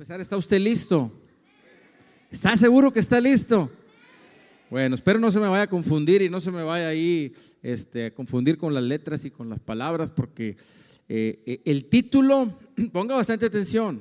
¿está 0.00 0.38
usted 0.38 0.58
listo? 0.58 1.12
¿Está 2.30 2.56
seguro 2.56 2.90
que 2.90 3.00
está 3.00 3.20
listo? 3.20 3.70
Bueno, 4.70 4.94
espero 4.94 5.18
no 5.18 5.30
se 5.30 5.38
me 5.38 5.46
vaya 5.46 5.64
a 5.64 5.66
confundir 5.66 6.22
y 6.22 6.30
no 6.30 6.40
se 6.40 6.50
me 6.50 6.62
vaya 6.62 6.88
ahí 6.88 7.34
este, 7.62 8.06
a 8.06 8.14
confundir 8.14 8.56
con 8.56 8.72
las 8.72 8.82
letras 8.82 9.26
y 9.26 9.30
con 9.30 9.50
las 9.50 9.60
palabras, 9.60 10.10
porque 10.10 10.56
eh, 11.06 11.42
eh, 11.44 11.60
el 11.66 11.84
título, 11.84 12.58
ponga 12.92 13.14
bastante 13.14 13.44
atención, 13.44 14.00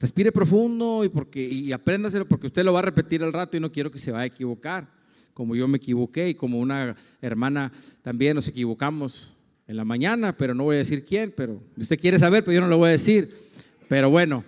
respire 0.00 0.32
profundo 0.32 1.04
y, 1.04 1.10
porque, 1.10 1.40
y 1.40 1.70
apréndaselo 1.70 2.26
porque 2.26 2.48
usted 2.48 2.64
lo 2.64 2.72
va 2.72 2.80
a 2.80 2.82
repetir 2.82 3.22
al 3.22 3.32
rato 3.32 3.56
y 3.56 3.60
no 3.60 3.70
quiero 3.70 3.92
que 3.92 4.00
se 4.00 4.10
vaya 4.10 4.24
a 4.24 4.34
equivocar, 4.34 4.90
como 5.32 5.54
yo 5.54 5.68
me 5.68 5.76
equivoqué 5.76 6.28
y 6.28 6.34
como 6.34 6.58
una 6.58 6.96
hermana 7.22 7.70
también 8.02 8.34
nos 8.34 8.48
equivocamos 8.48 9.36
en 9.68 9.76
la 9.76 9.84
mañana, 9.84 10.36
pero 10.36 10.52
no 10.52 10.64
voy 10.64 10.74
a 10.74 10.78
decir 10.78 11.04
quién, 11.04 11.32
pero 11.36 11.62
usted 11.76 11.96
quiere 12.00 12.18
saber, 12.18 12.42
pero 12.42 12.56
yo 12.56 12.60
no 12.60 12.66
lo 12.66 12.78
voy 12.78 12.88
a 12.88 12.92
decir. 12.92 13.32
Pero 13.90 14.08
bueno, 14.08 14.44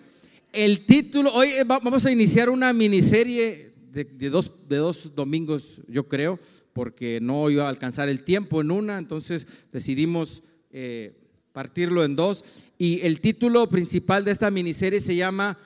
el 0.52 0.86
título, 0.86 1.32
hoy 1.34 1.50
vamos 1.66 2.07
a 2.07 2.12
iniciar 2.12 2.48
una 2.48 2.72
miniserie 2.72 3.72
de, 3.90 4.30
dos, 4.30 4.53
de 4.68 4.76
dos 4.76 5.17
domingos, 5.17 5.80
yo 5.89 6.07
creo, 6.07 6.39
porque 6.72 7.18
no 7.21 7.50
iba 7.50 7.67
a 7.67 7.68
alcanzar 7.68 8.08
el 8.08 8.22
tiempo 8.22 8.61
en 8.61 8.70
una, 8.70 8.98
entonces 8.98 9.48
decidimos 9.72 10.44
eh, 10.70 11.17
partirlo 11.53 12.04
en 12.04 12.14
dos. 12.14 12.44
Y 12.79 13.00
el 13.00 13.20
título 13.20 13.67
principal 13.68 14.25
de 14.25 14.31
esta 14.31 14.48
miniserie 14.53 15.00
se 15.00 15.17
llama 15.17 15.59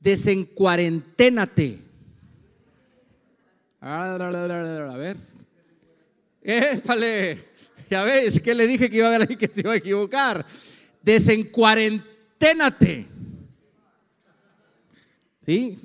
Desencuarenténate. 0.00 1.80
A 3.82 4.96
ver. 4.96 5.18
Épale. 6.40 7.38
Ya 7.90 8.02
ves, 8.04 8.40
que 8.40 8.54
le 8.54 8.66
dije 8.66 8.88
que 8.88 8.96
iba 8.96 9.10
a 9.10 9.16
alguien 9.16 9.38
que 9.38 9.46
se 9.46 9.60
iba 9.60 9.74
a 9.74 9.76
equivocar. 9.76 10.46
Desencuarenténate. 11.02 12.16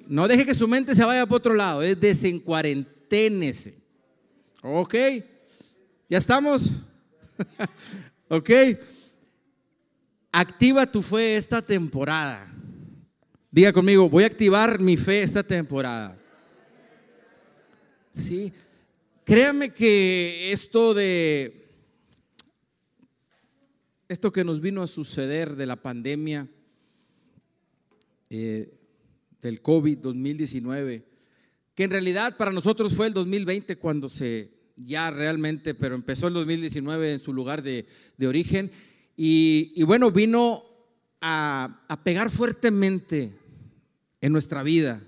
No 0.07 0.27
deje 0.27 0.45
que 0.45 0.55
su 0.55 0.67
mente 0.67 0.93
se 0.93 1.05
vaya 1.05 1.25
para 1.25 1.37
otro 1.37 1.53
lado, 1.53 1.81
es 1.81 1.99
desencuarenténese. 1.99 3.73
¿Ok? 4.61 4.95
¿Ya 6.09 6.17
estamos? 6.17 6.69
¿Ok? 8.27 8.49
Activa 10.31 10.85
tu 10.85 11.01
fe 11.01 11.37
esta 11.37 11.61
temporada. 11.61 12.45
Diga 13.51 13.71
conmigo, 13.71 14.09
voy 14.09 14.23
a 14.23 14.27
activar 14.27 14.79
mi 14.79 14.97
fe 14.97 15.23
esta 15.23 15.43
temporada. 15.43 16.17
Sí. 18.13 18.51
Créame 19.23 19.69
que 19.69 20.51
esto 20.51 20.93
de 20.93 21.62
esto 24.13 24.31
que 24.31 24.43
nos 24.43 24.61
vino 24.61 24.83
a 24.83 24.87
suceder 24.87 25.55
de 25.55 25.65
la 25.65 25.75
pandemia 25.75 26.47
eh, 28.29 28.71
del 29.41 29.59
COVID 29.59 29.97
2019, 29.97 31.03
que 31.73 31.83
en 31.83 31.89
realidad 31.89 32.37
para 32.37 32.51
nosotros 32.51 32.93
fue 32.93 33.07
el 33.07 33.13
2020 33.13 33.75
cuando 33.77 34.07
se 34.07 34.51
ya 34.75 35.09
realmente, 35.09 35.73
pero 35.73 35.95
empezó 35.95 36.27
el 36.27 36.35
2019 36.35 37.13
en 37.13 37.19
su 37.19 37.33
lugar 37.33 37.63
de, 37.63 37.87
origen 38.23 38.71
y, 39.17 39.81
bueno, 39.83 40.11
vino 40.11 40.63
a, 41.19 41.83
a 41.87 42.03
pegar 42.03 42.29
fuertemente 42.29 43.31
en 44.21 44.31
nuestra 44.31 44.61
vida. 44.61 45.01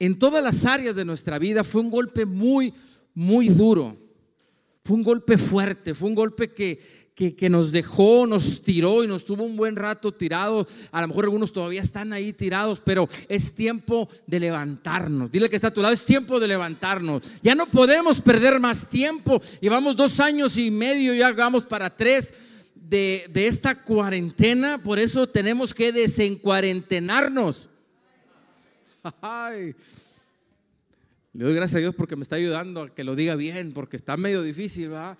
En 0.00 0.18
todas 0.18 0.42
las 0.42 0.66
áreas 0.66 0.96
de 0.96 1.04
nuestra 1.04 1.38
vida 1.38 1.62
fue 1.62 1.80
un 1.80 1.90
golpe 1.90 2.26
muy, 2.26 2.74
muy 3.14 3.48
duro. 3.48 3.96
Fue 4.84 4.96
un 4.96 5.04
golpe 5.04 5.38
fuerte, 5.38 5.94
fue 5.94 6.08
un 6.08 6.14
golpe 6.14 6.52
que, 6.52 6.80
que, 7.14 7.50
nos 7.50 7.70
dejó, 7.70 8.26
nos 8.26 8.62
tiró 8.62 9.04
y 9.04 9.06
nos 9.06 9.26
tuvo 9.26 9.44
un 9.44 9.54
buen 9.54 9.76
rato 9.76 10.10
tirado. 10.10 10.66
A 10.90 11.02
lo 11.02 11.08
mejor 11.08 11.24
algunos 11.24 11.52
todavía 11.52 11.82
están 11.82 12.14
ahí 12.14 12.32
tirados, 12.32 12.80
pero 12.82 13.08
es 13.28 13.54
tiempo 13.54 14.08
de 14.26 14.40
levantarnos. 14.40 15.30
Dile 15.30 15.50
que 15.50 15.56
está 15.56 15.68
a 15.68 15.74
tu 15.74 15.82
lado, 15.82 15.92
es 15.92 16.06
tiempo 16.06 16.40
de 16.40 16.48
levantarnos. 16.48 17.22
Ya 17.42 17.54
no 17.54 17.70
podemos 17.70 18.20
perder 18.22 18.58
más 18.58 18.88
tiempo. 18.88 19.42
Llevamos 19.60 19.96
dos 19.96 20.18
años 20.20 20.56
y 20.56 20.70
medio, 20.70 21.12
ya 21.12 21.32
vamos 21.32 21.66
para 21.66 21.94
tres 21.94 22.32
de, 22.74 23.26
de 23.30 23.46
esta 23.48 23.74
cuarentena. 23.74 24.82
Por 24.82 24.98
eso 24.98 25.26
tenemos 25.26 25.74
que 25.74 25.92
desencuarentenarnos. 25.92 27.68
Ay. 29.20 29.74
Le 31.32 31.44
doy 31.44 31.54
gracias 31.54 31.76
a 31.76 31.80
Dios 31.80 31.94
porque 31.94 32.16
me 32.16 32.22
está 32.22 32.36
ayudando 32.36 32.82
a 32.82 32.94
que 32.94 33.04
lo 33.04 33.14
diga 33.14 33.36
bien, 33.36 33.72
porque 33.72 33.96
está 33.96 34.16
medio 34.16 34.42
difícil, 34.42 34.88
¿verdad? 34.88 35.18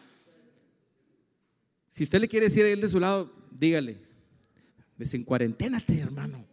Si 2.00 2.04
usted 2.04 2.18
le 2.18 2.28
quiere 2.28 2.46
decir 2.46 2.64
a 2.64 2.70
él 2.70 2.80
de 2.80 2.88
su 2.88 2.98
lado, 2.98 3.30
dígale, 3.50 3.98
desencuarenténate, 4.96 5.98
hermano. 5.98 6.46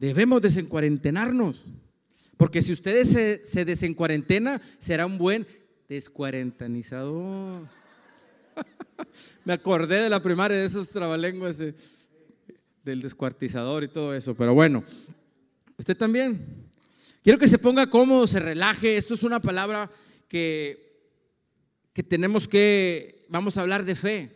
Debemos 0.00 0.42
desencuarentenarnos. 0.42 1.62
Porque 2.36 2.60
si 2.60 2.72
usted 2.72 3.04
se, 3.04 3.44
se 3.44 3.64
desencuarentena, 3.64 4.60
será 4.80 5.06
un 5.06 5.16
buen 5.16 5.46
descuarentanizador. 5.88 7.68
Me 9.44 9.52
acordé 9.52 10.00
de 10.00 10.10
la 10.10 10.20
primaria 10.20 10.56
de 10.56 10.64
esos 10.64 10.88
trabalenguas 10.88 11.60
eh, 11.60 11.72
del 12.84 13.00
descuartizador 13.00 13.84
y 13.84 13.88
todo 13.88 14.12
eso. 14.12 14.34
Pero 14.34 14.54
bueno, 14.54 14.82
usted 15.78 15.96
también. 15.96 16.66
Quiero 17.22 17.38
que 17.38 17.46
se 17.46 17.60
ponga 17.60 17.88
cómodo, 17.88 18.26
se 18.26 18.40
relaje. 18.40 18.96
Esto 18.96 19.14
es 19.14 19.22
una 19.22 19.38
palabra 19.38 19.88
que, 20.26 20.98
que 21.92 22.02
tenemos 22.02 22.48
que 22.48 23.21
vamos 23.32 23.56
a 23.56 23.62
hablar 23.62 23.84
de 23.84 23.96
fe. 23.96 24.30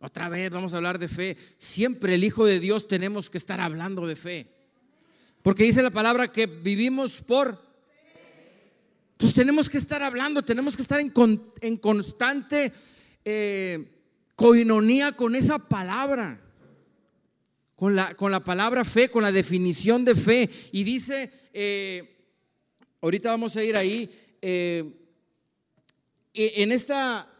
Otra 0.00 0.28
vez 0.28 0.50
vamos 0.50 0.72
a 0.72 0.76
hablar 0.76 0.98
de 0.98 1.08
fe. 1.08 1.36
Siempre 1.58 2.14
el 2.14 2.22
Hijo 2.22 2.46
de 2.46 2.60
Dios 2.60 2.86
tenemos 2.86 3.28
que 3.28 3.38
estar 3.38 3.60
hablando 3.60 4.06
de 4.06 4.14
fe. 4.14 4.46
Porque 5.42 5.64
dice 5.64 5.82
la 5.82 5.90
palabra 5.90 6.28
que 6.28 6.46
vivimos 6.46 7.20
por... 7.20 7.60
Entonces 9.12 9.34
tenemos 9.34 9.68
que 9.68 9.78
estar 9.78 10.02
hablando, 10.02 10.42
tenemos 10.42 10.76
que 10.76 10.82
estar 10.82 11.00
en, 11.00 11.76
constante 11.78 12.72
eh, 13.24 13.84
coinonía 14.36 15.12
con 15.12 15.34
esa 15.34 15.58
palabra. 15.58 16.40
Con 17.74 17.96
la, 17.96 18.14
con 18.14 18.30
la, 18.30 18.44
palabra 18.44 18.84
fe, 18.84 19.10
con 19.10 19.24
la 19.24 19.32
definición 19.32 20.04
de 20.04 20.14
fe. 20.14 20.48
Y 20.70 20.84
dice, 20.84 21.30
eh, 21.52 22.16
ahorita 23.00 23.30
vamos 23.30 23.56
a 23.56 23.64
ir 23.64 23.76
ahí, 23.76 24.08
eh, 24.40 24.84
en 26.32 26.70
esta 26.70 27.33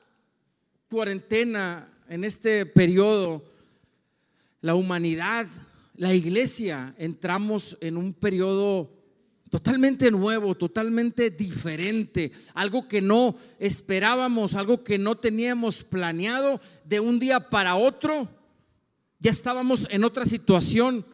cuarentena, 0.94 1.88
en 2.08 2.22
este 2.22 2.66
periodo, 2.66 3.42
la 4.60 4.76
humanidad, 4.76 5.44
la 5.96 6.14
iglesia, 6.14 6.94
entramos 6.98 7.76
en 7.80 7.96
un 7.96 8.14
periodo 8.14 8.92
totalmente 9.50 10.12
nuevo, 10.12 10.54
totalmente 10.54 11.30
diferente, 11.30 12.30
algo 12.54 12.86
que 12.86 13.00
no 13.00 13.36
esperábamos, 13.58 14.54
algo 14.54 14.84
que 14.84 14.96
no 14.96 15.16
teníamos 15.16 15.82
planeado 15.82 16.60
de 16.84 17.00
un 17.00 17.18
día 17.18 17.40
para 17.40 17.74
otro. 17.74 18.28
Ya 19.18 19.32
estábamos 19.32 19.88
en 19.90 20.04
otra 20.04 20.26
situación 20.26 21.04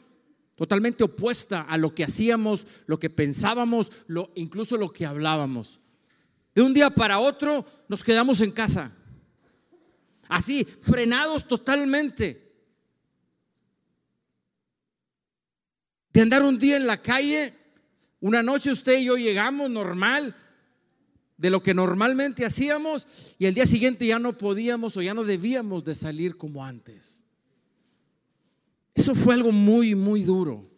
totalmente 0.57 1.05
opuesta 1.05 1.63
a 1.63 1.79
lo 1.79 1.95
que 1.95 2.05
hacíamos, 2.05 2.67
lo 2.85 2.99
que 2.99 3.09
pensábamos, 3.09 3.93
lo, 4.09 4.31
incluso 4.35 4.77
lo 4.77 4.93
que 4.93 5.07
hablábamos. 5.07 5.81
De 6.55 6.61
un 6.61 6.75
día 6.75 6.91
para 6.91 7.19
otro 7.19 7.65
nos 7.89 8.05
quedamos 8.05 8.43
en 8.43 8.51
casa 8.51 8.95
así, 10.31 10.65
frenados 10.65 11.47
totalmente. 11.47 12.51
De 16.13 16.21
andar 16.23 16.43
un 16.43 16.59
día 16.59 16.77
en 16.77 16.87
la 16.87 17.03
calle, 17.03 17.53
una 18.21 18.43
noche 18.43 18.71
usted 18.71 18.99
y 18.99 19.05
yo 19.05 19.17
llegamos 19.17 19.69
normal, 19.69 20.35
de 21.37 21.51
lo 21.51 21.63
que 21.63 21.75
normalmente 21.75 22.45
hacíamos, 22.45 23.35
y 23.39 23.47
el 23.47 23.55
día 23.55 23.67
siguiente 23.67 24.07
ya 24.07 24.19
no 24.19 24.37
podíamos 24.37 24.97
o 24.97 25.03
ya 25.03 25.15
no 25.15 25.25
debíamos 25.25 25.85
de 25.85 25.95
salir 25.95 26.37
como 26.37 26.65
antes. 26.65 27.25
Eso 28.95 29.15
fue 29.15 29.35
algo 29.35 29.53
muy, 29.53 29.95
muy 29.95 30.23
duro. 30.23 30.69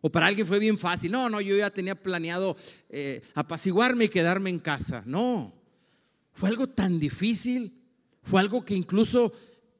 O 0.00 0.10
para 0.10 0.26
alguien 0.26 0.46
fue 0.46 0.58
bien 0.58 0.78
fácil. 0.78 1.10
No, 1.10 1.28
no, 1.28 1.40
yo 1.40 1.56
ya 1.56 1.70
tenía 1.70 2.00
planeado 2.00 2.56
eh, 2.90 3.22
apaciguarme 3.34 4.04
y 4.04 4.08
quedarme 4.08 4.50
en 4.50 4.58
casa. 4.58 5.02
No, 5.06 5.52
fue 6.34 6.50
algo 6.50 6.68
tan 6.68 7.00
difícil 7.00 7.83
fue 8.24 8.40
algo 8.40 8.64
que 8.64 8.74
incluso 8.74 9.32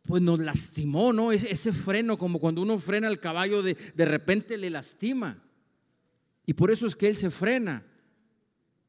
pues 0.06 0.22
nos 0.22 0.38
lastimó, 0.38 1.12
¿no? 1.12 1.32
Ese, 1.32 1.50
ese 1.50 1.72
freno, 1.72 2.18
como 2.18 2.38
cuando 2.38 2.60
uno 2.62 2.78
frena 2.78 3.08
al 3.08 3.20
caballo, 3.20 3.62
de, 3.62 3.74
de 3.74 4.04
repente 4.04 4.58
le 4.58 4.70
lastima. 4.70 5.42
Y 6.46 6.52
por 6.52 6.70
eso 6.70 6.86
es 6.86 6.94
que 6.94 7.08
él 7.08 7.16
se 7.16 7.30
frena. 7.30 7.86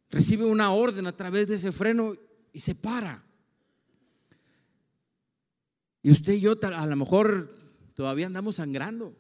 Recibe 0.10 0.46
una 0.46 0.74
orden 0.74 1.08
a 1.08 1.16
través 1.16 1.48
de 1.48 1.56
ese 1.56 1.72
freno 1.72 2.16
y 2.52 2.60
se 2.60 2.76
para. 2.76 3.24
Y 6.04 6.12
usted 6.12 6.34
y 6.34 6.42
yo 6.42 6.54
a 6.62 6.86
lo 6.86 6.96
mejor 6.96 7.56
todavía 7.96 8.28
andamos 8.28 8.58
sangrando. 8.58 9.16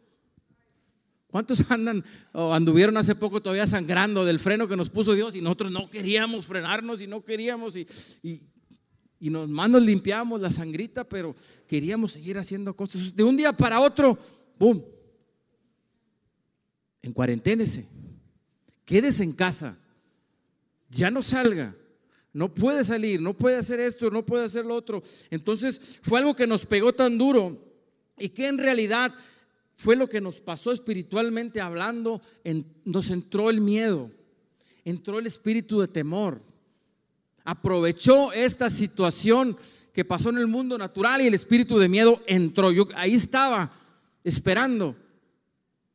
¿Cuántos 1.27 1.65
andan 1.71 2.03
o 2.33 2.53
anduvieron 2.53 2.97
hace 2.97 3.15
poco 3.15 3.41
todavía 3.41 3.67
sangrando 3.67 4.25
del 4.25 4.39
freno 4.39 4.67
que 4.67 4.75
nos 4.75 4.89
puso 4.89 5.13
Dios 5.13 5.33
y 5.35 5.41
nosotros 5.41 5.71
no 5.71 5.89
queríamos 5.89 6.45
frenarnos 6.45 7.01
y 7.01 7.07
no 7.07 7.23
queríamos 7.23 7.75
y, 7.75 7.87
y 8.21 8.41
y 9.19 9.29
nos, 9.29 9.47
más 9.49 9.69
nos 9.69 9.81
limpiamos 9.81 10.41
la 10.41 10.51
sangrita, 10.51 11.03
pero 11.03 11.35
queríamos 11.67 12.13
seguir 12.13 12.37
haciendo 12.37 12.75
cosas. 12.75 13.15
De 13.15 13.23
un 13.23 13.37
día 13.37 13.53
para 13.53 13.79
otro, 13.79 14.17
¡boom! 14.59 14.83
en 17.05 17.13
cuarenténese, 17.13 17.87
quédese 18.83 19.23
en 19.23 19.33
casa, 19.33 19.77
ya 20.89 21.11
no 21.11 21.21
salga. 21.21 21.75
No 22.33 22.53
puede 22.53 22.83
salir, 22.83 23.21
no 23.21 23.33
puede 23.33 23.55
hacer 23.55 23.79
esto, 23.79 24.09
no 24.09 24.25
puede 24.25 24.43
hacer 24.43 24.65
lo 24.65 24.75
otro. 24.75 25.01
Entonces 25.29 25.99
fue 26.01 26.19
algo 26.19 26.35
que 26.35 26.47
nos 26.47 26.65
pegó 26.65 26.91
tan 26.91 27.17
duro 27.17 27.57
y 28.17 28.27
que 28.27 28.47
en 28.47 28.57
realidad 28.57 29.13
fue 29.77 29.95
lo 29.95 30.09
que 30.09 30.19
nos 30.19 30.41
pasó 30.41 30.73
espiritualmente 30.73 31.61
hablando. 31.61 32.21
nos 32.83 33.09
entró 33.09 33.49
el 33.49 33.61
miedo, 33.61 34.11
entró 34.83 35.19
el 35.19 35.27
espíritu 35.27 35.79
de 35.79 35.87
temor. 35.87 36.41
Aprovechó 37.45 38.33
esta 38.33 38.69
situación 38.69 39.55
que 39.93 40.03
pasó 40.03 40.29
en 40.29 40.39
el 40.39 40.47
mundo 40.47 40.77
natural 40.77 41.21
y 41.21 41.27
el 41.27 41.33
espíritu 41.33 41.77
de 41.77 41.87
miedo 41.87 42.21
entró. 42.27 42.71
Yo 42.71 42.87
ahí 42.95 43.13
estaba 43.13 43.71
esperando. 44.25 44.95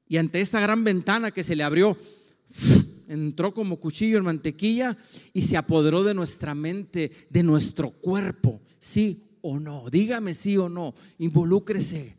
Y 0.08 0.16
ante 0.16 0.40
esta 0.40 0.60
gran 0.60 0.82
ventana 0.82 1.30
que 1.30 1.42
se 1.42 1.54
le 1.54 1.62
abrió, 1.62 1.98
entró 3.08 3.52
como 3.52 3.78
cuchillo 3.78 4.16
en 4.16 4.24
mantequilla 4.24 4.96
y 5.32 5.42
se 5.42 5.56
apoderó 5.56 6.02
de 6.02 6.14
nuestra 6.14 6.54
mente, 6.54 7.10
de 7.28 7.42
nuestro 7.42 7.90
cuerpo. 7.90 8.60
Sí 8.78 9.38
o 9.42 9.58
no, 9.58 9.90
dígame 9.90 10.34
sí 10.34 10.56
o 10.56 10.68
no, 10.68 10.94
involúcrese. 11.18 12.16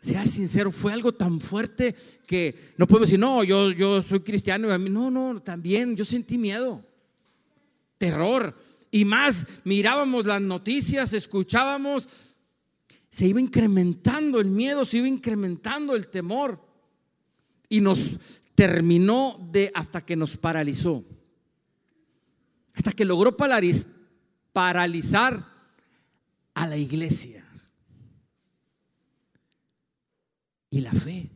Sea 0.00 0.24
sincero, 0.26 0.70
fue 0.70 0.92
algo 0.92 1.12
tan 1.12 1.40
fuerte 1.40 1.94
que 2.26 2.54
no 2.76 2.86
puedo 2.86 3.02
decir, 3.02 3.18
no, 3.18 3.42
yo, 3.42 3.72
yo 3.72 4.02
soy 4.02 4.20
cristiano. 4.20 4.76
No, 4.78 5.10
no, 5.10 5.42
también 5.42 5.96
yo 5.96 6.04
sentí 6.04 6.38
miedo, 6.38 6.84
terror. 7.98 8.54
Y 8.90 9.04
más, 9.04 9.46
mirábamos 9.64 10.26
las 10.26 10.40
noticias, 10.40 11.12
escuchábamos, 11.12 12.08
se 13.10 13.26
iba 13.26 13.40
incrementando 13.40 14.40
el 14.40 14.46
miedo, 14.46 14.84
se 14.84 14.98
iba 14.98 15.08
incrementando 15.08 15.94
el 15.94 16.08
temor. 16.08 16.60
Y 17.68 17.80
nos 17.80 18.18
terminó 18.54 19.48
de 19.52 19.70
hasta 19.74 20.04
que 20.04 20.16
nos 20.16 20.36
paralizó. 20.36 21.04
Hasta 22.74 22.92
que 22.92 23.04
logró 23.04 23.36
paralizar 24.52 25.44
a 26.54 26.66
la 26.66 26.76
iglesia. 26.76 27.44
Y 30.70 30.80
la 30.80 30.92
fe. 30.92 31.30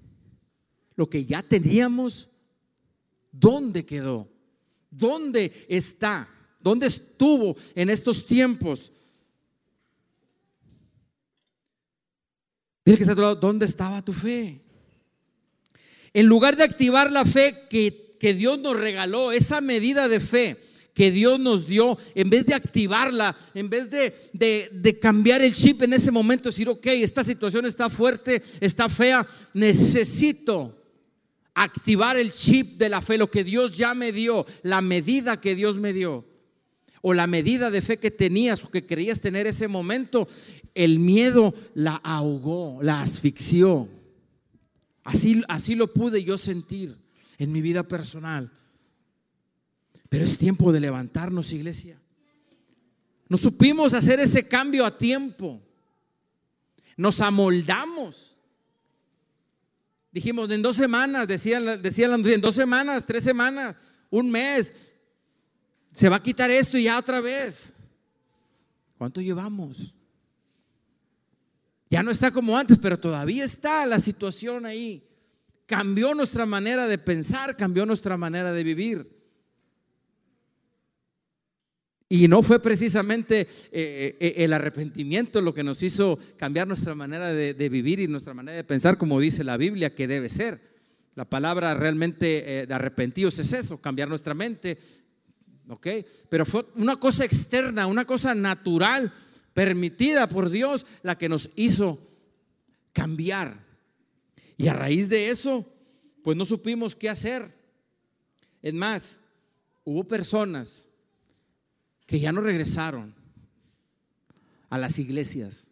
Lo 0.97 1.09
que 1.09 1.25
ya 1.25 1.43
teníamos, 1.43 2.29
¿dónde 3.33 3.87
quedó? 3.87 4.29
¿Dónde 4.91 5.67
está? 5.69 6.29
¿Dónde 6.61 6.87
estuvo 6.87 7.57
en 7.75 7.91
estos 7.91 8.27
tiempos? 8.27 8.93
Dile 12.85 12.97
que 12.97 13.03
está 13.03 13.13
a 13.13 13.17
tu 13.17 13.23
lado, 13.23 13.37
¿dónde 13.37 13.67
estaba 13.67 14.03
tu 14.03 14.13
fe? 14.13 14.61
En 16.13 16.27
lugar 16.27 16.57
de 16.57 16.65
activar 16.65 17.11
la 17.11 17.25
fe 17.25 17.55
que, 17.69 18.17
que 18.19 18.35
Dios 18.35 18.59
nos 18.59 18.77
regaló, 18.77 19.33
esa 19.33 19.61
medida 19.61 20.09
de 20.09 20.21
fe 20.21 20.59
que 20.95 21.11
Dios 21.11 21.39
nos 21.39 21.67
dio, 21.67 21.97
en 22.15 22.29
vez 22.29 22.47
de 22.47 22.55
activarla, 22.55 23.37
en 23.55 23.71
vez 23.71 23.91
de, 23.91 24.13
de, 24.33 24.99
cambiar 24.99 25.41
el 25.41 25.55
chip 25.55 25.83
en 25.83 25.93
ese 25.93 26.11
momento, 26.11 26.49
decir, 26.51 26.69
ok, 26.69 26.87
esta 26.87 27.25
situación 27.25 27.65
está 27.65 27.89
fuerte, 27.89 28.43
está 28.61 28.89
fea, 28.89 29.27
necesito 29.55 30.77
activar 31.55 32.17
el 32.17 32.33
chip 32.33 32.77
de 32.77 32.89
la 32.89 33.01
fe, 33.01 33.19
lo 33.19 33.31
que 33.31 33.45
Dios 33.45 33.77
ya 33.77 33.95
me 33.95 34.13
dio, 34.13 34.45
la 34.63 34.81
medida 34.81 35.41
que 35.41 35.55
Dios 35.55 35.77
me 35.77 35.93
dio, 35.93 36.25
o 37.03 37.15
la 37.15 37.27
medida 37.27 37.71
de 37.71 37.81
fe 37.81 37.99
que 37.99 38.11
tenías 38.11 38.65
o 38.65 38.71
que 38.71 38.87
creías 38.87 39.21
tener 39.21 39.47
ese 39.47 39.69
momento, 39.69 40.29
el 40.75 40.99
miedo 40.99 41.55
la 41.75 41.97
ahogó, 41.97 42.83
la 42.83 43.01
asfixió. 43.01 43.89
Así, 45.05 45.43
así 45.49 45.75
lo 45.75 45.93
pude 45.93 46.23
yo 46.23 46.37
sentir 46.37 46.97
en 47.39 47.53
mi 47.53 47.63
vida 47.63 47.83
personal. 47.83 48.53
Pero 50.09 50.25
es 50.25 50.37
tiempo 50.37 50.73
de 50.73 50.81
levantarnos, 50.81 51.53
iglesia. 51.53 51.99
No 53.29 53.39
supimos 53.39 53.95
hacer 53.95 54.21
ese 54.21 54.47
cambio 54.47 54.85
a 54.85 54.99
tiempo. 54.99 55.63
Nos 56.97 57.21
amoldamos. 57.21 58.43
Dijimos, 60.13 60.51
en 60.51 60.63
dos 60.63 60.77
semanas, 60.77 61.29
decían, 61.29 61.81
decían 61.81 62.27
en 62.27 62.41
dos 62.41 62.57
semanas, 62.57 63.07
tres 63.07 63.23
semanas, 63.23 63.77
un 64.11 64.31
mes, 64.31 64.90
se 65.93 66.09
va 66.09 66.17
a 66.17 66.23
quitar 66.23 66.51
esto 66.51 66.79
y 66.79 66.85
ya 66.85 66.99
otra 66.99 67.21
vez. 67.21 67.75
¿Cuánto 68.97 69.21
llevamos? 69.21 69.97
Ya 71.89 72.03
no 72.03 72.11
está 72.11 72.31
como 72.31 72.57
antes, 72.57 72.79
pero 72.79 72.99
todavía 72.99 73.45
está 73.45 73.85
la 73.85 73.99
situación 73.99 74.65
ahí. 74.65 75.09
Cambió 75.67 76.15
nuestra 76.15 76.47
manera 76.47 76.87
de 76.87 76.99
pensar, 76.99 77.57
cambió 77.57 77.85
nuestra 77.85 78.17
manera 78.17 78.53
de 78.53 78.63
vivir. 78.63 79.21
Y 82.13 82.27
no 82.27 82.43
fue 82.43 82.61
precisamente 82.61 83.47
eh, 83.71 84.17
eh, 84.21 84.35
el 84.39 84.53
arrepentimiento 84.53 85.41
lo 85.41 85.55
que 85.55 85.63
nos 85.63 85.81
hizo 85.85 86.19
cambiar 86.37 86.67
nuestra 86.67 86.95
manera 86.97 87.33
de, 87.33 87.69
vivir 87.69 88.01
y 88.01 88.09
nuestra 88.09 88.35
manera 88.35 88.57
de 88.57 88.65
pensar, 88.65 88.99
como 88.99 89.21
dice 89.21 89.45
la 89.45 89.57
Biblia 89.57 89.95
que 89.95 90.09
debe 90.09 90.29
ser. 90.29 90.61
La 91.15 91.25
palabra 91.25 91.73
realmente 91.75 92.63
eh, 92.63 92.67
de 92.67 92.75
arrepentidos 92.75 93.39
es 93.39 93.53
eso, 93.53 93.81
cambiar 93.81 94.09
nuestra 94.09 94.35
mente. 94.35 94.77
¿Ok? 95.71 95.87
Pero 96.29 96.45
fue 96.45 96.65
una 96.75 96.97
cosa 96.97 97.25
externa, 97.25 97.87
una 97.87 98.05
cosa 98.05 98.35
natural 98.35 99.13
permitida 99.55 100.29
por 100.29 100.51
Dios, 100.51 100.85
la 101.03 101.17
que 101.17 101.29
nos 101.29 101.51
hizo 101.55 101.99
cambiar. 102.93 103.65
Y 104.57 104.67
a 104.67 104.75
raíz 104.75 105.09
de 105.09 105.31
eso, 105.31 105.65
pues 106.25 106.37
no 106.37 106.45
supimos 106.45 106.97
qué 106.97 107.09
hacer. 107.09 107.55
Es 108.63 108.75
más, 108.75 109.21
hubo 109.85 110.03
personas 110.05 110.87
que 112.05 112.19
ya 112.19 112.33
no 112.33 112.41
regresaron 112.41 113.15
a 114.71 114.77
las 114.77 114.99
iglesias. 114.99 115.69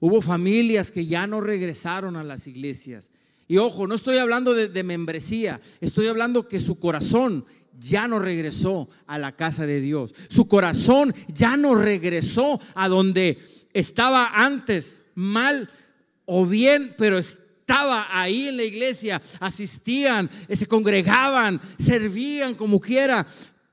Hubo 0.00 0.20
familias 0.20 0.90
que 0.90 1.06
ya 1.06 1.28
no 1.28 1.40
regresaron 1.40 2.16
a 2.16 2.24
las 2.24 2.48
iglesias. 2.48 3.10
Y 3.46 3.58
ojo, 3.58 3.86
no 3.86 3.94
estoy 3.94 4.18
hablando 4.18 4.54
de, 4.54 4.68
de, 4.68 4.82
membresía, 4.82 5.60
estoy 5.80 6.08
hablando 6.08 6.48
que 6.48 6.60
su 6.60 6.78
corazón 6.78 7.46
ya 7.78 8.08
no 8.08 8.18
regresó 8.18 8.88
a 9.06 9.18
la 9.18 9.36
casa 9.36 9.66
de 9.66 9.80
Dios. 9.80 10.14
Su 10.28 10.48
corazón 10.48 11.14
ya 11.32 11.56
no 11.56 11.74
regresó 11.74 12.60
a 12.74 12.88
donde 12.88 13.38
estaba 13.72 14.30
antes, 14.34 15.06
mal 15.14 15.68
o 16.24 16.46
bien, 16.46 16.94
pero 16.98 17.18
estaba 17.18 18.06
ahí 18.10 18.48
en 18.48 18.56
la 18.56 18.64
iglesia, 18.64 19.20
asistían, 19.40 20.28
se 20.48 20.66
congregaban, 20.66 21.60
servían 21.78 22.54
como 22.54 22.80
quiera. 22.80 23.26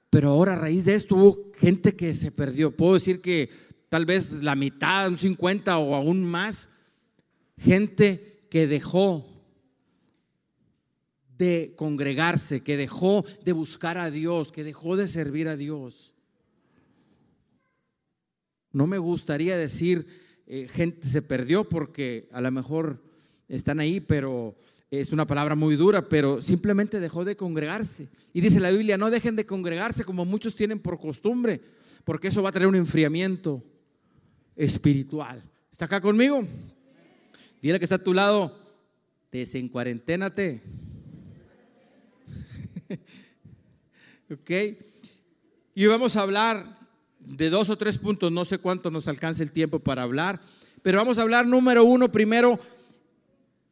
Pero 0.10 0.30
ahora 0.30 0.53
a 0.53 0.58
raíz 0.58 0.86
de 0.86 0.96
esto 0.96 1.15
hubo 1.15 1.51
gente 1.60 1.96
que 1.96 2.15
se 2.15 2.32
perdió. 2.32 2.75
Puedo 2.75 2.94
decir 2.94 3.22
que 3.22 3.50
tal 3.89 4.06
vez 4.06 4.44
la 4.44 4.56
mitad, 4.56 5.10
un 5.10 5.18
50 5.18 5.77
o 5.77 5.96
aún 5.96 6.24
más, 6.24 6.70
gente 7.58 8.48
que 8.50 8.68
dejó 8.68 9.35
de 11.38 11.74
congregarse, 11.75 12.63
que 12.63 12.77
dejó 12.77 13.25
de 13.44 13.51
buscar 13.51 13.98
a 13.98 14.12
Dios, 14.12 14.51
que 14.51 14.63
dejó 14.63 14.96
de 14.96 15.08
servir 15.08 15.48
a 15.48 15.58
Dios. 15.58 16.13
No 18.72 18.88
me 18.88 18.98
gustaría 18.98 19.58
decir 19.58 20.06
eh, 20.48 20.68
gente 20.68 21.08
se 21.08 21.22
perdió 21.22 21.68
porque 21.68 22.30
a 22.32 22.39
lo 22.42 22.51
mejor 22.51 23.01
están 23.48 23.80
ahí, 23.80 24.00
pero 24.00 24.56
es 24.92 25.12
una 25.12 25.25
palabra 25.25 25.56
muy 25.56 25.75
dura, 25.75 26.08
pero 26.08 26.42
simplemente 26.42 27.00
dejó 27.00 27.25
de 27.25 27.36
congregarse. 27.36 28.10
Y 28.34 28.42
dice 28.42 28.60
la 28.60 28.72
Biblia, 28.72 28.98
no 28.98 29.10
dejen 29.10 29.36
de 29.36 29.46
congregarse 29.46 30.04
como 30.04 30.25
muchos 30.25 30.56
tienen 30.56 30.80
por 30.80 31.00
costumbre, 31.00 31.62
porque 32.04 32.27
eso 32.27 32.44
va 32.44 32.50
a 32.50 32.51
traer 32.51 32.68
un 32.68 32.75
enfriamiento 32.75 33.63
espiritual. 34.56 35.42
¿Está 35.72 35.86
acá 35.86 36.00
conmigo? 36.00 36.46
Dile 37.62 37.80
que 37.80 37.86
está 37.86 37.96
a 37.96 38.04
tu 38.04 38.13
lado, 38.13 38.56
desencuarenténate. 39.32 40.62
¿Ok? 44.32 44.51
Y 45.74 45.86
vamos 45.88 46.15
a 46.15 46.22
hablar 46.22 46.65
de 47.20 47.50
dos 47.50 47.70
o 47.70 47.77
tres 47.77 47.98
puntos, 47.98 48.32
no 48.32 48.46
sé 48.46 48.58
cuánto 48.60 48.92
nos 48.92 49.08
alcanza 49.08 49.44
el 49.44 49.51
tiempo 49.51 49.80
para 49.80 50.04
hablar, 50.04 50.39
pero 50.82 51.00
vamos 51.00 51.18
a 51.18 51.24
hablar 51.24 51.46
número 51.46 51.84
uno 51.84 52.12
primero 52.12 52.60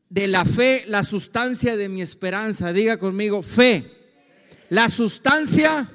de 0.09 0.27
la 0.27 0.45
fe, 0.45 0.83
la 0.87 1.03
sustancia 1.03 1.77
de 1.77 1.89
mi 1.89 2.01
esperanza. 2.01 2.73
Diga 2.73 2.97
conmigo, 2.97 3.41
fe, 3.41 3.89
la 4.69 4.89
sustancia 4.89 5.89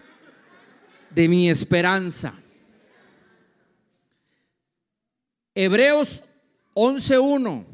de 1.10 1.28
mi 1.28 1.50
esperanza. 1.50 2.34
Hebreos 5.54 6.24
11.1. 6.74 7.66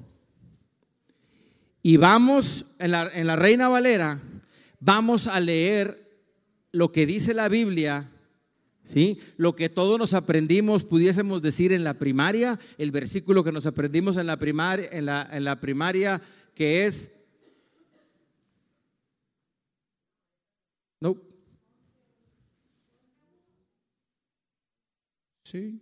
Y 1.83 1.99
vamos 1.99 2.75
en 2.79 2.91
la, 2.93 3.11
en 3.13 3.27
la 3.27 3.37
Reina 3.37 3.69
Valera 3.69 4.19
vamos 4.85 5.27
a 5.27 5.41
leer 5.41 6.05
lo 6.71 6.93
que 6.93 7.07
dice 7.07 7.33
la 7.33 7.49
Biblia, 7.49 8.11
¿sí? 8.85 9.19
Lo 9.37 9.57
que 9.57 9.71
todos 9.71 9.99
nos 9.99 10.13
aprendimos, 10.13 10.85
pudiésemos 10.85 11.41
decir 11.41 11.73
en 11.73 11.85
la 11.85 11.95
primaria, 11.95 12.59
el 12.77 12.91
versículo 12.91 13.43
que 13.43 13.53
nos 13.53 13.65
aprendimos 13.65 14.19
en 14.19 14.27
la 14.27 14.37
primaria, 14.37 14.89
en 14.93 15.07
la, 15.07 15.29
en 15.33 15.45
la 15.45 15.61
primaria 15.61 16.21
que 16.55 16.85
es 16.85 17.21
No. 21.01 21.17
Sí. 25.43 25.81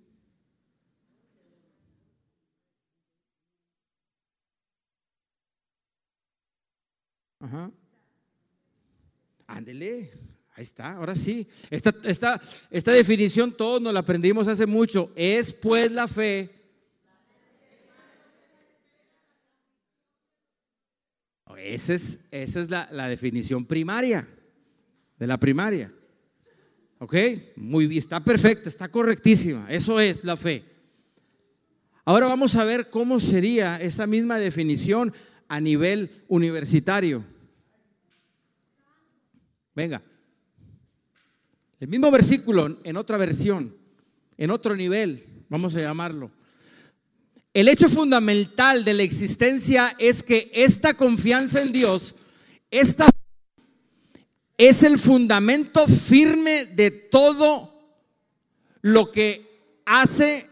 Ajá. 7.40 7.70
Ándele. 9.52 10.10
Ahí 10.54 10.62
está, 10.62 10.94
ahora 10.94 11.14
sí. 11.14 11.46
Esta, 11.68 11.94
esta, 12.04 12.40
esta 12.70 12.92
definición 12.92 13.52
todos 13.52 13.82
nos 13.82 13.92
la 13.92 14.00
aprendimos 14.00 14.48
hace 14.48 14.64
mucho. 14.64 15.12
Es 15.14 15.52
pues 15.52 15.92
la 15.92 16.08
fe. 16.08 16.50
Esa 21.58 21.94
es, 21.94 22.20
esa 22.30 22.60
es 22.60 22.70
la, 22.70 22.88
la 22.92 23.08
definición 23.08 23.66
primaria 23.66 24.26
de 25.18 25.26
la 25.26 25.38
primaria. 25.38 25.92
¿Ok? 26.98 27.14
Muy 27.56 27.86
bien, 27.86 28.02
está 28.02 28.24
perfecta, 28.24 28.70
está 28.70 28.88
correctísima. 28.88 29.66
Eso 29.70 30.00
es 30.00 30.24
la 30.24 30.36
fe. 30.36 30.64
Ahora 32.06 32.26
vamos 32.26 32.56
a 32.56 32.64
ver 32.64 32.88
cómo 32.88 33.20
sería 33.20 33.76
esa 33.76 34.06
misma 34.06 34.38
definición 34.38 35.12
a 35.46 35.60
nivel 35.60 36.24
universitario. 36.28 37.31
Venga. 39.74 40.02
El 41.80 41.88
mismo 41.88 42.10
versículo 42.10 42.78
en 42.84 42.96
otra 42.96 43.16
versión, 43.16 43.74
en 44.38 44.50
otro 44.50 44.76
nivel, 44.76 45.24
vamos 45.48 45.74
a 45.74 45.80
llamarlo. 45.80 46.30
El 47.54 47.68
hecho 47.68 47.88
fundamental 47.88 48.84
de 48.84 48.94
la 48.94 49.02
existencia 49.02 49.94
es 49.98 50.22
que 50.22 50.50
esta 50.54 50.94
confianza 50.94 51.60
en 51.60 51.72
Dios, 51.72 52.14
esta 52.70 53.10
es 54.56 54.82
el 54.84 54.98
fundamento 54.98 55.86
firme 55.86 56.64
de 56.66 56.90
todo 56.90 57.72
lo 58.80 59.10
que 59.10 59.80
hace, 59.84 60.46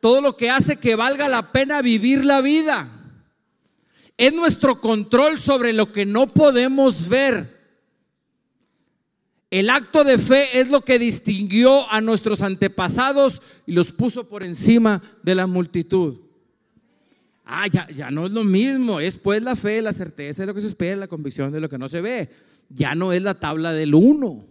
todo 0.00 0.20
lo 0.20 0.36
que 0.36 0.50
hace 0.50 0.76
que 0.76 0.96
valga 0.96 1.28
la 1.28 1.52
pena 1.52 1.80
vivir 1.80 2.24
la 2.24 2.40
vida. 2.40 2.88
Es 4.16 4.32
nuestro 4.32 4.80
control 4.80 5.38
sobre 5.38 5.72
lo 5.72 5.92
que 5.92 6.04
no 6.04 6.26
podemos 6.26 7.08
ver. 7.08 7.53
El 9.54 9.70
acto 9.70 10.02
de 10.02 10.18
fe 10.18 10.58
es 10.58 10.68
lo 10.68 10.80
que 10.80 10.98
distinguió 10.98 11.88
a 11.92 12.00
nuestros 12.00 12.42
antepasados 12.42 13.40
y 13.66 13.72
los 13.72 13.92
puso 13.92 14.28
por 14.28 14.42
encima 14.42 15.00
de 15.22 15.36
la 15.36 15.46
multitud. 15.46 16.18
Ah, 17.44 17.68
ya, 17.68 17.86
ya 17.94 18.10
no 18.10 18.26
es 18.26 18.32
lo 18.32 18.42
mismo, 18.42 18.98
es 18.98 19.16
pues 19.16 19.40
la 19.44 19.54
fe, 19.54 19.80
la 19.80 19.92
certeza 19.92 20.42
de 20.42 20.48
lo 20.48 20.54
que 20.54 20.60
se 20.60 20.66
espera, 20.66 20.96
la 20.96 21.06
convicción 21.06 21.52
de 21.52 21.60
lo 21.60 21.68
que 21.68 21.78
no 21.78 21.88
se 21.88 22.00
ve. 22.00 22.30
Ya 22.68 22.96
no 22.96 23.12
es 23.12 23.22
la 23.22 23.34
tabla 23.34 23.72
del 23.72 23.94
uno. 23.94 24.44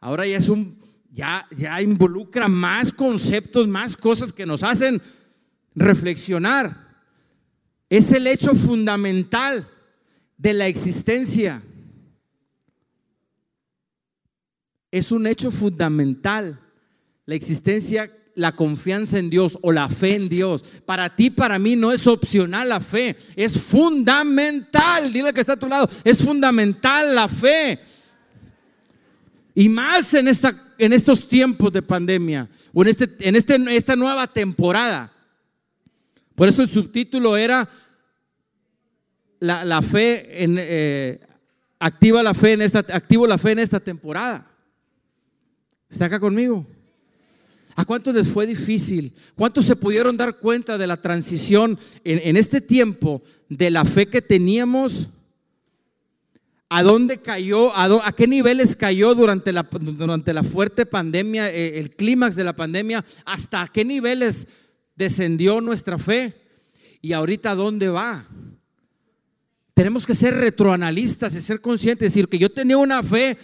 Ahora 0.00 0.26
ya 0.26 0.38
es 0.38 0.48
un, 0.48 0.78
ya, 1.12 1.46
ya 1.54 1.82
involucra 1.82 2.48
más 2.48 2.94
conceptos, 2.94 3.68
más 3.68 3.94
cosas 3.94 4.32
que 4.32 4.46
nos 4.46 4.62
hacen 4.62 5.02
reflexionar. 5.74 6.96
Es 7.90 8.10
el 8.12 8.26
hecho 8.26 8.54
fundamental 8.54 9.68
de 10.38 10.54
la 10.54 10.66
existencia. 10.66 11.60
Es 14.90 15.12
un 15.12 15.26
hecho 15.26 15.50
fundamental. 15.50 16.60
La 17.26 17.34
existencia, 17.34 18.10
la 18.34 18.54
confianza 18.54 19.18
en 19.18 19.30
Dios 19.30 19.58
o 19.62 19.72
la 19.72 19.88
fe 19.88 20.14
en 20.14 20.28
Dios. 20.28 20.62
Para 20.84 21.14
ti, 21.14 21.30
para 21.30 21.58
mí 21.58 21.74
no 21.74 21.92
es 21.92 22.06
opcional 22.06 22.68
la 22.68 22.80
fe, 22.80 23.16
es 23.34 23.62
fundamental. 23.64 25.12
Dile 25.12 25.32
que 25.32 25.40
está 25.40 25.54
a 25.54 25.58
tu 25.58 25.68
lado, 25.68 25.88
es 26.04 26.22
fundamental 26.22 27.14
la 27.14 27.28
fe. 27.28 27.78
Y 29.54 29.68
más 29.68 30.12
en, 30.14 30.28
esta, 30.28 30.54
en 30.78 30.92
estos 30.92 31.28
tiempos 31.28 31.72
de 31.72 31.82
pandemia 31.82 32.48
o 32.74 32.82
en, 32.82 32.88
este, 32.88 33.08
en 33.20 33.36
este, 33.36 33.56
esta 33.74 33.96
nueva 33.96 34.26
temporada. 34.26 35.10
Por 36.34 36.46
eso 36.46 36.60
el 36.60 36.68
subtítulo 36.68 37.38
era 37.38 37.66
la, 39.40 39.80
fe 39.80 40.44
en, 40.44 40.56
eh, 40.58 41.20
activa 41.78 42.22
la 42.22 42.34
fe 42.34 42.52
en 42.52 42.62
esta, 42.62 42.80
activo 42.80 43.26
la 43.26 43.38
fe 43.38 43.52
en 43.52 43.60
esta 43.60 43.80
temporada. 43.80 44.46
¿Está 45.96 46.04
acá 46.04 46.20
conmigo? 46.20 46.66
¿A 47.74 47.86
cuántos 47.86 48.14
les 48.14 48.28
fue 48.28 48.46
difícil? 48.46 49.14
¿Cuántos 49.34 49.64
se 49.64 49.76
pudieron 49.76 50.14
dar 50.14 50.38
cuenta 50.38 50.76
de 50.76 50.86
la 50.86 50.98
transición 50.98 51.78
en, 52.04 52.36
este 52.36 52.60
tiempo 52.60 53.22
de 53.48 53.70
la 53.70 53.82
fe 53.86 54.04
que 54.04 54.20
teníamos? 54.20 55.08
¿A 56.68 56.82
dónde 56.82 57.16
cayó? 57.16 57.74
¿A, 57.74 58.12
qué 58.12 58.26
niveles 58.26 58.76
cayó 58.76 59.14
durante 59.14 59.54
la, 59.54 59.66
durante 59.70 60.34
la 60.34 60.42
fuerte 60.42 60.84
pandemia, 60.84 61.50
eh, 61.50 61.78
el 61.78 61.88
clímax 61.88 62.36
de 62.36 62.44
la 62.44 62.54
pandemia? 62.54 63.02
¿Hasta 63.24 63.66
qué 63.66 63.82
niveles 63.82 64.48
descendió 64.96 65.62
nuestra 65.62 65.98
fe? 65.98 66.34
¿Y 67.00 67.14
ahorita 67.14 67.54
dónde 67.54 67.88
va? 67.88 68.22
Tenemos 69.72 70.04
que 70.04 70.14
ser 70.14 70.34
retroanalistas 70.34 71.34
y 71.34 71.40
ser 71.40 71.62
conscientes, 71.62 72.12
decir 72.12 72.28
que 72.28 72.38
yo 72.38 72.52
tenía 72.52 72.76
una 72.76 73.02
fe 73.02 73.38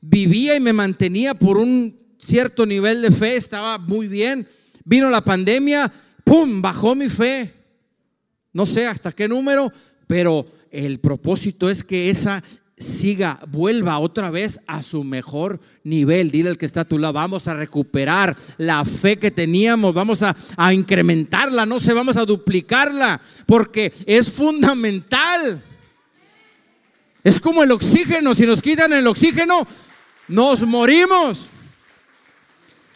vivía 0.00 0.56
y 0.56 0.60
me 0.60 0.72
mantenía 0.72 1.34
por 1.34 1.58
un 1.58 1.97
cierto 2.18 2.66
nivel 2.66 3.02
de 3.02 3.10
fe, 3.10 3.36
estaba 3.36 3.78
muy 3.78 4.08
bien. 4.08 4.48
Vino 4.84 5.10
la 5.10 5.22
pandemia, 5.22 5.90
¡pum!, 6.24 6.60
bajó 6.60 6.94
mi 6.94 7.08
fe. 7.08 7.52
No 8.52 8.66
sé 8.66 8.86
hasta 8.86 9.12
qué 9.12 9.28
número, 9.28 9.72
pero 10.06 10.46
el 10.70 10.98
propósito 11.00 11.70
es 11.70 11.84
que 11.84 12.10
esa 12.10 12.42
siga, 12.78 13.40
vuelva 13.48 13.98
otra 13.98 14.30
vez 14.30 14.60
a 14.66 14.82
su 14.82 15.04
mejor 15.04 15.60
nivel. 15.84 16.30
Dile 16.30 16.50
al 16.50 16.58
que 16.58 16.66
está 16.66 16.82
a 16.82 16.88
tu 16.88 16.98
lado, 16.98 17.14
vamos 17.14 17.48
a 17.48 17.54
recuperar 17.54 18.36
la 18.56 18.84
fe 18.84 19.18
que 19.18 19.30
teníamos, 19.30 19.94
vamos 19.94 20.22
a, 20.22 20.36
a 20.56 20.72
incrementarla, 20.72 21.66
no 21.66 21.78
sé, 21.78 21.92
vamos 21.92 22.16
a 22.16 22.24
duplicarla, 22.24 23.20
porque 23.46 23.92
es 24.06 24.32
fundamental. 24.32 25.62
Es 27.24 27.40
como 27.40 27.62
el 27.62 27.72
oxígeno, 27.72 28.34
si 28.34 28.46
nos 28.46 28.62
quitan 28.62 28.92
el 28.92 29.06
oxígeno, 29.06 29.66
nos 30.28 30.66
morimos. 30.66 31.48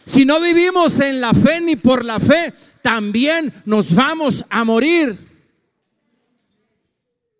Si 0.05 0.25
no 0.25 0.39
vivimos 0.41 0.99
en 0.99 1.21
la 1.21 1.33
fe 1.33 1.61
ni 1.61 1.75
por 1.75 2.03
la 2.03 2.19
fe, 2.19 2.53
también 2.81 3.51
nos 3.65 3.95
vamos 3.95 4.45
a 4.49 4.63
morir. 4.63 5.17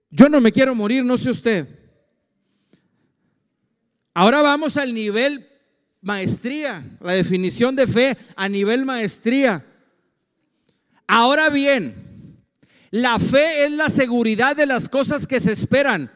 Yo 0.09 0.29
no 0.29 0.39
me 0.39 0.51
quiero 0.51 0.73
morir, 0.75 1.03
no 1.03 1.17
sé 1.17 1.29
usted. 1.29 1.67
Ahora 4.13 4.41
vamos 4.41 4.77
al 4.77 4.93
nivel 4.93 5.45
maestría, 6.01 6.83
la 6.99 7.13
definición 7.13 7.75
de 7.75 7.87
fe 7.87 8.17
a 8.35 8.47
nivel 8.47 8.85
maestría. 8.85 9.65
Ahora 11.07 11.49
bien, 11.49 11.95
la 12.91 13.17
fe 13.17 13.65
es 13.65 13.71
la 13.71 13.89
seguridad 13.89 14.55
de 14.55 14.67
las 14.67 14.87
cosas 14.87 15.25
que 15.25 15.39
se 15.39 15.51
esperan. 15.51 16.11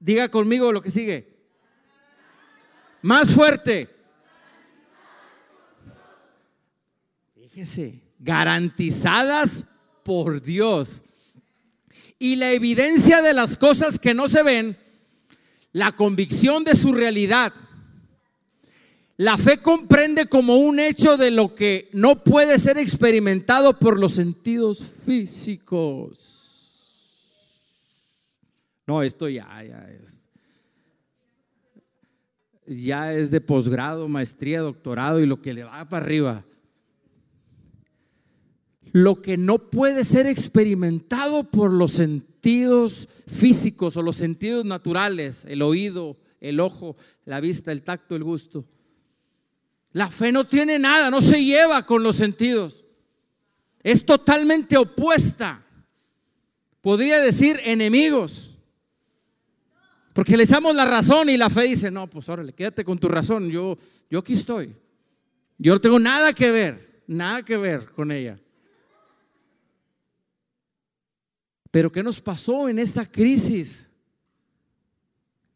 Diga 0.00 0.28
conmigo 0.28 0.72
lo 0.72 0.82
que 0.82 0.90
sigue. 0.90 1.32
Más 3.02 3.32
fuerte. 3.32 3.93
Fíjese, 7.54 8.02
garantizadas 8.18 9.64
por 10.02 10.42
Dios. 10.42 11.04
Y 12.18 12.34
la 12.34 12.50
evidencia 12.50 13.22
de 13.22 13.32
las 13.32 13.56
cosas 13.56 14.00
que 14.00 14.12
no 14.12 14.26
se 14.26 14.42
ven, 14.42 14.76
la 15.70 15.92
convicción 15.92 16.64
de 16.64 16.74
su 16.74 16.92
realidad. 16.92 17.52
La 19.16 19.38
fe 19.38 19.58
comprende 19.58 20.26
como 20.26 20.56
un 20.56 20.80
hecho 20.80 21.16
de 21.16 21.30
lo 21.30 21.54
que 21.54 21.88
no 21.92 22.24
puede 22.24 22.58
ser 22.58 22.76
experimentado 22.76 23.78
por 23.78 24.00
los 24.00 24.14
sentidos 24.14 24.80
físicos. 25.06 26.32
No, 28.84 29.00
esto 29.00 29.28
ya, 29.28 29.46
ya 29.62 29.88
es 29.90 30.22
ya 32.66 33.12
es 33.12 33.30
de 33.30 33.40
posgrado, 33.40 34.08
maestría, 34.08 34.60
doctorado 34.60 35.20
y 35.20 35.26
lo 35.26 35.40
que 35.40 35.54
le 35.54 35.62
va 35.62 35.88
para 35.88 36.04
arriba. 36.04 36.44
Lo 38.94 39.20
que 39.20 39.36
no 39.36 39.58
puede 39.58 40.04
ser 40.04 40.28
experimentado 40.28 41.42
por 41.42 41.72
los 41.72 41.90
sentidos 41.90 43.08
físicos 43.26 43.96
o 43.96 44.02
los 44.02 44.14
sentidos 44.14 44.64
naturales, 44.64 45.44
el 45.48 45.62
oído, 45.62 46.16
el 46.40 46.60
ojo, 46.60 46.94
la 47.24 47.40
vista, 47.40 47.72
el 47.72 47.82
tacto, 47.82 48.14
el 48.14 48.22
gusto. 48.22 48.64
La 49.90 50.08
fe 50.08 50.30
no 50.30 50.44
tiene 50.44 50.78
nada, 50.78 51.10
no 51.10 51.22
se 51.22 51.44
lleva 51.44 51.84
con 51.84 52.04
los 52.04 52.14
sentidos. 52.14 52.84
Es 53.82 54.06
totalmente 54.06 54.76
opuesta. 54.76 55.60
Podría 56.80 57.18
decir 57.18 57.60
enemigos. 57.64 58.58
Porque 60.12 60.36
le 60.36 60.44
echamos 60.44 60.72
la 60.72 60.84
razón 60.84 61.28
y 61.30 61.36
la 61.36 61.50
fe 61.50 61.62
dice, 61.62 61.90
no, 61.90 62.06
pues 62.06 62.28
órale, 62.28 62.52
quédate 62.52 62.84
con 62.84 63.00
tu 63.00 63.08
razón, 63.08 63.50
yo, 63.50 63.76
yo 64.08 64.20
aquí 64.20 64.34
estoy. 64.34 64.72
Yo 65.58 65.74
no 65.74 65.80
tengo 65.80 65.98
nada 65.98 66.32
que 66.32 66.52
ver, 66.52 67.02
nada 67.08 67.42
que 67.42 67.56
ver 67.56 67.90
con 67.90 68.12
ella. 68.12 68.38
Pero 71.74 71.90
¿qué 71.90 72.04
nos 72.04 72.20
pasó 72.20 72.68
en 72.68 72.78
esta 72.78 73.04
crisis? 73.04 73.88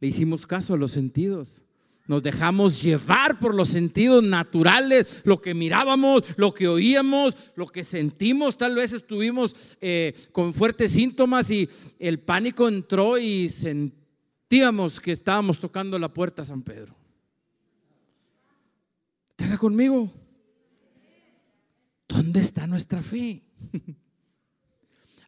Le 0.00 0.08
hicimos 0.08 0.48
caso 0.48 0.74
a 0.74 0.76
los 0.76 0.90
sentidos. 0.90 1.62
Nos 2.08 2.24
dejamos 2.24 2.82
llevar 2.82 3.38
por 3.38 3.54
los 3.54 3.68
sentidos 3.68 4.24
naturales, 4.24 5.20
lo 5.22 5.40
que 5.40 5.54
mirábamos, 5.54 6.24
lo 6.36 6.52
que 6.52 6.66
oíamos, 6.66 7.36
lo 7.54 7.68
que 7.68 7.84
sentimos. 7.84 8.58
Tal 8.58 8.74
vez 8.74 8.92
estuvimos 8.92 9.76
eh, 9.80 10.12
con 10.32 10.52
fuertes 10.52 10.90
síntomas 10.90 11.52
y 11.52 11.68
el 12.00 12.18
pánico 12.18 12.66
entró 12.66 13.16
y 13.16 13.48
sentíamos 13.48 14.98
que 14.98 15.12
estábamos 15.12 15.60
tocando 15.60 16.00
la 16.00 16.12
puerta 16.12 16.42
a 16.42 16.46
San 16.46 16.62
Pedro. 16.62 16.96
¿Está 19.36 19.56
conmigo? 19.56 20.10
¿Dónde 22.08 22.40
está 22.40 22.66
nuestra 22.66 23.04
fe? 23.04 23.40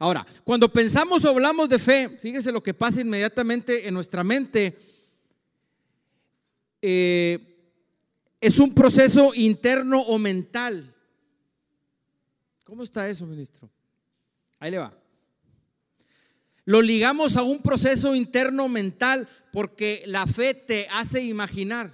Ahora, 0.00 0.26
cuando 0.45 0.73
pensamos 0.73 1.23
o 1.23 1.28
hablamos 1.28 1.69
de 1.69 1.78
fe, 1.78 2.09
fíjese 2.09 2.50
lo 2.50 2.62
que 2.62 2.73
pasa 2.73 3.02
inmediatamente 3.02 3.87
en 3.87 3.92
nuestra 3.92 4.25
mente 4.25 4.78
eh, 6.80 7.38
es 8.40 8.59
un 8.59 8.75
proceso 8.75 9.35
interno 9.35 10.00
o 10.00 10.19
mental. 10.19 10.97
¿Cómo 12.64 12.83
está 12.83 13.11
eso, 13.11 13.26
ministro? 13.26 13.69
Ahí 14.59 14.71
le 14.71 14.78
va. 14.78 14.97
Lo 16.64 16.80
ligamos 16.80 17.37
a 17.37 17.42
un 17.42 17.61
proceso 17.61 18.14
interno 18.14 18.71
mental 18.71 19.28
porque 19.52 20.02
la 20.07 20.26
fe 20.26 20.54
te 20.54 20.88
hace 20.92 21.23
imaginar, 21.23 21.92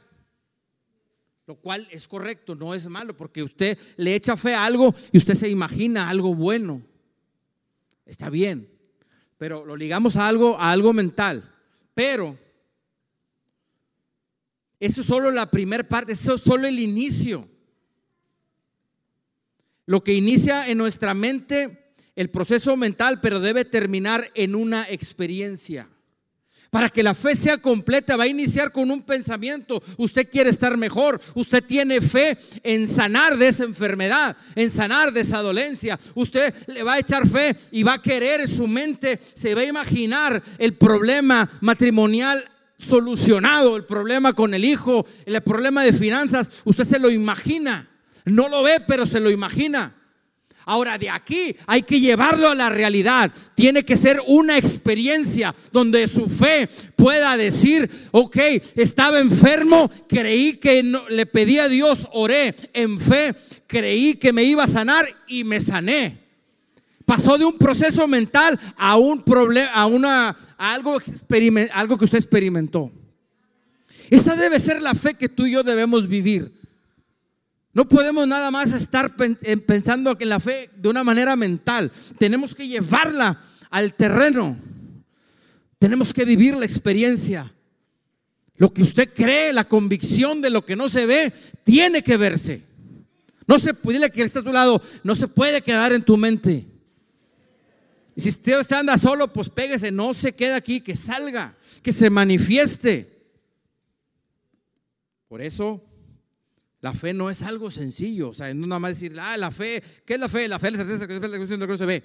lo 1.45 1.57
cual 1.57 1.89
es 1.91 2.07
correcto, 2.07 2.55
no 2.55 2.73
es 2.73 2.87
malo, 2.87 3.17
porque 3.17 3.43
usted 3.43 3.77
le 3.97 4.15
echa 4.15 4.37
fe 4.37 4.55
a 4.55 4.65
algo 4.65 4.95
y 5.11 5.19
usted 5.19 5.35
se 5.35 5.49
imagina 5.49 6.09
algo 6.09 6.37
bueno. 6.37 6.83
Está 8.07 8.31
bien, 8.31 8.71
pero 9.37 9.67
lo 9.67 9.77
ligamos 9.77 10.17
a 10.17 10.29
algo, 10.29 10.59
a 10.59 10.71
algo 10.71 10.93
mental. 10.93 11.53
Pero 11.93 12.39
eso 14.79 15.01
es 15.01 15.07
solo 15.07 15.31
la 15.31 15.51
primera 15.51 15.87
parte, 15.87 16.13
eso 16.13 16.37
es 16.37 16.41
solo 16.41 16.67
el 16.69 16.79
inicio. 16.79 17.49
Lo 19.87 20.03
que 20.03 20.15
inicia 20.15 20.69
en 20.69 20.79
nuestra 20.79 21.15
mente, 21.15 21.95
el 22.15 22.31
proceso 22.31 22.77
mental, 22.77 23.21
pero 23.21 23.41
debe 23.41 23.65
terminar 23.65 24.31
en 24.35 24.55
una 24.55 24.89
experiencia. 24.89 25.89
Para 26.77 26.91
que 26.91 27.03
la 27.03 27.15
fe 27.15 27.35
sea 27.35 27.57
completa, 27.57 28.19
va 28.19 28.25
a 28.25 28.29
iniciar 28.29 28.71
con 28.71 28.91
un 28.91 29.01
pensamiento. 29.01 29.83
Usted 29.97 30.29
quiere 30.29 30.51
estar 30.51 30.77
mejor. 30.77 31.19
Usted 31.35 31.65
tiene 31.65 32.03
fe 32.03 32.37
en 32.63 32.87
sanar 32.87 33.39
de 33.39 33.49
esa 33.49 33.65
enfermedad, 33.65 34.37
en 34.55 34.71
sanar 34.71 35.11
de 35.11 35.23
esa 35.23 35.41
dolencia. 35.41 35.99
Usted 36.15 36.53
le 36.67 36.83
va 36.83 36.93
a 36.93 36.99
echar 36.99 37.27
fe 37.27 37.57
y 37.71 37.83
va 37.83 37.95
a 37.95 38.03
querer 38.03 38.47
su 38.47 38.69
mente, 38.69 39.19
se 39.33 39.55
va 39.55 39.63
a 39.63 39.65
imaginar 39.65 40.43
el 40.59 40.75
problema 40.75 41.49
matrimonial 41.63 42.45
solucionado 42.77 43.79
el 43.79 43.85
problema 43.85 44.35
con 44.35 44.53
el 44.53 44.63
hijo, 44.63 45.07
el 45.25 45.41
problema 45.41 45.83
de 45.83 45.95
finanzas, 45.95 46.51
usted 46.65 46.85
se 46.85 46.99
lo 46.99 47.09
imagina. 47.09 47.89
No 48.27 48.51
lo 48.51 48.63
ve, 48.63 48.83
pero 48.87 49.07
se 49.07 49.21
lo 49.21 49.31
imagina. 49.31 49.96
Ahora 50.69 50.99
de 50.99 51.09
aquí 51.09 51.55
hay 51.65 51.83
que 51.83 52.01
llevarlo 52.01 52.49
a 52.49 52.55
la 52.57 52.69
realidad. 52.69 53.31
Tiene 53.55 53.85
que 53.85 53.97
ser 53.97 54.21
una 54.27 54.59
experiencia 54.59 55.55
donde 55.71 56.09
su 56.09 56.29
fe 56.29 56.69
pueda 56.97 57.37
decir, 57.37 57.89
ok, 58.11 58.37
estaba 58.75 59.21
enfermo, 59.21 59.89
creí 60.09 60.57
que 60.57 60.83
le 61.09 61.27
pedí 61.27 61.61
a 61.61 61.69
Dios, 61.69 62.09
oré 62.13 62.53
en 62.73 62.99
fe, 62.99 63.33
creí 63.69 64.15
que 64.15 64.33
me 64.33 64.43
iba 64.43 64.65
a 64.65 64.69
sanar 64.69 65.07
y 65.29 65.45
me 65.45 65.61
sané. 65.61 66.19
Pasó 67.05 67.39
de 67.39 67.45
un 67.45 67.57
proceso 67.57 68.09
mental 68.09 68.59
a 68.77 68.97
un 68.97 69.23
problema, 69.23 69.71
a 69.71 69.87
una 69.87 70.37
algo, 70.59 70.99
algo 71.75 71.97
que 71.97 72.05
usted 72.07 72.19
experimentó. 72.19 72.91
Esa 74.11 74.35
debe 74.35 74.59
ser 74.59 74.83
la 74.83 74.97
fe 74.97 75.15
que 75.15 75.29
tú 75.29 75.47
y 75.47 75.53
yo 75.53 75.63
debemos 75.63 76.09
vivir. 76.09 76.56
No 77.77 77.87
podemos 77.87 78.27
nada 78.27 78.51
más 78.51 78.73
estar 78.73 79.15
eh, 79.43 79.57
pensando 79.59 80.17
en 80.19 80.31
la 80.31 80.41
fe 80.41 80.71
de 80.77 80.89
una 80.89 81.05
manera 81.05 81.37
mental. 81.37 81.93
Tenemos 82.17 82.55
que 82.55 82.67
llevarla 82.67 83.39
al 83.69 83.93
terreno. 83.93 84.57
Tenemos 85.79 86.15
que 86.15 86.25
vivir 86.25 86.57
la 86.57 86.65
experiencia. 86.65 87.53
Lo 88.55 88.73
que 88.73 88.81
usted 88.81 89.13
cree, 89.13 89.53
la 89.53 89.69
convicción 89.69 90.41
de 90.41 90.49
lo 90.49 90.65
que 90.65 90.75
no 90.75 90.89
se 90.89 91.05
ve, 91.05 91.31
tiene 91.65 92.03
que 92.03 92.17
verse. 92.17 92.63
No 93.47 93.59
se 93.59 93.75
puede, 93.75 94.09
que 94.09 94.23
está 94.23 94.41
a 94.41 94.45
tu 94.45 94.53
lado, 94.53 94.81
no 95.05 95.15
se 95.15 95.29
puede 95.29 95.61
quedar 95.61 95.93
en 95.93 96.03
tu 96.03 96.17
mente. 96.17 96.65
Y 98.15 98.23
si 98.23 98.31
usted 98.31 98.73
anda 98.73 98.97
solo, 98.97 99.31
pues 99.31 99.51
pégese, 99.51 99.93
no 99.93 100.15
se 100.15 100.33
quede 100.33 100.55
aquí, 100.55 100.81
que 100.81 100.97
salga, 100.97 101.55
que 101.83 101.93
se 101.93 102.09
manifieste. 102.09 103.07
Por 105.29 105.43
eso, 105.43 105.86
la 106.81 106.93
fe 106.93 107.15
no 107.15 107.31
es 107.31 107.43
algo 107.43 107.71
sencillo. 107.71 108.31
O 108.31 108.35
sea, 108.35 108.53
no 108.53 108.67
nada 108.67 108.79
más 108.79 108.93
decir, 108.93 109.19
ah, 109.19 109.37
la 109.37 109.51
fe, 109.51 109.83
¿qué 110.05 110.15
es 110.15 110.21
la 110.21 110.29
fe? 110.29 110.49
La 110.49 110.59
fe 110.59 110.69
es 110.69 110.73
la 110.75 110.79
certeza 110.85 111.07
que 111.07 111.21
la 111.59 111.67
que 111.67 111.79
se 111.79 111.87
ve. 111.87 112.05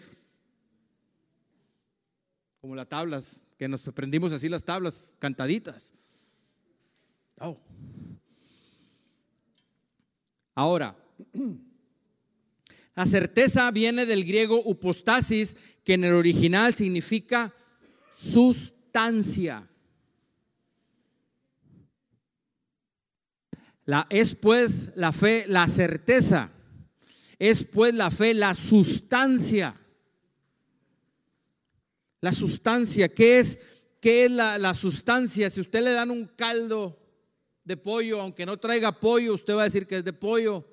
Como 2.62 2.76
las 2.76 2.88
tablas, 2.88 3.48
que 3.58 3.68
nos 3.68 3.88
aprendimos 3.88 4.34
así 4.34 4.48
las 4.48 4.64
tablas 4.64 5.16
cantaditas. 5.20 5.94
Oh. 7.40 7.58
Ahora, 10.54 10.96
la 12.96 13.06
certeza 13.06 13.70
viene 13.72 14.06
del 14.06 14.24
griego 14.26 14.62
upostasis, 14.64 15.58
que 15.84 15.94
en 15.94 16.04
el 16.04 16.14
original 16.14 16.74
significa 16.74 17.54
sustancia. 18.12 19.68
La, 23.86 24.06
es 24.10 24.36
pues 24.36 24.92
la 24.96 25.12
fe 25.12 25.46
la 25.48 25.68
certeza, 25.68 26.52
es 27.40 27.64
pues 27.64 27.94
la 27.94 28.12
fe 28.12 28.34
la 28.34 28.54
sustancia. 28.54 29.76
La 32.20 32.32
sustancia, 32.32 33.10
¿qué 33.10 33.40
es, 33.40 33.60
qué 34.00 34.26
es 34.26 34.32
la, 34.32 34.60
la 34.60 34.76
sustancia? 34.76 35.50
Si 35.50 35.60
usted 35.60 35.82
le 35.82 35.92
dan 35.92 36.12
un 36.12 36.28
caldo 36.28 36.98
de 37.64 37.78
pollo, 37.78 38.22
aunque 38.22 38.46
no 38.46 38.58
traiga 38.58 38.92
pollo, 38.92 39.34
usted 39.34 39.56
va 39.56 39.62
a 39.62 39.66
decir 39.66 39.88
que 39.88 39.98
es 39.98 40.04
de 40.04 40.14
pollo, 40.14 40.64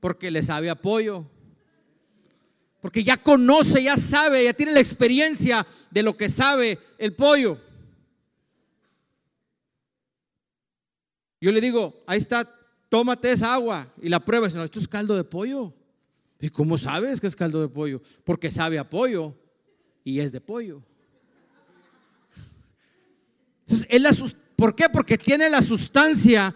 porque 0.00 0.30
le 0.30 0.42
sabe 0.42 0.70
a 0.70 0.74
pollo. 0.74 1.26
Porque 2.80 3.02
ya 3.02 3.16
conoce, 3.16 3.82
ya 3.82 3.96
sabe, 3.96 4.44
ya 4.44 4.54
tiene 4.54 4.72
la 4.72 4.80
experiencia 4.80 5.66
de 5.90 6.02
lo 6.02 6.16
que 6.16 6.28
sabe 6.28 6.78
el 6.98 7.14
pollo. 7.14 7.58
Yo 11.40 11.52
le 11.52 11.60
digo, 11.60 11.94
ahí 12.06 12.18
está, 12.18 12.48
tómate 12.88 13.30
esa 13.30 13.54
agua 13.54 13.92
y 14.00 14.08
la 14.08 14.24
prueba. 14.24 14.48
No, 14.48 14.64
esto 14.64 14.78
es 14.78 14.88
caldo 14.88 15.16
de 15.16 15.24
pollo. 15.24 15.72
¿Y 16.40 16.50
cómo 16.50 16.76
sabes 16.76 17.20
que 17.20 17.26
es 17.26 17.36
caldo 17.36 17.60
de 17.60 17.68
pollo? 17.68 18.00
Porque 18.24 18.50
sabe 18.50 18.78
a 18.78 18.88
pollo 18.88 19.34
y 20.04 20.20
es 20.20 20.32
de 20.32 20.40
pollo. 20.40 20.82
Entonces, 23.66 24.34
¿Por 24.56 24.74
qué? 24.74 24.88
Porque 24.88 25.18
tiene 25.18 25.50
la 25.50 25.60
sustancia 25.60 26.54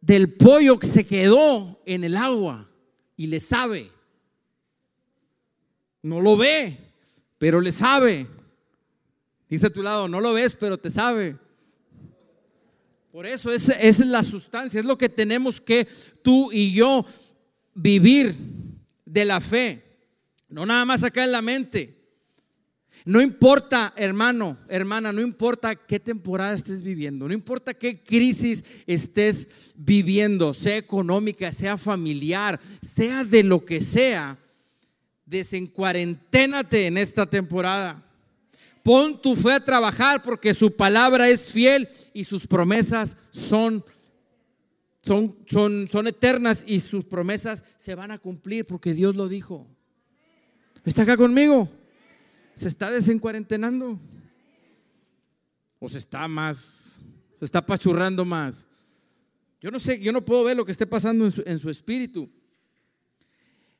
del 0.00 0.32
pollo 0.32 0.78
que 0.78 0.86
se 0.86 1.06
quedó 1.06 1.80
en 1.84 2.02
el 2.02 2.16
agua 2.16 2.68
y 3.16 3.26
le 3.26 3.40
sabe. 3.40 3.90
No 6.02 6.20
lo 6.22 6.36
ve, 6.36 6.78
pero 7.38 7.60
le 7.60 7.72
sabe. 7.72 8.26
Dice 9.50 9.66
a 9.66 9.72
tu 9.72 9.82
lado, 9.82 10.08
no 10.08 10.20
lo 10.20 10.32
ves, 10.32 10.56
pero 10.58 10.78
te 10.78 10.90
sabe. 10.90 11.36
Por 13.14 13.28
eso 13.28 13.52
esa, 13.52 13.74
es 13.74 14.00
la 14.00 14.24
sustancia, 14.24 14.80
es 14.80 14.86
lo 14.86 14.98
que 14.98 15.08
tenemos 15.08 15.60
que 15.60 15.86
tú 16.20 16.50
y 16.50 16.72
yo 16.72 17.06
vivir 17.72 18.34
de 19.04 19.24
la 19.24 19.40
fe. 19.40 19.84
No 20.48 20.66
nada 20.66 20.84
más 20.84 21.04
acá 21.04 21.22
en 21.22 21.30
la 21.30 21.40
mente. 21.40 21.94
No 23.04 23.20
importa, 23.20 23.92
hermano, 23.94 24.58
hermana, 24.68 25.12
no 25.12 25.20
importa 25.20 25.76
qué 25.76 26.00
temporada 26.00 26.54
estés 26.54 26.82
viviendo, 26.82 27.28
no 27.28 27.34
importa 27.34 27.72
qué 27.72 28.02
crisis 28.02 28.64
estés 28.84 29.46
viviendo, 29.76 30.52
sea 30.52 30.76
económica, 30.76 31.52
sea 31.52 31.78
familiar, 31.78 32.58
sea 32.82 33.22
de 33.22 33.44
lo 33.44 33.64
que 33.64 33.80
sea 33.80 34.36
desencuarenténate 35.24 36.86
en 36.86 36.98
esta 36.98 37.26
temporada. 37.26 38.02
Pon 38.82 39.22
tu 39.22 39.36
fe 39.36 39.52
a 39.52 39.64
trabajar 39.64 40.20
porque 40.20 40.52
su 40.52 40.74
palabra 40.74 41.28
es 41.28 41.52
fiel 41.52 41.88
y 42.14 42.24
sus 42.24 42.46
promesas 42.46 43.18
son, 43.32 43.84
son, 45.02 45.36
son, 45.46 45.86
son 45.88 46.06
eternas 46.06 46.64
y 46.66 46.80
sus 46.80 47.04
promesas 47.04 47.64
se 47.76 47.94
van 47.94 48.12
a 48.12 48.18
cumplir 48.18 48.64
porque 48.64 48.94
Dios 48.94 49.16
lo 49.16 49.28
dijo. 49.28 49.66
¿Está 50.84 51.02
acá 51.02 51.16
conmigo? 51.16 51.68
¿Se 52.54 52.68
está 52.68 52.90
desencuarentenando? 52.90 54.00
¿O 55.80 55.88
se 55.88 55.98
está 55.98 56.26
más, 56.28 56.92
se 57.36 57.44
está 57.44 57.66
pachurrando 57.66 58.24
más? 58.24 58.68
Yo 59.60 59.70
no 59.70 59.80
sé, 59.80 59.98
yo 59.98 60.12
no 60.12 60.24
puedo 60.24 60.44
ver 60.44 60.56
lo 60.56 60.64
que 60.64 60.72
esté 60.72 60.86
pasando 60.86 61.24
en 61.24 61.32
su, 61.32 61.42
en 61.44 61.58
su 61.58 61.68
espíritu. 61.68 62.30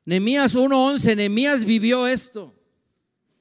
Nemías 0.03 0.55
1:11, 0.55 1.15
Nemías 1.15 1.63
vivió 1.63 2.05
esto. 2.05 2.53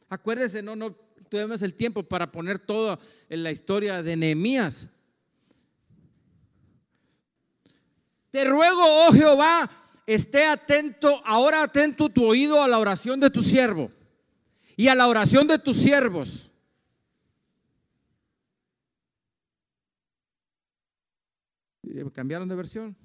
Acuérdese, 0.08 0.62
no, 0.62 0.76
no, 0.76 0.96
tuvimos 1.28 1.62
el 1.62 1.74
tiempo 1.74 2.02
para 2.02 2.30
poner 2.30 2.58
todo 2.58 2.98
en 3.28 3.42
la 3.42 3.50
historia 3.50 4.02
de 4.02 4.16
Nehemías. 4.16 4.88
Te 8.30 8.44
ruego, 8.44 8.80
oh 9.06 9.12
Jehová, 9.12 9.70
esté 10.06 10.44
atento, 10.44 11.22
ahora 11.24 11.62
atento 11.62 12.08
tu 12.08 12.24
oído 12.24 12.62
a 12.62 12.68
la 12.68 12.78
oración 12.78 13.20
de 13.20 13.30
tu 13.30 13.42
siervo 13.42 13.90
y 14.76 14.88
a 14.88 14.94
la 14.94 15.06
oración 15.06 15.46
de 15.46 15.58
tus 15.58 15.76
siervos. 15.76 16.50
¿Cambiaron 22.12 22.48
de 22.48 22.56
versión? 22.56 22.96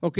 Ok. 0.00 0.18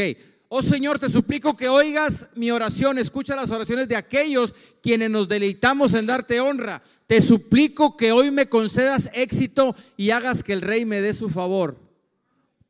Oh 0.56 0.62
Señor, 0.62 1.00
te 1.00 1.08
suplico 1.08 1.56
que 1.56 1.68
oigas 1.68 2.28
mi 2.36 2.52
oración, 2.52 2.96
escucha 2.96 3.34
las 3.34 3.50
oraciones 3.50 3.88
de 3.88 3.96
aquellos 3.96 4.54
quienes 4.80 5.10
nos 5.10 5.28
deleitamos 5.28 5.94
en 5.94 6.06
darte 6.06 6.38
honra. 6.38 6.80
Te 7.08 7.20
suplico 7.20 7.96
que 7.96 8.12
hoy 8.12 8.30
me 8.30 8.48
concedas 8.48 9.10
éxito 9.14 9.74
y 9.96 10.10
hagas 10.10 10.44
que 10.44 10.52
el 10.52 10.60
rey 10.60 10.84
me 10.84 11.00
dé 11.00 11.12
su 11.12 11.28
favor. 11.28 11.76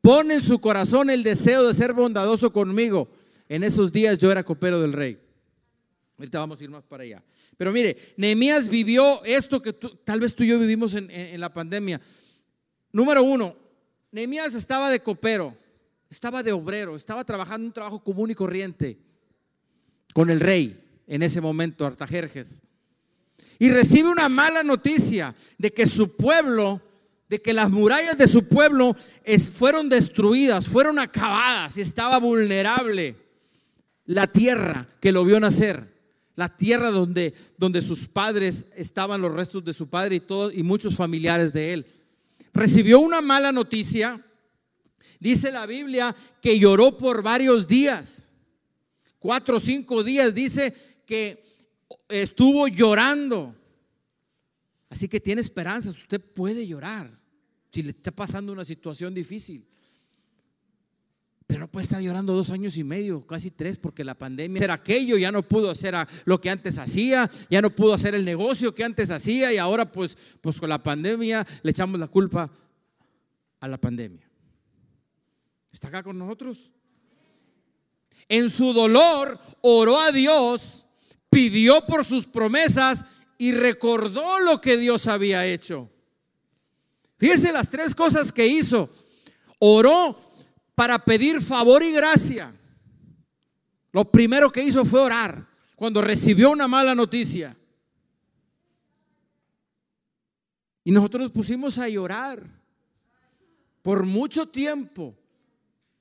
Pon 0.01 0.31
en 0.31 0.41
su 0.41 0.59
corazón 0.59 1.11
el 1.11 1.21
deseo 1.21 1.67
de 1.67 1.75
ser 1.75 1.93
bondadoso 1.93 2.51
conmigo. 2.51 3.07
En 3.49 3.63
esos 3.63 3.93
días 3.93 4.17
yo 4.17 4.31
era 4.31 4.43
copero 4.43 4.81
del 4.81 4.91
rey. 4.91 5.19
Ahorita 6.17 6.39
vamos 6.39 6.59
a 6.59 6.63
ir 6.63 6.71
más 6.71 6.83
para 6.85 7.03
allá. 7.03 7.23
Pero 7.55 7.71
mire, 7.71 8.15
Nehemías 8.17 8.67
vivió 8.67 9.23
esto 9.25 9.61
que 9.61 9.73
tal 9.73 10.19
vez 10.19 10.33
tú 10.33 10.43
y 10.43 10.47
yo 10.47 10.57
vivimos 10.57 10.95
en, 10.95 11.11
en 11.11 11.39
la 11.39 11.53
pandemia. 11.53 12.01
Número 12.91 13.21
uno, 13.21 13.55
Nehemías 14.09 14.55
estaba 14.55 14.89
de 14.89 15.01
copero, 15.01 15.55
estaba 16.15 16.41
de 16.41 16.53
obrero, 16.53 16.95
estaba 16.95 17.25
trabajando 17.25 17.67
un 17.67 17.73
trabajo 17.73 18.01
común 18.01 18.31
y 18.31 18.35
corriente 18.35 18.97
con 20.13 20.29
el 20.29 20.39
rey 20.39 20.81
en 21.07 21.23
ese 21.23 21.41
momento, 21.41 21.85
Artajerjes. 21.85 22.63
Y 23.59 23.69
recibe 23.69 24.09
una 24.09 24.29
mala 24.29 24.63
noticia 24.63 25.35
de 25.57 25.73
que 25.73 25.85
su 25.85 26.15
pueblo, 26.15 26.81
de 27.27 27.41
que 27.41 27.51
las 27.51 27.69
murallas 27.69 28.17
de 28.17 28.27
su 28.27 28.47
pueblo 28.47 28.95
fueron 29.57 29.89
destruidas, 29.89 30.67
fueron 30.67 30.99
acabadas 30.99 31.77
y 31.77 31.81
estaba 31.81 32.17
vulnerable 32.19 33.17
la 34.05 34.27
tierra 34.27 34.87
que 35.01 35.11
lo 35.11 35.25
vio 35.25 35.39
nacer 35.41 35.95
la 36.35 36.49
tierra 36.49 36.91
donde, 36.91 37.33
donde 37.57 37.81
sus 37.81 38.07
padres 38.07 38.67
estaban, 38.75 39.21
los 39.21 39.33
restos 39.33 39.63
de 39.63 39.71
su 39.73 39.87
padre 39.87 40.15
y, 40.15 40.19
todos, 40.19 40.53
y 40.53 40.63
muchos 40.63 40.95
familiares 40.95 41.53
de 41.53 41.73
él. 41.73 41.85
Recibió 42.53 42.99
una 42.99 43.21
mala 43.21 43.51
noticia. 43.53 44.21
Dice 45.19 45.51
la 45.51 45.65
Biblia 45.65 46.15
que 46.41 46.59
lloró 46.59 46.97
por 46.97 47.23
varios 47.23 47.67
días. 47.67 48.35
Cuatro 49.19 49.57
o 49.57 49.59
cinco 49.59 50.03
días 50.03 50.33
dice 50.33 50.73
que 51.05 51.43
estuvo 52.09 52.67
llorando. 52.67 53.55
Así 54.89 55.07
que 55.07 55.19
tiene 55.19 55.41
esperanzas. 55.41 55.97
Usted 55.97 56.21
puede 56.21 56.65
llorar 56.67 57.11
si 57.69 57.81
le 57.81 57.91
está 57.91 58.11
pasando 58.11 58.53
una 58.53 58.63
situación 58.63 59.13
difícil. 59.13 59.67
Pero 61.47 61.59
no 61.59 61.67
puede 61.67 61.83
estar 61.83 62.01
llorando 62.01 62.33
dos 62.33 62.49
años 62.49 62.75
y 62.77 62.83
medio, 62.83 63.25
casi 63.27 63.51
tres, 63.51 63.77
porque 63.77 64.03
la 64.03 64.15
pandemia 64.15 64.63
era 64.63 64.73
aquello, 64.73 65.15
ya 65.17 65.31
no 65.31 65.43
pudo 65.43 65.69
hacer 65.69 65.93
lo 66.25 66.41
que 66.41 66.49
antes 66.49 66.79
hacía, 66.79 67.29
ya 67.49 67.61
no 67.61 67.69
pudo 67.69 67.93
hacer 67.93 68.15
el 68.15 68.25
negocio 68.25 68.73
que 68.73 68.83
antes 68.83 69.11
hacía 69.11 69.53
y 69.53 69.57
ahora 69.57 69.85
pues, 69.91 70.17
pues 70.41 70.59
con 70.59 70.69
la 70.69 70.81
pandemia 70.81 71.45
le 71.61 71.71
echamos 71.71 71.99
la 71.99 72.07
culpa 72.07 72.49
a 73.59 73.67
la 73.67 73.77
pandemia. 73.77 74.24
¿Está 75.75 75.89
acá 75.89 76.03
con 76.03 76.17
nosotros? 76.17 76.71
En 78.29 78.49
su 78.49 78.71
dolor 78.71 79.37
oró 79.59 79.99
a 79.99 80.13
Dios, 80.13 80.85
pidió 81.29 81.85
por 81.85 82.05
sus 82.05 82.25
promesas 82.25 83.03
y 83.37 83.51
recordó 83.51 84.39
lo 84.39 84.61
que 84.61 84.77
Dios 84.77 85.05
había 85.07 85.45
hecho. 85.45 85.89
Fíjense 87.17 87.51
las 87.51 87.69
tres 87.69 87.93
cosas 87.93 88.31
que 88.31 88.47
hizo. 88.47 88.89
Oró 89.59 90.17
para 90.75 90.97
pedir 90.97 91.41
favor 91.41 91.83
y 91.83 91.91
gracia. 91.91 92.53
Lo 93.91 94.09
primero 94.09 94.49
que 94.49 94.63
hizo 94.63 94.85
fue 94.85 95.01
orar 95.01 95.45
cuando 95.75 96.01
recibió 96.01 96.51
una 96.51 96.69
mala 96.69 96.95
noticia. 96.95 97.53
Y 100.85 100.91
nosotros 100.91 101.23
nos 101.23 101.31
pusimos 101.33 101.77
a 101.79 101.89
llorar 101.89 102.41
por 103.81 104.05
mucho 104.05 104.47
tiempo 104.47 105.13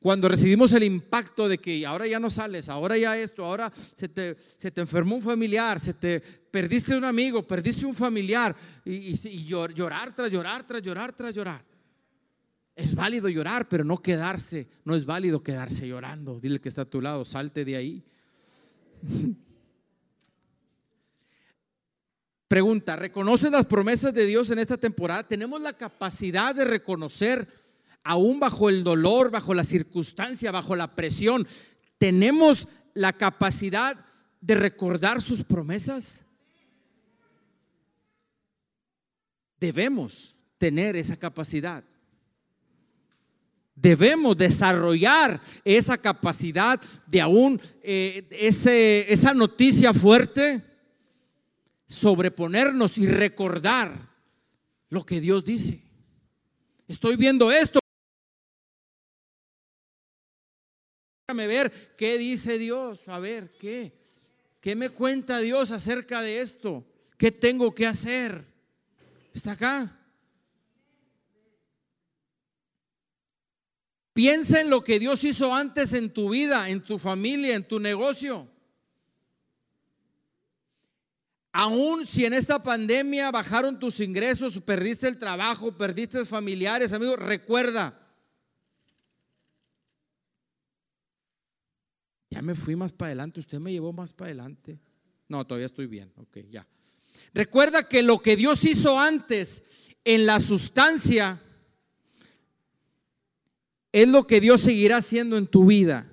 cuando 0.05 0.29
recibimos 0.29 0.71
el 0.73 0.83
impacto 0.83 1.49
de 1.49 1.57
que 1.57 1.87
ahora 1.87 2.07
ya 2.07 2.21
no 2.21 2.29
sales, 2.29 2.69
ahora 2.69 2.99
ya 2.99 3.17
esto, 3.17 3.43
ahora 3.43 3.73
se 3.97 4.07
te, 4.07 4.37
se 4.59 4.71
te 4.71 4.83
enfermó 4.83 5.17
un 5.17 5.23
familiar, 5.23 5.81
se 5.81 5.95
te 5.95 6.21
perdiste 6.21 6.95
un 6.95 7.05
amigo, 7.05 7.43
perdiste 7.47 7.87
un 7.87 7.95
familiar 7.95 8.55
y, 8.85 9.15
llorar 9.47 10.15
tras 10.15 10.31
llorar, 10.31 10.67
tras 10.67 10.83
llorar, 10.83 11.15
tras 11.15 11.35
llorar. 11.35 11.65
Es 12.77 12.95
válido 12.95 13.31
llorar, 13.31 13.67
pero 13.67 13.83
no 13.83 14.03
quedarse, 14.03 14.69
no 14.85 14.95
es 14.95 15.07
válido 15.07 15.43
quedarse 15.43 15.89
llorando. 15.89 16.39
Dile 16.39 16.61
que 16.61 16.69
está 16.69 16.83
a 16.83 16.85
tu 16.85 17.01
lado, 17.01 17.25
salte 17.25 17.65
de 17.65 17.77
ahí. 17.77 18.05
Pregunta, 22.47 22.95
¿reconoces 22.95 23.51
las 23.51 23.65
promesas 23.65 24.13
de 24.13 24.27
Dios 24.27 24.51
en 24.51 24.59
esta 24.59 24.77
temporada? 24.77 25.27
¿Tenemos 25.27 25.63
la 25.63 25.73
capacidad 25.73 26.55
de 26.55 26.67
reconocer, 26.67 27.49
aún 28.05 28.39
bajo 28.39 28.69
el 28.69 28.85
dolor, 28.85 29.31
bajo 29.31 29.55
la 29.55 29.65
circunstancia, 29.65 30.53
bajo 30.53 30.77
la 30.77 30.95
presión, 30.95 31.47
tenemos 31.99 32.69
la 32.93 33.15
capacidad 33.15 33.97
de 34.41 34.55
recordar 34.55 35.23
sus 35.23 35.43
promesas? 35.43 36.27
Debemos 39.59 40.37
tener 40.59 40.97
esa 40.97 41.17
capacidad. 41.17 41.83
Debemos 43.75 44.37
desarrollar 44.37 45.41
esa 45.65 45.99
capacidad 45.99 46.81
de 47.07 47.21
aún 47.21 47.61
eh, 47.83 48.29
esa 49.09 49.35
noticia 49.35 49.93
fuerte, 49.93 50.63
sobreponernos 51.87 52.99
y 52.99 53.07
recordar 53.07 54.15
lo 54.91 55.05
que 55.05 55.21
Dios 55.21 55.45
dice. 55.45 55.83
Estoy 56.87 57.17
viendo 57.17 57.51
esto. 57.51 57.81
Ver 61.35 61.95
qué 61.97 62.19
dice 62.19 62.59
Dios. 62.59 63.09
A 63.09 63.19
ver, 63.19 63.51
¿qué? 63.59 63.93
¿Qué 64.61 64.75
me 64.75 64.89
cuenta 64.89 65.41
Dios 65.41 65.71
acerca 65.73 66.23
de 66.23 66.41
esto? 66.41 66.87
¿Qué 67.19 67.31
tengo 67.31 67.75
que 67.75 67.87
hacer? 67.87 68.45
¿Está 69.33 69.53
acá? 69.53 70.01
Piensa 74.15 74.61
en 74.61 74.71
lo 74.71 74.85
que 74.85 75.01
Dios 75.01 75.25
hizo 75.25 75.53
antes 75.53 75.93
en 75.93 76.11
tu 76.13 76.31
vida, 76.31 76.69
en 76.71 76.83
tu 76.83 76.99
familia, 76.99 77.57
en 77.57 77.67
tu 77.67 77.81
negocio. 77.81 78.49
Aún 81.53 82.07
si 82.07 82.25
en 82.25 82.33
esta 82.33 82.63
pandemia 82.63 83.31
bajaron 83.31 83.79
tus 83.79 84.01
ingresos, 84.01 84.61
perdiste 84.61 85.09
el 85.09 85.19
trabajo, 85.19 85.77
perdiste 85.77 86.25
familiares, 86.25 86.93
amigos, 86.93 87.19
recuerda. 87.19 88.04
Ya 92.35 92.43
me 92.43 92.57
fui 92.57 92.75
más 92.75 92.93
para 92.93 93.11
adelante, 93.11 93.39
usted 93.39 93.61
me 93.61 93.71
llevó 93.71 93.93
más 93.93 94.13
para 94.13 94.27
adelante. 94.27 94.77
No, 95.29 95.47
todavía 95.47 95.67
estoy 95.67 95.87
bien, 95.87 96.13
ok, 96.17 96.39
ya. 96.51 96.67
Recuerda 97.33 97.89
que 97.89 98.03
lo 98.03 98.19
que 98.19 98.35
Dios 98.35 98.65
hizo 98.65 98.99
antes 98.99 99.63
en 100.03 100.27
la 100.27 100.41
sustancia 100.41 101.41
es 103.93 104.09
lo 104.09 104.27
que 104.27 104.41
Dios 104.41 104.63
seguirá 104.63 104.97
haciendo 104.97 105.37
en 105.37 105.47
tu 105.47 105.67
vida. 105.67 106.11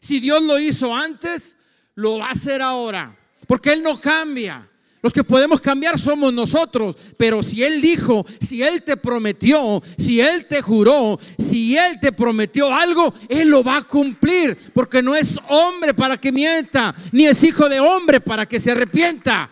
Si 0.00 0.18
Dios 0.18 0.42
lo 0.42 0.58
hizo 0.58 0.96
antes, 0.96 1.58
lo 1.94 2.16
va 2.16 2.28
a 2.28 2.32
hacer 2.32 2.62
ahora. 2.62 3.14
Porque 3.46 3.74
Él 3.74 3.82
no 3.82 4.00
cambia. 4.00 4.66
Los 5.02 5.12
que 5.12 5.24
podemos 5.24 5.60
cambiar 5.60 5.98
somos 5.98 6.32
nosotros. 6.32 6.96
Pero 7.16 7.42
si 7.42 7.64
Él 7.64 7.80
dijo, 7.80 8.24
si 8.40 8.62
Él 8.62 8.84
te 8.84 8.96
prometió, 8.96 9.82
si 9.98 10.20
Él 10.20 10.46
te 10.46 10.62
juró, 10.62 11.18
si 11.38 11.76
Él 11.76 11.98
te 12.00 12.12
prometió 12.12 12.72
algo, 12.72 13.12
Él 13.28 13.48
lo 13.48 13.64
va 13.64 13.78
a 13.78 13.82
cumplir. 13.82 14.56
Porque 14.72 15.02
no 15.02 15.16
es 15.16 15.40
hombre 15.48 15.92
para 15.92 16.16
que 16.16 16.30
mienta, 16.30 16.94
ni 17.10 17.26
es 17.26 17.42
hijo 17.42 17.68
de 17.68 17.80
hombre 17.80 18.20
para 18.20 18.46
que 18.46 18.60
se 18.60 18.70
arrepienta. 18.70 19.50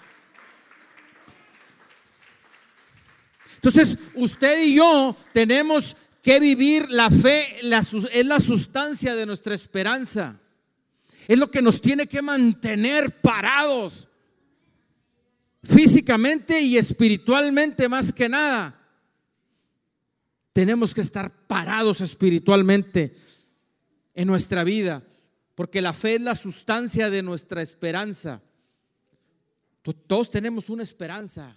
Entonces, 3.56 3.98
usted 4.14 4.64
y 4.64 4.76
yo 4.76 5.16
tenemos 5.32 5.96
que 6.22 6.38
vivir 6.38 6.88
la 6.90 7.10
fe 7.10 7.58
es 8.12 8.24
la 8.24 8.38
sustancia 8.38 9.16
de 9.16 9.26
nuestra 9.26 9.54
esperanza. 9.54 10.38
Es 11.26 11.38
lo 11.38 11.50
que 11.50 11.60
nos 11.60 11.80
tiene 11.80 12.06
que 12.06 12.22
mantener 12.22 13.10
parados 13.20 14.06
físicamente 15.62 16.60
y 16.60 16.76
espiritualmente 16.76 17.88
más 17.88 18.12
que 18.12 18.28
nada. 18.28 18.76
Tenemos 20.52 20.94
que 20.94 21.00
estar 21.00 21.46
parados 21.46 22.00
espiritualmente 22.00 23.14
en 24.14 24.26
nuestra 24.26 24.64
vida, 24.64 25.02
porque 25.54 25.80
la 25.80 25.92
fe 25.92 26.16
es 26.16 26.20
la 26.20 26.34
sustancia 26.34 27.10
de 27.10 27.22
nuestra 27.22 27.62
esperanza. 27.62 28.42
Todos 30.06 30.30
tenemos 30.30 30.68
una 30.68 30.82
esperanza 30.82 31.56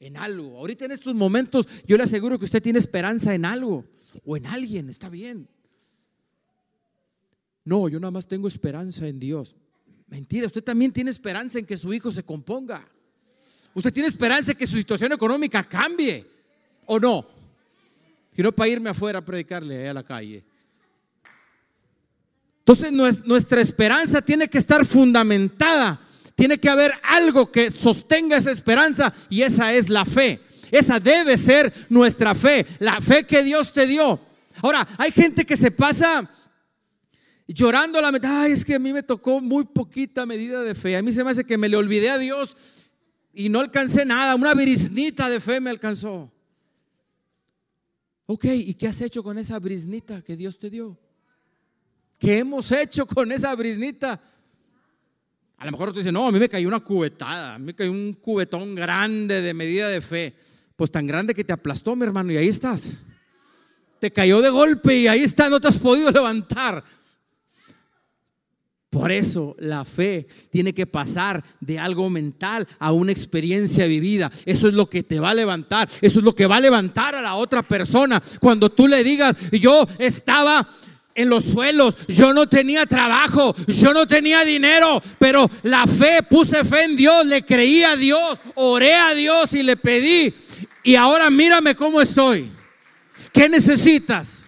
en 0.00 0.16
algo. 0.16 0.58
Ahorita 0.58 0.84
en 0.84 0.92
estos 0.92 1.14
momentos 1.14 1.66
yo 1.86 1.96
le 1.96 2.02
aseguro 2.02 2.38
que 2.38 2.44
usted 2.44 2.62
tiene 2.62 2.78
esperanza 2.78 3.34
en 3.34 3.44
algo 3.44 3.84
o 4.24 4.36
en 4.36 4.46
alguien, 4.46 4.88
está 4.88 5.08
bien. 5.08 5.48
No, 7.64 7.88
yo 7.88 7.98
nada 7.98 8.10
más 8.10 8.28
tengo 8.28 8.46
esperanza 8.48 9.08
en 9.08 9.18
Dios. 9.18 9.56
Mentira, 10.08 10.46
usted 10.46 10.62
también 10.62 10.92
tiene 10.92 11.10
esperanza 11.10 11.58
en 11.58 11.66
que 11.66 11.76
su 11.76 11.92
hijo 11.92 12.12
se 12.12 12.22
componga. 12.22 12.86
Usted 13.74 13.92
tiene 13.92 14.08
esperanza 14.08 14.52
en 14.52 14.58
que 14.58 14.66
su 14.66 14.76
situación 14.76 15.12
económica 15.12 15.62
cambie 15.64 16.24
o 16.86 16.98
no. 16.98 17.26
Y 18.36 18.42
para 18.42 18.68
irme 18.68 18.90
afuera 18.90 19.18
a 19.18 19.24
predicarle 19.24 19.88
a 19.88 19.94
la 19.94 20.02
calle. 20.02 20.44
Entonces 22.58 22.92
nuestra 23.24 23.60
esperanza 23.60 24.20
tiene 24.20 24.48
que 24.48 24.58
estar 24.58 24.84
fundamentada. 24.84 26.00
Tiene 26.34 26.58
que 26.58 26.68
haber 26.68 26.92
algo 27.02 27.50
que 27.50 27.70
sostenga 27.70 28.36
esa 28.36 28.50
esperanza 28.50 29.12
y 29.30 29.42
esa 29.42 29.72
es 29.72 29.88
la 29.88 30.04
fe. 30.04 30.40
Esa 30.70 31.00
debe 31.00 31.38
ser 31.38 31.72
nuestra 31.88 32.34
fe, 32.34 32.66
la 32.78 33.00
fe 33.00 33.24
que 33.24 33.42
Dios 33.42 33.72
te 33.72 33.86
dio. 33.86 34.20
Ahora, 34.62 34.86
hay 34.98 35.12
gente 35.12 35.46
que 35.46 35.56
se 35.56 35.70
pasa 35.70 36.28
llorando 37.46 38.00
la 38.00 38.10
medida, 38.12 38.42
ay, 38.42 38.52
es 38.52 38.64
que 38.64 38.74
a 38.74 38.78
mí 38.78 38.92
me 38.92 39.02
tocó 39.02 39.40
muy 39.40 39.64
poquita 39.64 40.26
medida 40.26 40.62
de 40.62 40.74
fe. 40.74 40.96
A 40.96 41.02
mí 41.02 41.12
se 41.12 41.22
me 41.22 41.30
hace 41.30 41.44
que 41.44 41.58
me 41.58 41.68
le 41.68 41.76
olvidé 41.76 42.10
a 42.10 42.18
Dios 42.18 42.56
y 43.32 43.48
no 43.48 43.60
alcancé 43.60 44.04
nada, 44.04 44.34
una 44.34 44.54
brisnita 44.54 45.28
de 45.28 45.40
fe 45.40 45.60
me 45.60 45.70
alcanzó. 45.70 46.32
Ok, 48.26 48.44
¿y 48.46 48.74
qué 48.74 48.88
has 48.88 49.00
hecho 49.00 49.22
con 49.22 49.38
esa 49.38 49.58
brisnita 49.58 50.22
que 50.22 50.36
Dios 50.36 50.58
te 50.58 50.70
dio? 50.70 50.98
¿Qué 52.18 52.38
hemos 52.38 52.72
hecho 52.72 53.06
con 53.06 53.30
esa 53.30 53.54
brisnita? 53.54 54.20
A 55.58 55.64
lo 55.64 55.70
mejor 55.70 55.92
tú 55.92 55.98
dices, 55.98 56.12
no, 56.12 56.26
a 56.26 56.32
mí 56.32 56.38
me 56.38 56.48
cayó 56.48 56.66
una 56.66 56.80
cubetada, 56.80 57.54
a 57.54 57.58
mí 57.58 57.66
me 57.66 57.74
cayó 57.74 57.90
un 57.90 58.14
cubetón 58.14 58.74
grande 58.74 59.40
de 59.40 59.54
medida 59.54 59.88
de 59.88 60.00
fe. 60.00 60.34
Pues 60.74 60.90
tan 60.90 61.06
grande 61.06 61.34
que 61.34 61.44
te 61.44 61.52
aplastó, 61.52 61.94
mi 61.94 62.04
hermano, 62.04 62.32
y 62.32 62.36
ahí 62.36 62.48
estás. 62.48 63.06
Te 63.98 64.10
cayó 64.10 64.42
de 64.42 64.50
golpe 64.50 64.96
y 64.96 65.06
ahí 65.06 65.20
está, 65.20 65.48
no 65.48 65.60
te 65.60 65.68
has 65.68 65.78
podido 65.78 66.10
levantar. 66.12 66.84
Por 68.96 69.12
eso 69.12 69.54
la 69.58 69.84
fe 69.84 70.26
tiene 70.50 70.72
que 70.72 70.86
pasar 70.86 71.44
de 71.60 71.78
algo 71.78 72.08
mental 72.08 72.66
a 72.78 72.92
una 72.92 73.12
experiencia 73.12 73.84
vivida. 73.84 74.32
Eso 74.46 74.68
es 74.68 74.72
lo 74.72 74.88
que 74.88 75.02
te 75.02 75.20
va 75.20 75.32
a 75.32 75.34
levantar. 75.34 75.86
Eso 76.00 76.20
es 76.20 76.24
lo 76.24 76.34
que 76.34 76.46
va 76.46 76.56
a 76.56 76.60
levantar 76.60 77.14
a 77.14 77.20
la 77.20 77.34
otra 77.34 77.62
persona. 77.62 78.22
Cuando 78.40 78.70
tú 78.70 78.88
le 78.88 79.04
digas, 79.04 79.36
yo 79.52 79.86
estaba 79.98 80.66
en 81.14 81.28
los 81.28 81.44
suelos, 81.44 81.94
yo 82.08 82.32
no 82.32 82.46
tenía 82.46 82.86
trabajo, 82.86 83.54
yo 83.66 83.92
no 83.92 84.06
tenía 84.06 84.46
dinero, 84.46 85.02
pero 85.18 85.46
la 85.64 85.86
fe, 85.86 86.22
puse 86.22 86.64
fe 86.64 86.84
en 86.84 86.96
Dios, 86.96 87.26
le 87.26 87.42
creí 87.44 87.82
a 87.82 87.96
Dios, 87.96 88.38
oré 88.54 88.94
a 88.94 89.12
Dios 89.12 89.52
y 89.52 89.62
le 89.62 89.76
pedí. 89.76 90.32
Y 90.82 90.94
ahora 90.94 91.28
mírame 91.28 91.74
cómo 91.74 92.00
estoy. 92.00 92.50
¿Qué 93.30 93.46
necesitas? 93.50 94.45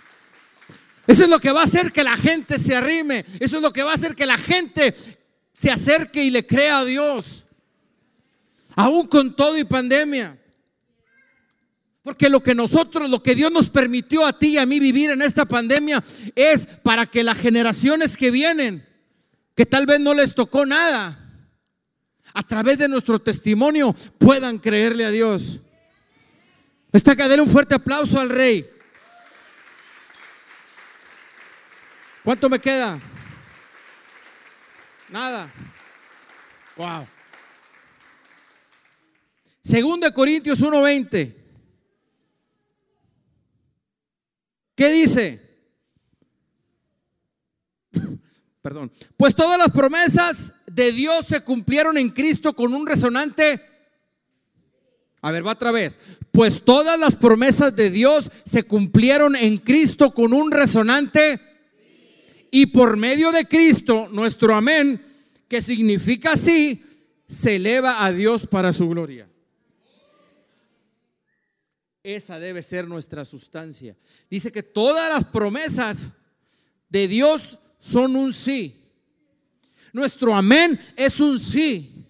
Eso 1.08 1.24
es 1.24 1.30
lo 1.30 1.40
que 1.40 1.52
va 1.52 1.62
a 1.62 1.64
hacer 1.64 1.90
que 1.90 2.04
la 2.04 2.18
gente 2.18 2.58
se 2.58 2.76
arrime. 2.76 3.24
Eso 3.40 3.56
es 3.56 3.62
lo 3.62 3.72
que 3.72 3.82
va 3.82 3.92
a 3.92 3.94
hacer 3.94 4.14
que 4.14 4.26
la 4.26 4.36
gente 4.36 4.94
se 5.54 5.70
acerque 5.70 6.22
y 6.22 6.28
le 6.28 6.46
crea 6.46 6.80
a 6.80 6.84
Dios. 6.84 7.44
Aún 8.76 9.06
con 9.06 9.34
todo 9.34 9.56
y 9.56 9.64
pandemia. 9.64 10.38
Porque 12.02 12.28
lo 12.28 12.42
que 12.42 12.54
nosotros, 12.54 13.08
lo 13.08 13.22
que 13.22 13.34
Dios 13.34 13.50
nos 13.50 13.70
permitió 13.70 14.26
a 14.26 14.38
ti 14.38 14.48
y 14.48 14.58
a 14.58 14.66
mí 14.66 14.78
vivir 14.78 15.10
en 15.10 15.22
esta 15.22 15.46
pandemia 15.46 16.04
es 16.34 16.66
para 16.66 17.06
que 17.06 17.24
las 17.24 17.38
generaciones 17.38 18.14
que 18.14 18.30
vienen, 18.30 18.86
que 19.56 19.64
tal 19.64 19.86
vez 19.86 20.00
no 20.00 20.12
les 20.12 20.34
tocó 20.34 20.66
nada, 20.66 21.18
a 22.34 22.42
través 22.42 22.76
de 22.76 22.88
nuestro 22.88 23.18
testimonio 23.18 23.94
puedan 24.18 24.58
creerle 24.58 25.06
a 25.06 25.10
Dios. 25.10 25.60
Esta 26.92 27.16
cadena 27.16 27.42
un 27.42 27.48
fuerte 27.48 27.74
aplauso 27.74 28.20
al 28.20 28.28
rey. 28.28 28.66
¿Cuánto 32.28 32.50
me 32.50 32.58
queda? 32.58 33.00
Nada. 35.08 35.50
Wow. 36.76 37.06
Segundo 39.62 40.06
de 40.06 40.12
Corintios 40.12 40.60
1:20. 40.60 41.34
¿Qué 44.74 44.92
dice? 44.92 45.40
Perdón. 48.60 48.92
Pues 49.16 49.34
todas 49.34 49.58
las 49.58 49.70
promesas 49.70 50.52
de 50.66 50.92
Dios 50.92 51.24
se 51.26 51.40
cumplieron 51.40 51.96
en 51.96 52.10
Cristo 52.10 52.52
con 52.52 52.74
un 52.74 52.86
resonante. 52.86 53.58
A 55.22 55.30
ver, 55.30 55.46
va 55.46 55.52
otra 55.52 55.72
vez. 55.72 55.98
Pues 56.30 56.62
todas 56.62 56.98
las 56.98 57.16
promesas 57.16 57.74
de 57.74 57.88
Dios 57.88 58.30
se 58.44 58.64
cumplieron 58.64 59.34
en 59.34 59.56
Cristo 59.56 60.12
con 60.12 60.34
un 60.34 60.50
resonante 60.50 61.47
y 62.50 62.66
por 62.66 62.96
medio 62.96 63.32
de 63.32 63.46
Cristo, 63.46 64.08
nuestro 64.10 64.54
amén, 64.54 65.00
que 65.48 65.62
significa 65.62 66.32
así, 66.32 66.84
se 67.26 67.56
eleva 67.56 68.04
a 68.04 68.12
Dios 68.12 68.46
para 68.46 68.72
su 68.72 68.88
gloria. 68.88 69.28
Esa 72.02 72.38
debe 72.38 72.62
ser 72.62 72.88
nuestra 72.88 73.24
sustancia. 73.24 73.96
Dice 74.30 74.50
que 74.50 74.62
todas 74.62 75.10
las 75.10 75.26
promesas 75.26 76.14
de 76.88 77.06
Dios 77.06 77.58
son 77.78 78.16
un 78.16 78.32
sí. 78.32 78.74
Nuestro 79.92 80.34
amén 80.34 80.80
es 80.96 81.20
un 81.20 81.38
sí. 81.38 82.06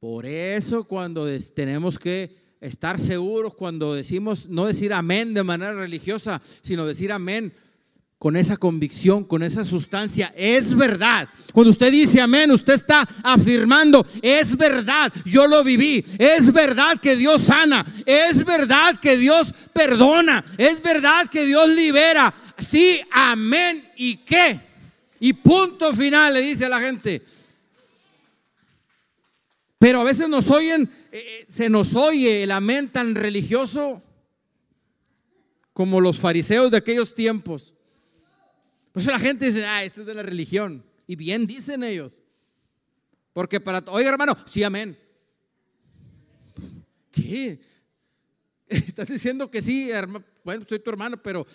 Por 0.00 0.26
eso 0.26 0.84
cuando 0.84 1.26
tenemos 1.54 1.98
que 1.98 2.34
estar 2.60 3.00
seguros, 3.00 3.54
cuando 3.54 3.94
decimos, 3.94 4.48
no 4.48 4.66
decir 4.66 4.92
amén 4.92 5.32
de 5.32 5.42
manera 5.42 5.74
religiosa, 5.74 6.42
sino 6.60 6.86
decir 6.86 7.12
amén 7.12 7.54
con 8.22 8.36
esa 8.36 8.56
convicción, 8.56 9.24
con 9.24 9.42
esa 9.42 9.64
sustancia. 9.64 10.32
Es 10.36 10.76
verdad. 10.76 11.28
Cuando 11.52 11.70
usted 11.70 11.90
dice 11.90 12.20
amén, 12.20 12.52
usted 12.52 12.74
está 12.74 13.00
afirmando, 13.20 14.06
es 14.22 14.56
verdad, 14.56 15.12
yo 15.24 15.48
lo 15.48 15.64
viví. 15.64 16.04
Es 16.20 16.52
verdad 16.52 17.00
que 17.00 17.16
Dios 17.16 17.42
sana. 17.42 17.84
Es 18.06 18.44
verdad 18.44 19.00
que 19.00 19.16
Dios 19.16 19.52
perdona. 19.72 20.44
Es 20.56 20.80
verdad 20.80 21.28
que 21.28 21.44
Dios 21.44 21.68
libera. 21.70 22.32
Sí, 22.60 23.00
amén. 23.10 23.90
¿Y 23.96 24.18
qué? 24.18 24.60
Y 25.18 25.32
punto 25.32 25.92
final, 25.92 26.34
le 26.34 26.42
dice 26.42 26.66
a 26.66 26.68
la 26.68 26.78
gente. 26.78 27.22
Pero 29.80 30.00
a 30.00 30.04
veces 30.04 30.28
nos 30.28 30.48
oyen, 30.48 30.88
eh, 31.10 31.40
eh, 31.40 31.46
se 31.48 31.68
nos 31.68 31.96
oye 31.96 32.44
el 32.44 32.52
amén 32.52 32.88
tan 32.88 33.16
religioso 33.16 34.00
como 35.72 36.00
los 36.00 36.20
fariseos 36.20 36.70
de 36.70 36.76
aquellos 36.76 37.16
tiempos. 37.16 37.74
Por 38.92 39.02
eso 39.02 39.10
la 39.10 39.18
gente 39.18 39.46
dice, 39.46 39.64
ah, 39.64 39.82
esto 39.82 40.02
es 40.02 40.06
de 40.06 40.14
la 40.14 40.22
religión. 40.22 40.84
Y 41.06 41.16
bien 41.16 41.46
dicen 41.46 41.82
ellos. 41.82 42.22
Porque 43.32 43.58
para, 43.58 43.82
oiga 43.88 44.10
hermano, 44.10 44.36
sí, 44.50 44.62
amén. 44.62 44.98
¿Qué? 47.10 47.58
Estás 48.68 49.08
diciendo 49.08 49.50
que 49.50 49.62
sí, 49.62 49.90
hermano. 49.90 50.24
Bueno, 50.44 50.64
soy 50.68 50.80
tu 50.80 50.90
hermano, 50.90 51.16
pero 51.22 51.46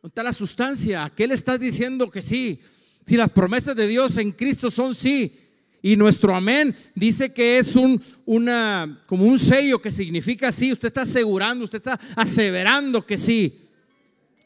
¿dónde 0.00 0.08
está 0.08 0.22
la 0.22 0.32
sustancia? 0.32 1.04
¿A 1.04 1.14
qué 1.14 1.26
le 1.26 1.34
estás 1.34 1.58
diciendo 1.58 2.08
que 2.10 2.22
sí? 2.22 2.60
Si 3.04 3.16
las 3.16 3.30
promesas 3.30 3.74
de 3.74 3.86
Dios 3.86 4.16
en 4.18 4.32
Cristo 4.32 4.70
son 4.70 4.94
sí. 4.94 5.34
Y 5.80 5.96
nuestro 5.96 6.34
amén 6.34 6.74
dice 6.94 7.32
que 7.32 7.58
es 7.58 7.76
un, 7.76 8.02
una, 8.26 9.02
como 9.06 9.24
un 9.24 9.38
sello 9.38 9.80
que 9.80 9.90
significa 9.90 10.52
sí. 10.52 10.72
Usted 10.72 10.88
está 10.88 11.02
asegurando, 11.02 11.64
usted 11.64 11.78
está 11.78 11.98
aseverando 12.16 13.04
que 13.04 13.18
sí. 13.18 13.68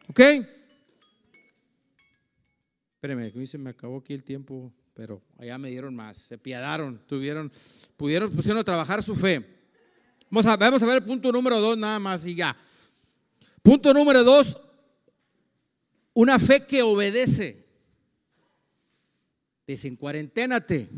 ¿Ok? 0.09 0.21
Espéreme, 3.03 3.33
que 3.33 3.47
se 3.49 3.59
me 3.59 3.71
acabó 3.71 3.99
aquí 3.99 4.13
el 4.15 4.23
tiempo, 4.23 4.73
pero 4.95 5.21
allá 5.37 5.59
me 5.59 5.71
dieron 5.71 5.93
más, 5.93 6.19
se 6.19 6.39
piadaron, 6.39 7.05
tuvieron, 7.05 7.51
pudieron, 7.97 8.31
pusieron 8.31 8.61
a 8.61 8.63
trabajar 8.63 9.03
su 9.03 9.17
fe. 9.17 9.45
Vamos 10.31 10.47
a, 10.47 10.57
vamos 10.57 10.81
a 10.85 10.87
ver 10.87 10.97
el 10.99 11.03
punto 11.03 11.33
número 11.33 11.59
dos 11.59 11.77
nada 11.77 11.99
más 11.99 12.25
y 12.27 12.37
ya. 12.37 12.57
Punto 13.61 13.93
número 13.93 14.23
dos, 14.23 14.57
una 16.15 16.39
fe 16.39 16.65
que 16.65 16.81
obedece. 16.83 17.67
Desencuarenténate 19.67 20.89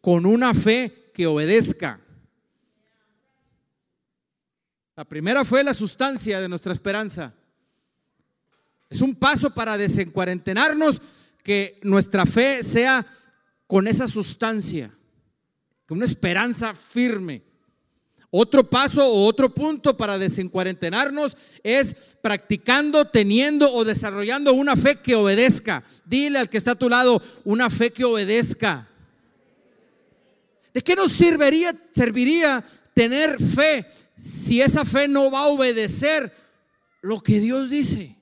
con 0.00 0.24
una 0.24 0.54
fe 0.54 1.10
que 1.12 1.26
obedezca. 1.26 2.00
La 4.94 5.04
primera 5.04 5.44
fue 5.44 5.64
la 5.64 5.74
sustancia 5.74 6.40
de 6.40 6.48
nuestra 6.48 6.72
esperanza. 6.72 7.34
Es 8.92 9.00
un 9.00 9.14
paso 9.14 9.48
para 9.48 9.78
desencuarentenarnos 9.78 11.00
que 11.42 11.80
nuestra 11.82 12.26
fe 12.26 12.62
sea 12.62 13.06
con 13.66 13.88
esa 13.88 14.06
sustancia, 14.06 14.92
con 15.86 15.96
una 15.96 16.04
esperanza 16.04 16.74
firme. 16.74 17.42
Otro 18.28 18.68
paso 18.68 19.02
o 19.02 19.24
otro 19.24 19.48
punto 19.48 19.96
para 19.96 20.18
desencuarentenarnos 20.18 21.34
es 21.62 21.96
practicando, 22.20 23.06
teniendo 23.06 23.72
o 23.72 23.82
desarrollando 23.82 24.52
una 24.52 24.76
fe 24.76 24.96
que 24.96 25.14
obedezca. 25.14 25.82
Dile 26.04 26.38
al 26.38 26.50
que 26.50 26.58
está 26.58 26.72
a 26.72 26.78
tu 26.78 26.90
lado, 26.90 27.22
una 27.44 27.70
fe 27.70 27.94
que 27.94 28.04
obedezca. 28.04 28.86
¿De 30.74 30.82
qué 30.82 30.94
nos 30.94 31.12
serviría, 31.12 31.74
serviría 31.94 32.62
tener 32.92 33.42
fe 33.42 33.86
si 34.18 34.60
esa 34.60 34.84
fe 34.84 35.08
no 35.08 35.30
va 35.30 35.40
a 35.40 35.46
obedecer 35.46 36.30
lo 37.00 37.22
que 37.22 37.40
Dios 37.40 37.70
dice? 37.70 38.16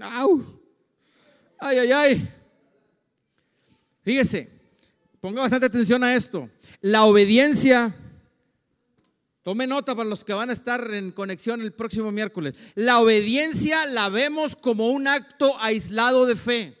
Ay, 0.00 1.78
ay, 1.78 1.92
ay. 1.92 2.28
Fíjese, 4.02 4.48
ponga 5.20 5.40
bastante 5.40 5.66
atención 5.66 6.04
a 6.04 6.14
esto. 6.14 6.48
La 6.80 7.04
obediencia, 7.04 7.94
tome 9.42 9.66
nota 9.66 9.94
para 9.94 10.08
los 10.08 10.24
que 10.24 10.32
van 10.32 10.50
a 10.50 10.52
estar 10.52 10.92
en 10.92 11.10
conexión 11.10 11.60
el 11.62 11.72
próximo 11.72 12.12
miércoles. 12.12 12.56
La 12.74 13.00
obediencia 13.00 13.86
la 13.86 14.08
vemos 14.08 14.54
como 14.54 14.90
un 14.90 15.08
acto 15.08 15.56
aislado 15.60 16.26
de 16.26 16.36
fe. 16.36 16.78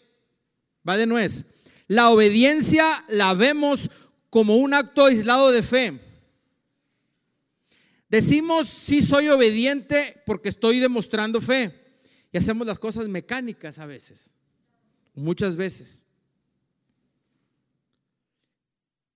Va 0.88 0.96
de 0.96 1.06
nuez. 1.06 1.46
La 1.88 2.10
obediencia 2.10 3.04
la 3.08 3.34
vemos 3.34 3.90
como 4.30 4.56
un 4.56 4.74
acto 4.74 5.06
aislado 5.06 5.50
de 5.50 5.62
fe. 5.62 6.00
Decimos 8.08 8.68
sí 8.68 9.02
soy 9.02 9.28
obediente 9.28 10.22
porque 10.26 10.48
estoy 10.48 10.78
demostrando 10.78 11.40
fe. 11.40 11.85
Y 12.36 12.38
hacemos 12.38 12.66
las 12.66 12.78
cosas 12.78 13.08
mecánicas 13.08 13.78
a 13.78 13.86
veces. 13.86 14.34
Muchas 15.14 15.56
veces. 15.56 16.04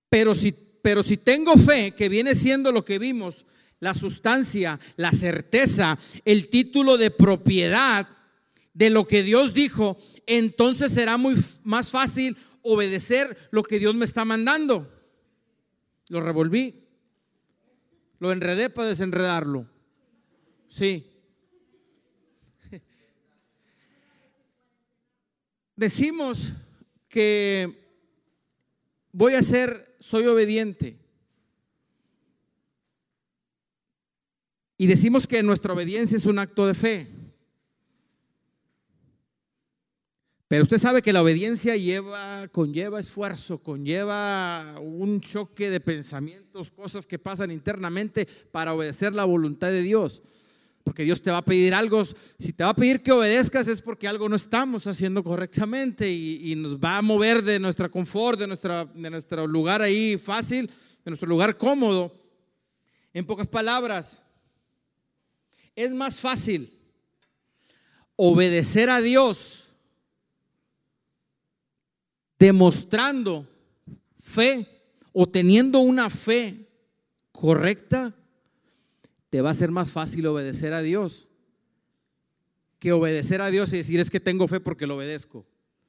Pero 0.09 0.33
si, 0.33 0.51
pero 0.81 1.03
si 1.03 1.17
tengo 1.17 1.55
fe, 1.55 1.91
que 1.91 2.09
viene 2.09 2.33
siendo 2.33 2.71
lo 2.71 2.83
que 2.83 2.97
vimos, 2.97 3.45
la 3.79 3.93
sustancia, 3.93 4.79
la 4.95 5.11
certeza, 5.11 5.99
el 6.25 6.47
título 6.47 6.97
de 6.97 7.11
propiedad 7.11 8.09
de 8.73 8.89
lo 8.89 9.05
que 9.05 9.21
Dios 9.21 9.53
dijo, 9.53 9.97
entonces 10.25 10.91
será 10.91 11.17
muy 11.17 11.35
más 11.63 11.91
fácil 11.91 12.35
obedecer 12.63 13.37
lo 13.51 13.61
que 13.61 13.77
Dios 13.77 13.93
me 13.93 14.05
está 14.05 14.25
mandando. 14.25 14.91
Lo 16.09 16.21
revolví. 16.21 16.73
Lo 18.17 18.31
enredé 18.31 18.71
para 18.71 18.87
desenredarlo. 18.87 19.69
Sí. 20.69 21.10
Decimos 25.81 26.51
que 27.09 27.75
voy 29.11 29.33
a 29.33 29.41
ser, 29.41 29.97
soy 29.99 30.27
obediente. 30.27 30.95
Y 34.77 34.85
decimos 34.85 35.25
que 35.25 35.41
nuestra 35.41 35.73
obediencia 35.73 36.15
es 36.15 36.27
un 36.27 36.37
acto 36.37 36.67
de 36.67 36.75
fe. 36.75 37.07
Pero 40.49 40.61
usted 40.61 40.77
sabe 40.77 41.01
que 41.01 41.13
la 41.13 41.23
obediencia 41.23 41.75
lleva, 41.75 42.47
conlleva 42.49 42.99
esfuerzo, 42.99 43.63
conlleva 43.63 44.79
un 44.79 45.19
choque 45.19 45.71
de 45.71 45.79
pensamientos, 45.79 46.69
cosas 46.69 47.07
que 47.07 47.17
pasan 47.17 47.49
internamente 47.49 48.27
para 48.51 48.75
obedecer 48.75 49.13
la 49.13 49.25
voluntad 49.25 49.69
de 49.69 49.81
Dios. 49.81 50.21
Porque 50.83 51.03
Dios 51.03 51.21
te 51.21 51.31
va 51.31 51.37
a 51.37 51.45
pedir 51.45 51.73
algo, 51.73 52.03
si 52.05 52.53
te 52.53 52.63
va 52.63 52.71
a 52.71 52.75
pedir 52.75 53.03
que 53.03 53.11
obedezcas 53.11 53.67
es 53.67 53.81
porque 53.81 54.07
algo 54.07 54.27
no 54.27 54.35
estamos 54.35 54.87
haciendo 54.87 55.23
correctamente 55.23 56.11
y, 56.11 56.55
nos 56.55 56.77
va 56.77 56.97
a 56.97 57.01
mover 57.01 57.43
de 57.43 57.59
nuestra 57.59 57.89
confort, 57.89 58.39
de, 58.39 58.47
nuestra, 58.47 58.85
de 58.85 59.09
nuestro 59.09 59.45
lugar 59.47 59.81
ahí 59.81 60.17
fácil, 60.17 60.67
de 60.67 61.11
nuestro 61.11 61.29
lugar 61.29 61.57
cómodo. 61.57 62.13
En 63.13 63.25
pocas 63.25 63.47
palabras, 63.47 64.23
es 65.75 65.93
más 65.93 66.19
fácil 66.19 66.71
obedecer 68.15 68.89
a 68.89 69.01
Dios 69.01 69.65
demostrando 72.37 73.47
fe 74.19 74.65
o 75.13 75.27
teniendo 75.27 75.79
una 75.79 76.09
fe 76.09 76.67
correcta, 77.31 78.13
te 79.31 79.41
va 79.41 79.49
a 79.49 79.55
ser 79.55 79.71
más 79.71 79.91
fácil 79.91 80.27
obedecer 80.27 80.73
a 80.73 80.81
Dios 80.83 81.29
que 82.77 82.91
obedecer 82.91 83.41
a 83.41 83.49
Dios 83.49 83.73
y 83.73 83.77
decir 83.77 83.99
es 83.99 84.11
que 84.11 84.19
tengo 84.19 84.47
fe 84.47 84.59
porque 84.59 84.85
lo 84.85 84.97
obedezco, 84.97 85.47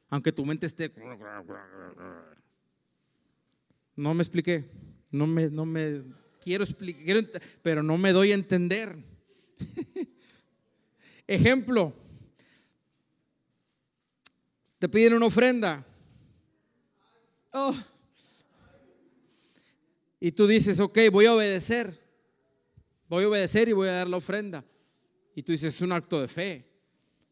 aunque 0.09 0.33
tu 0.33 0.47
mente 0.47 0.67
esté... 0.67 0.91
No 3.95 4.15
me 4.15 4.23
expliqué, 4.23 4.65
no 5.11 5.27
me, 5.27 5.51
no 5.51 5.67
me 5.67 6.03
quiero 6.41 6.65
explicar, 6.65 7.43
pero 7.63 7.83
no 7.83 7.99
me 7.99 8.13
doy 8.13 8.33
a 8.33 8.35
entender. 8.35 8.97
Ejemplo, 11.27 11.93
te 14.79 14.89
piden 14.89 15.13
una 15.15 15.27
ofrenda 15.27 15.87
Oh. 17.53 17.75
Y 20.19 20.33
tú 20.33 20.47
dices, 20.47 20.81
ok, 20.81 20.99
voy 21.11 21.27
a 21.27 21.35
obedecer. 21.35 22.02
Voy 23.13 23.25
a 23.25 23.29
obedecer 23.29 23.69
y 23.69 23.73
voy 23.73 23.89
a 23.89 23.93
dar 23.93 24.09
la 24.09 24.17
ofrenda. 24.17 24.65
Y 25.35 25.43
tú 25.43 25.53
dices, 25.53 25.75
es 25.75 25.83
un 25.83 25.93
acto 25.93 26.19
de 26.19 26.29
fe. 26.29 26.65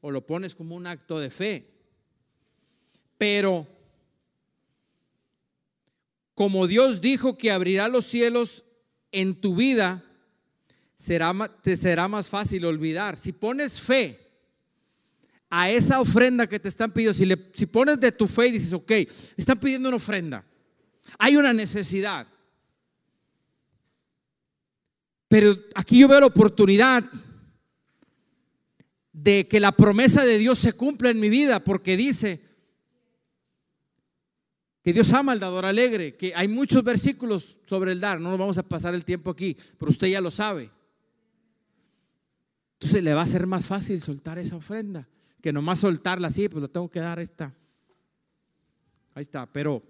O 0.03 0.11
lo 0.11 0.27
pones 0.27 0.55
como 0.55 0.77
un 0.77 0.87
acto 0.87 1.19
de 1.19 1.31
fe. 1.31 1.71
Pero, 3.17 3.67
como 6.35 6.67
Dios 6.67 7.01
dijo 7.01 7.39
que 7.39 7.51
abrirá 7.51 7.89
los 7.89 8.05
cielos 8.05 8.67
en 9.11 9.41
tu 9.41 9.57
vida, 9.57 10.05
será, 10.97 11.33
te 11.63 11.79
será 11.79 12.09
más 12.09 12.29
fácil 12.29 12.67
olvidar. 12.67 13.17
Si 13.17 13.33
pones 13.33 13.81
fe 13.81 14.21
a 15.49 15.71
esa 15.71 15.99
ofrenda 16.03 16.47
que 16.47 16.61
te 16.61 16.69
están 16.69 16.93
pidiendo, 16.93 17.15
si, 17.15 17.25
le, 17.25 17.39
si 17.55 17.65
pones 17.65 17.99
de 17.99 18.13
tu 18.13 18.27
fe 18.27 18.49
y 18.49 18.53
dices, 18.53 18.75
ok, 18.75 18.93
están 19.35 19.59
pidiendo 19.59 19.89
una 19.89 19.97
ofrenda, 19.97 20.45
hay 21.19 21.37
una 21.37 21.55
necesidad. 21.55 22.27
Pero 25.31 25.57
aquí 25.77 26.01
yo 26.01 26.09
veo 26.09 26.19
la 26.19 26.27
oportunidad 26.27 27.05
de 29.13 29.47
que 29.47 29.61
la 29.61 29.71
promesa 29.71 30.25
de 30.25 30.39
Dios 30.39 30.59
se 30.59 30.73
cumpla 30.73 31.09
en 31.11 31.21
mi 31.21 31.29
vida, 31.29 31.61
porque 31.63 31.97
dice 31.97 32.45
que 34.83 34.93
Dios 34.93 35.13
ama 35.13 35.31
al 35.31 35.39
dador 35.39 35.67
alegre, 35.67 36.17
que 36.17 36.35
hay 36.35 36.49
muchos 36.49 36.83
versículos 36.83 37.59
sobre 37.65 37.93
el 37.93 38.01
dar, 38.01 38.21
no 38.21 38.31
nos 38.31 38.41
vamos 38.41 38.59
a 38.59 38.65
pasar 38.65 38.93
el 38.93 39.05
tiempo 39.05 39.31
aquí, 39.31 39.57
pero 39.79 39.93
usted 39.93 40.09
ya 40.09 40.21
lo 40.21 40.33
sabe. 40.33 40.69
Entonces 42.73 43.01
le 43.05 43.15
va 43.15 43.23
a 43.23 43.27
ser 43.29 43.47
más 43.47 43.67
fácil 43.67 44.01
soltar 44.01 44.37
esa 44.41 44.57
ofrenda 44.57 45.07
que 45.41 45.53
nomás 45.53 45.79
soltarla 45.79 46.27
así, 46.27 46.49
pues 46.49 46.61
lo 46.61 46.69
tengo 46.69 46.91
que 46.91 46.99
dar, 46.99 47.21
está. 47.21 47.55
Ahí 49.15 49.23
está, 49.23 49.47
pero 49.47 49.81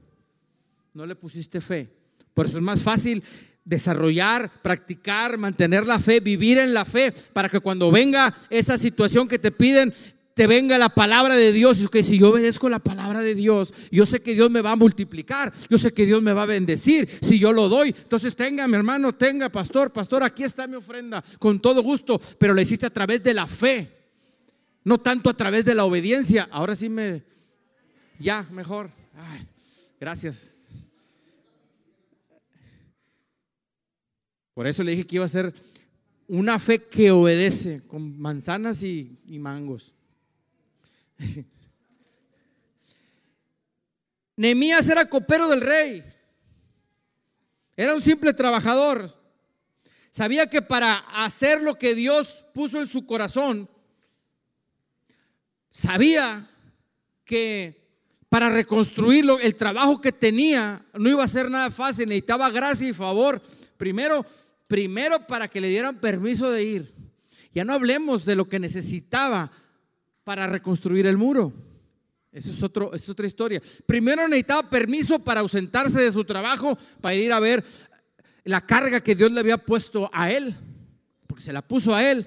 no 0.92 1.07
le 1.07 1.16
pusiste 1.16 1.62
fe. 1.62 2.00
Por 2.35 2.47
eso 2.47 2.59
es 2.59 2.64
más 2.64 2.83
fácil 2.83 3.23
desarrollar, 3.64 4.51
practicar, 4.62 5.38
mantener 5.38 5.87
la 5.87 6.01
fe, 6.01 6.21
vivir 6.21 6.59
en 6.59 6.75
la 6.75 6.85
fe, 6.85 7.12
para 7.33 7.49
que 7.49 7.61
cuando 7.61 7.90
venga 7.90 8.35
esa 8.49 8.79
situación 8.79 9.29
que 9.29 9.38
te 9.38 9.53
piden, 9.53 9.93
te 10.35 10.47
venga 10.47 10.79
la 10.79 10.88
palabra 10.88 11.37
de 11.37 11.53
Dios. 11.53 11.81
Y 11.81 11.88
que 11.88 12.03
si 12.03 12.19
yo 12.19 12.31
obedezco 12.31 12.69
la 12.69 12.79
palabra 12.79 13.21
de 13.21 13.35
Dios, 13.35 13.73
yo 13.90 14.07
sé 14.07 14.21
que 14.21 14.35
Dios 14.35 14.51
me 14.51 14.62
va 14.62 14.73
a 14.73 14.77
multiplicar, 14.77 15.53
yo 15.69 15.79
sé 15.79 15.93
que 15.93 16.07
Dios 16.07 16.23
me 16.23 16.33
va 16.33 16.45
a 16.45 16.47
bendecir 16.47 17.09
si 17.21 17.38
yo 17.38 17.53
lo 17.53 17.69
doy. 17.69 17.88
Entonces 17.88 18.35
tenga, 18.35 18.66
mi 18.66 18.75
hermano, 18.75 19.12
tenga, 19.12 19.49
pastor, 19.49 19.93
pastor, 19.93 20.23
aquí 20.23 20.45
está 20.45 20.66
mi 20.66 20.77
ofrenda, 20.77 21.23
con 21.38 21.61
todo 21.61 21.83
gusto, 21.83 22.21
pero 22.38 22.55
lo 22.55 22.61
hiciste 22.61 22.87
a 22.87 22.90
través 22.90 23.23
de 23.23 23.35
la 23.35 23.47
fe 23.47 24.01
no 24.85 24.99
tanto 24.99 25.31
a 25.31 25.35
través 25.35 25.64
de 25.64 25.75
la 25.75 25.85
obediencia. 25.85 26.49
Ahora 26.51 26.77
sí 26.77 26.88
me... 26.88 27.23
Ya, 28.19 28.47
mejor. 28.51 28.90
gracias. 29.99 30.50
Por 34.55 34.67
eso 34.67 34.83
le 34.83 34.91
dije 34.93 35.07
que 35.07 35.17
iba 35.17 35.25
a 35.25 35.29
ser 35.29 35.55
una 36.29 36.59
fe 36.59 36.83
que 36.85 37.11
obedece 37.11 37.87
con 37.89 38.21
manzanas 38.21 38.83
y, 38.83 39.19
mangos. 39.41 39.93
Nehemías 44.37 44.88
era 44.88 45.09
copero 45.09 45.48
del 45.48 45.61
rey. 45.61 46.05
Era 47.77 47.94
un 47.94 48.03
simple 48.03 48.33
trabajador. 48.33 49.13
Sabía 50.11 50.46
que 50.48 50.63
para 50.63 50.98
hacer 51.25 51.63
lo 51.63 51.77
que 51.77 51.94
Dios 51.94 52.44
puso 52.55 52.81
en 52.81 52.87
su 52.87 53.07
corazón, 53.07 53.69
sabía 55.71 56.48
que 57.25 57.81
para 58.29 58.48
reconstruirlo, 58.48 59.40
el 59.40 59.57
trabajo 59.57 60.01
que 60.01 60.13
tenía 60.13 60.85
no 60.94 61.11
iba 61.11 61.25
a 61.25 61.29
ser 61.29 61.51
nada 61.51 61.71
fácil, 61.73 62.09
necesitaba 62.09 62.48
gracia 62.51 62.88
y 62.88 62.92
favor. 62.92 63.42
Primero, 63.81 64.26
primero 64.68 65.26
para 65.26 65.48
que 65.48 65.58
le 65.58 65.70
dieran 65.70 65.96
permiso 65.96 66.50
de 66.50 66.62
ir. 66.62 66.92
Ya 67.54 67.64
no 67.64 67.72
hablemos 67.72 68.26
de 68.26 68.37
lo 68.37 68.46
que 68.46 68.58
necesitaba 68.58 69.50
para 70.22 70.46
reconstruir 70.46 71.06
el 71.06 71.16
muro. 71.16 71.50
Eso 72.31 72.50
es, 72.50 72.62
otro, 72.62 72.92
es 72.92 73.08
otra 73.08 73.26
historia. 73.26 73.62
Primero 73.87 74.28
necesitaba 74.28 74.68
permiso 74.68 75.18
para 75.24 75.40
ausentarse 75.40 75.98
de 75.98 76.12
su 76.12 76.26
trabajo, 76.26 76.76
para 77.00 77.14
ir 77.14 77.33
a 77.33 77.40
ver 77.40 77.64
la 78.44 78.60
carga 78.60 79.00
que 79.00 79.14
Dios 79.14 79.33
le 79.33 79.40
había 79.40 79.56
puesto 79.56 80.10
a 80.12 80.31
él, 80.31 80.54
porque 81.26 81.42
se 81.42 81.54
la 81.54 81.62
puso 81.62 81.94
a 81.94 82.04
él. 82.04 82.26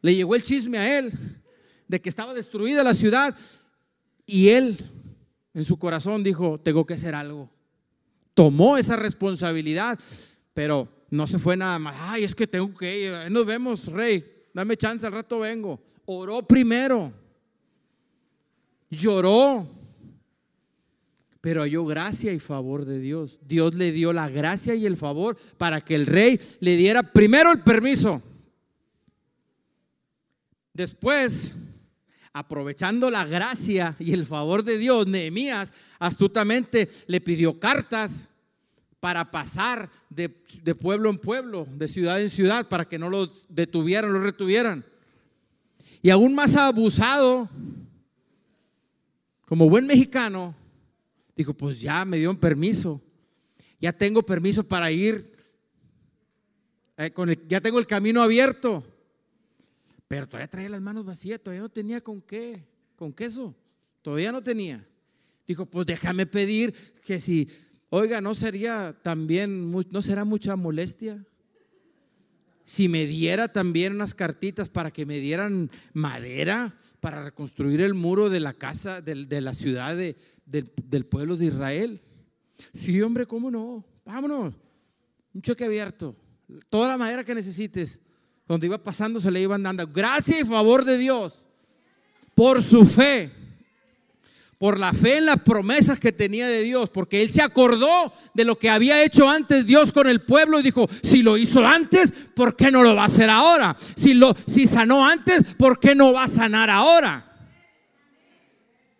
Le 0.00 0.14
llegó 0.14 0.36
el 0.36 0.44
chisme 0.44 0.78
a 0.78 0.96
él 0.96 1.12
de 1.88 2.00
que 2.00 2.08
estaba 2.08 2.34
destruida 2.34 2.84
la 2.84 2.94
ciudad. 2.94 3.36
Y 4.24 4.50
él 4.50 4.78
en 5.54 5.64
su 5.64 5.76
corazón 5.76 6.22
dijo, 6.22 6.60
tengo 6.60 6.86
que 6.86 6.94
hacer 6.94 7.16
algo. 7.16 7.50
tomó 8.32 8.78
esa 8.78 8.94
responsabilidad, 8.94 9.98
pero 10.56 10.88
no 11.10 11.26
se 11.26 11.38
fue 11.38 11.54
nada 11.54 11.78
más. 11.78 11.94
Ay, 11.98 12.24
es 12.24 12.34
que 12.34 12.46
tengo 12.46 12.72
que 12.72 12.98
ir. 12.98 13.30
Nos 13.30 13.44
vemos, 13.44 13.92
rey. 13.92 14.24
Dame 14.54 14.74
chance, 14.78 15.06
al 15.06 15.12
rato 15.12 15.40
vengo. 15.40 15.78
Oró 16.06 16.40
primero. 16.46 17.12
Lloró. 18.88 19.68
Pero 21.42 21.60
halló 21.60 21.84
gracia 21.84 22.32
y 22.32 22.38
favor 22.38 22.86
de 22.86 22.98
Dios. 23.00 23.38
Dios 23.46 23.74
le 23.74 23.92
dio 23.92 24.14
la 24.14 24.30
gracia 24.30 24.74
y 24.74 24.86
el 24.86 24.96
favor 24.96 25.36
para 25.58 25.82
que 25.82 25.94
el 25.94 26.06
rey 26.06 26.40
le 26.60 26.74
diera 26.78 27.02
primero 27.02 27.52
el 27.52 27.60
permiso. 27.60 28.22
Después, 30.72 31.54
aprovechando 32.32 33.10
la 33.10 33.26
gracia 33.26 33.94
y 33.98 34.14
el 34.14 34.24
favor 34.24 34.62
de 34.62 34.78
Dios, 34.78 35.06
Nehemías 35.06 35.74
astutamente 35.98 36.88
le 37.08 37.20
pidió 37.20 37.60
cartas 37.60 38.30
para 39.00 39.30
pasar 39.30 39.90
de, 40.10 40.28
pueblo 40.74 41.10
en 41.10 41.18
pueblo, 41.18 41.66
de 41.70 41.88
ciudad 41.88 42.20
en 42.20 42.30
ciudad, 42.30 42.68
para 42.68 42.88
que 42.88 42.98
no 42.98 43.08
lo 43.08 43.32
detuvieran, 43.48 44.12
lo 44.12 44.20
retuvieran. 44.20 44.84
Y 46.02 46.10
aún 46.10 46.34
más 46.34 46.56
abusado, 46.56 47.48
como 49.46 49.68
buen 49.68 49.86
mexicano, 49.86 50.54
dijo, 51.36 51.54
pues 51.54 51.80
ya 51.80 52.04
me 52.04 52.16
dio 52.16 52.30
un 52.30 52.38
permiso, 52.38 53.00
ya 53.80 53.92
tengo 53.92 54.22
permiso 54.22 54.64
para 54.64 54.90
ir, 54.90 55.32
eh, 56.96 57.12
ya 57.48 57.60
tengo 57.60 57.78
el 57.78 57.86
camino 57.86 58.22
abierto, 58.22 58.84
pero 60.08 60.26
todavía 60.26 60.48
traía 60.48 60.68
las 60.70 60.82
manos 60.82 61.04
vacías, 61.04 61.40
todavía 61.40 61.62
no 61.62 61.68
tenía 61.68 62.00
con 62.00 62.22
qué, 62.22 62.64
con 62.96 63.12
queso, 63.12 63.54
todavía 64.02 64.32
no 64.32 64.42
tenía. 64.42 64.86
Dijo, 65.46 65.66
pues 65.66 65.86
déjame 65.86 66.26
pedir 66.26 66.74
que 67.04 67.20
si 67.20 67.48
Oiga, 67.88 68.20
¿no 68.20 68.34
sería 68.34 68.96
también, 69.02 69.70
no 69.70 70.02
será 70.02 70.24
mucha 70.24 70.56
molestia? 70.56 71.24
Si 72.64 72.88
me 72.88 73.06
diera 73.06 73.52
también 73.52 73.94
unas 73.94 74.14
cartitas 74.14 74.68
para 74.68 74.90
que 74.90 75.06
me 75.06 75.20
dieran 75.20 75.70
madera 75.92 76.76
para 77.00 77.22
reconstruir 77.22 77.80
el 77.80 77.94
muro 77.94 78.28
de 78.28 78.40
la 78.40 78.54
casa, 78.54 79.00
de, 79.00 79.40
la 79.40 79.54
ciudad 79.54 79.96
del 79.96 81.06
pueblo 81.06 81.36
de 81.36 81.46
Israel. 81.46 82.02
Sí, 82.74 83.00
hombre, 83.02 83.24
¿cómo 83.26 83.52
no? 83.52 83.86
Vámonos. 84.04 84.54
Un 85.32 85.42
cheque 85.42 85.64
abierto. 85.64 86.16
Toda 86.68 86.88
la 86.88 86.96
madera 86.96 87.22
que 87.22 87.36
necesites. 87.36 88.00
Donde 88.48 88.66
iba 88.66 88.82
pasando 88.82 89.20
se 89.20 89.30
le 89.30 89.40
iban 89.40 89.62
dando. 89.62 89.86
Gracias 89.86 90.40
y 90.40 90.44
favor 90.44 90.84
de 90.84 90.98
Dios. 90.98 91.46
Por 92.34 92.62
su 92.64 92.84
fe 92.84 93.30
por 94.58 94.78
la 94.78 94.92
fe 94.92 95.18
en 95.18 95.26
las 95.26 95.40
promesas 95.40 95.98
que 95.98 96.12
tenía 96.12 96.46
de 96.48 96.62
Dios, 96.62 96.88
porque 96.90 97.22
él 97.22 97.30
se 97.30 97.42
acordó 97.42 98.12
de 98.32 98.44
lo 98.44 98.58
que 98.58 98.70
había 98.70 99.02
hecho 99.04 99.28
antes 99.28 99.66
Dios 99.66 99.92
con 99.92 100.08
el 100.08 100.20
pueblo 100.20 100.58
y 100.58 100.62
dijo, 100.62 100.88
si 101.02 101.22
lo 101.22 101.36
hizo 101.36 101.66
antes, 101.66 102.12
¿por 102.34 102.56
qué 102.56 102.70
no 102.70 102.82
lo 102.82 102.94
va 102.94 103.02
a 103.02 103.06
hacer 103.06 103.28
ahora? 103.28 103.76
Si, 103.96 104.14
lo, 104.14 104.34
si 104.46 104.66
sanó 104.66 105.06
antes, 105.06 105.54
¿por 105.58 105.78
qué 105.78 105.94
no 105.94 106.12
va 106.12 106.24
a 106.24 106.28
sanar 106.28 106.70
ahora? 106.70 107.22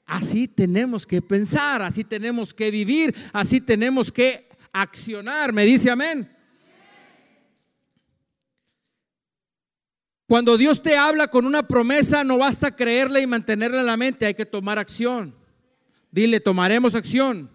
Así 0.05 0.47
tenemos 0.47 1.07
que 1.07 1.23
pensar, 1.23 1.83
así 1.83 2.05
tenemos 2.05 2.53
que 2.53 2.71
vivir, 2.71 3.15
así 3.33 3.61
tenemos 3.61 4.13
que 4.13 4.47
accionar. 4.73 5.53
Me 5.53 5.65
dice 5.65 5.91
amén. 5.91 6.31
Cuando 10.29 10.57
Dios 10.59 10.83
te 10.83 10.97
habla 10.97 11.29
con 11.29 11.47
una 11.47 11.67
promesa, 11.67 12.25
no 12.25 12.39
basta 12.39 12.75
creerla 12.75 13.21
y 13.21 13.27
mantenerla 13.27 13.81
en 13.81 13.87
la 13.87 13.97
mente, 13.97 14.27
hay 14.27 14.35
que 14.35 14.45
tomar 14.45 14.79
acción. 14.79 15.35
Dile, 16.17 16.41
tomaremos 16.41 16.95
acción. 16.95 17.51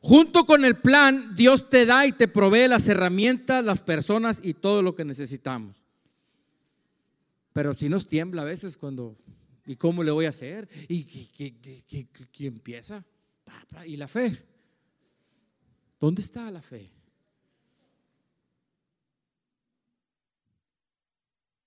Junto 0.00 0.44
con 0.44 0.64
el 0.64 0.74
plan, 0.74 1.36
Dios 1.36 1.70
te 1.70 1.86
da 1.86 2.04
y 2.04 2.10
te 2.10 2.26
provee 2.26 2.66
las 2.66 2.88
herramientas, 2.88 3.64
las 3.64 3.80
personas 3.80 4.40
y 4.42 4.54
todo 4.54 4.82
lo 4.82 4.96
que 4.96 5.04
necesitamos. 5.04 5.84
Pero 7.52 7.74
si 7.74 7.88
nos 7.88 8.08
tiembla 8.08 8.42
a 8.42 8.44
veces 8.44 8.76
cuando, 8.76 9.16
¿y 9.66 9.76
cómo 9.76 10.02
le 10.02 10.10
voy 10.10 10.26
a 10.26 10.30
hacer? 10.30 10.68
¿Y 10.88 11.04
quién 11.04 12.54
empieza? 12.54 13.04
¿Y 13.86 13.96
la 13.96 14.08
fe? 14.08 14.44
¿Dónde 16.00 16.22
está 16.22 16.50
la 16.50 16.60
fe? 16.60 16.90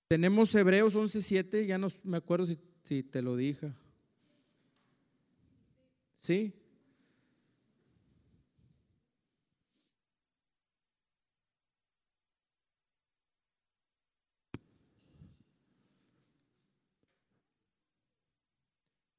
Tenemos 0.06 0.54
Hebreos 0.54 0.94
11:7, 0.94 1.64
ya 1.64 1.78
no 1.78 1.88
me 2.04 2.18
acuerdo 2.18 2.46
si 2.84 3.02
te 3.04 3.22
lo 3.22 3.36
dije. 3.36 3.72
¿Sí? 6.20 6.52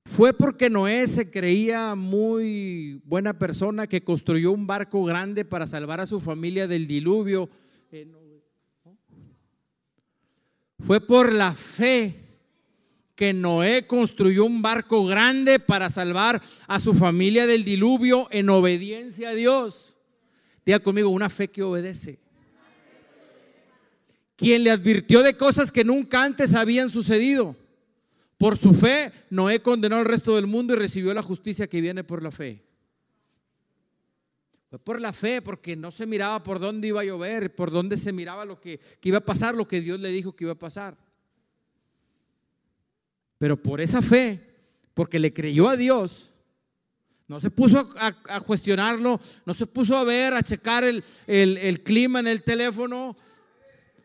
Fue 0.05 0.33
porque 0.33 0.69
Noé 0.69 1.07
se 1.07 1.31
creía 1.31 1.95
muy 1.95 3.01
buena 3.05 3.39
persona 3.39 3.87
que 3.87 4.03
construyó 4.03 4.51
un 4.51 4.67
barco 4.67 5.03
grande 5.03 5.43
para 5.43 5.65
salvar 5.65 6.01
a 6.01 6.05
su 6.05 6.21
familia 6.21 6.67
del 6.67 6.85
diluvio. 6.85 7.49
Fue 10.77 11.01
por 11.01 11.33
la 11.33 11.53
fe 11.53 12.30
que 13.21 13.33
Noé 13.33 13.85
construyó 13.85 14.45
un 14.45 14.63
barco 14.63 15.05
grande 15.05 15.59
para 15.59 15.91
salvar 15.91 16.41
a 16.65 16.79
su 16.79 16.95
familia 16.95 17.45
del 17.45 17.63
diluvio 17.63 18.27
en 18.31 18.49
obediencia 18.49 19.29
a 19.29 19.35
Dios. 19.35 19.99
Diga 20.65 20.79
conmigo, 20.79 21.09
una 21.09 21.29
fe 21.29 21.47
que 21.47 21.61
obedece. 21.61 22.17
Quien 24.35 24.63
le 24.63 24.71
advirtió 24.71 25.21
de 25.21 25.37
cosas 25.37 25.71
que 25.71 25.83
nunca 25.83 26.23
antes 26.23 26.55
habían 26.55 26.89
sucedido. 26.89 27.55
Por 28.39 28.57
su 28.57 28.73
fe, 28.73 29.11
Noé 29.29 29.61
condenó 29.61 29.97
al 29.97 30.05
resto 30.05 30.35
del 30.35 30.47
mundo 30.47 30.73
y 30.73 30.77
recibió 30.77 31.13
la 31.13 31.21
justicia 31.21 31.67
que 31.67 31.79
viene 31.79 32.03
por 32.03 32.23
la 32.23 32.31
fe. 32.31 32.63
Fue 34.67 34.79
por 34.79 34.99
la 34.99 35.13
fe, 35.13 35.43
porque 35.43 35.75
no 35.75 35.91
se 35.91 36.07
miraba 36.07 36.41
por 36.41 36.59
dónde 36.59 36.87
iba 36.87 37.01
a 37.01 37.05
llover, 37.05 37.53
por 37.53 37.69
dónde 37.69 37.97
se 37.97 38.13
miraba 38.13 38.45
lo 38.45 38.59
que, 38.59 38.79
que 38.79 39.09
iba 39.09 39.19
a 39.19 39.25
pasar, 39.25 39.53
lo 39.53 39.67
que 39.67 39.79
Dios 39.79 39.99
le 39.99 40.09
dijo 40.09 40.35
que 40.35 40.45
iba 40.45 40.53
a 40.53 40.57
pasar. 40.57 41.10
Pero 43.41 43.57
por 43.57 43.81
esa 43.81 44.03
fe, 44.03 44.39
porque 44.93 45.17
le 45.17 45.33
creyó 45.33 45.67
a 45.67 45.75
Dios, 45.75 46.29
no 47.27 47.39
se 47.39 47.49
puso 47.49 47.89
a, 47.97 48.39
cuestionarlo, 48.41 49.19
no 49.47 49.53
se 49.55 49.65
puso 49.65 49.97
a 49.97 50.03
ver, 50.03 50.35
a 50.35 50.43
checar 50.43 50.83
el, 50.83 51.81
clima 51.83 52.19
en 52.19 52.27
el 52.27 52.43
teléfono, 52.43 53.15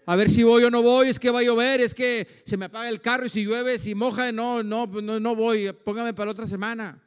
a 0.06 0.16
ver 0.16 0.30
si 0.30 0.42
voy 0.42 0.64
o 0.64 0.70
no 0.70 0.82
voy, 0.82 1.08
es 1.08 1.18
que 1.18 1.28
va 1.28 1.40
a 1.40 1.42
llover, 1.42 1.82
es 1.82 1.92
que 1.92 2.26
se 2.46 2.56
me 2.56 2.64
apaga 2.64 2.88
el 2.88 3.02
carro 3.02 3.26
y 3.26 3.28
si 3.28 3.44
llueve, 3.44 3.78
si 3.78 3.94
moja, 3.94 4.32
no, 4.32 4.62
no, 4.62 4.86
no, 4.86 5.20
no 5.20 5.36
voy, 5.36 5.70
póngame 5.84 6.14
para 6.14 6.30
otra 6.30 6.46
semana. 6.46 6.98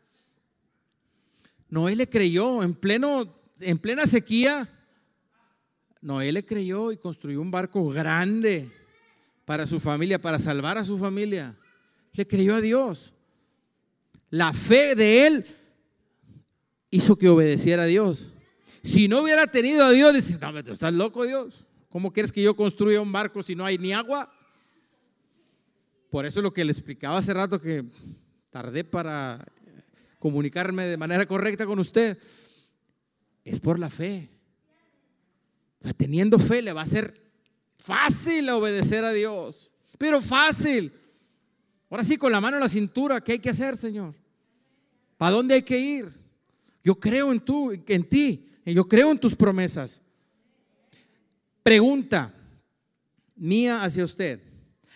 Noé 1.67 1.95
le 1.95 2.07
creyó 2.07 2.61
en 2.61 2.75
pleno, 2.75 3.41
en 3.59 3.79
plena 3.79 4.05
sequía. 4.05 4.69
Noé 5.99 6.31
le 6.31 6.45
creyó 6.45 6.91
y 6.91 6.97
construyó 6.97 7.41
un 7.41 7.49
barco 7.49 7.89
grande 7.89 8.69
para 9.45 9.65
su 9.65 9.79
familia, 9.79 10.21
para 10.21 10.37
salvar 10.37 10.77
a 10.77 10.83
su 10.83 10.99
familia 10.99 11.57
le 12.13 12.27
creyó 12.27 12.55
a 12.55 12.61
Dios. 12.61 13.13
La 14.29 14.53
fe 14.53 14.95
de 14.95 15.27
él 15.27 15.45
hizo 16.91 17.15
que 17.17 17.29
obedeciera 17.29 17.83
a 17.83 17.87
Dios. 17.87 18.33
Si 18.83 19.07
no 19.07 19.21
hubiera 19.21 19.47
tenido 19.47 19.83
a 19.83 19.91
Dios, 19.91 20.13
dices, 20.13 20.39
no, 20.39 20.57
estás 20.57 20.93
loco 20.93 21.25
Dios. 21.25 21.65
¿Cómo 21.89 22.13
quieres 22.13 22.31
que 22.31 22.41
yo 22.41 22.55
construya 22.55 23.01
un 23.01 23.11
barco 23.11 23.41
si 23.41 23.55
no 23.55 23.65
hay 23.65 23.77
ni 23.77 23.93
agua? 23.93 24.31
Por 26.09 26.25
eso 26.25 26.41
lo 26.41 26.53
que 26.53 26.63
le 26.63 26.71
explicaba 26.71 27.17
hace 27.17 27.33
rato 27.33 27.59
que 27.61 27.83
tardé 28.51 28.83
para 28.83 29.45
comunicarme 30.19 30.85
de 30.85 30.97
manera 30.97 31.25
correcta 31.25 31.65
con 31.65 31.79
usted, 31.79 32.17
es 33.43 33.59
por 33.59 33.79
la 33.79 33.89
fe. 33.89 34.29
teniendo 35.97 36.39
fe 36.39 36.61
le 36.61 36.73
va 36.73 36.81
a 36.81 36.85
ser 36.85 37.13
fácil 37.77 38.49
obedecer 38.49 39.05
a 39.05 39.11
Dios, 39.11 39.71
pero 39.97 40.21
fácil. 40.21 40.91
Ahora 41.89 42.03
sí, 42.03 42.17
con 42.17 42.31
la 42.31 42.39
mano 42.39 42.57
en 42.57 42.61
la 42.61 42.69
cintura, 42.69 43.21
¿qué 43.21 43.33
hay 43.33 43.39
que 43.39 43.49
hacer, 43.49 43.75
Señor? 43.75 44.13
¿Para 45.17 45.35
dónde 45.35 45.55
hay 45.55 45.63
que 45.63 45.79
ir? 45.79 46.09
Yo 46.83 46.95
creo 46.95 47.31
en, 47.31 47.39
tú, 47.39 47.71
en 47.71 48.03
ti, 48.03 48.49
yo 48.65 48.87
creo 48.87 49.11
en 49.11 49.19
tus 49.19 49.35
promesas. 49.35 50.01
Pregunta 51.63 52.33
mía 53.35 53.83
hacia 53.83 54.05
usted. 54.05 54.41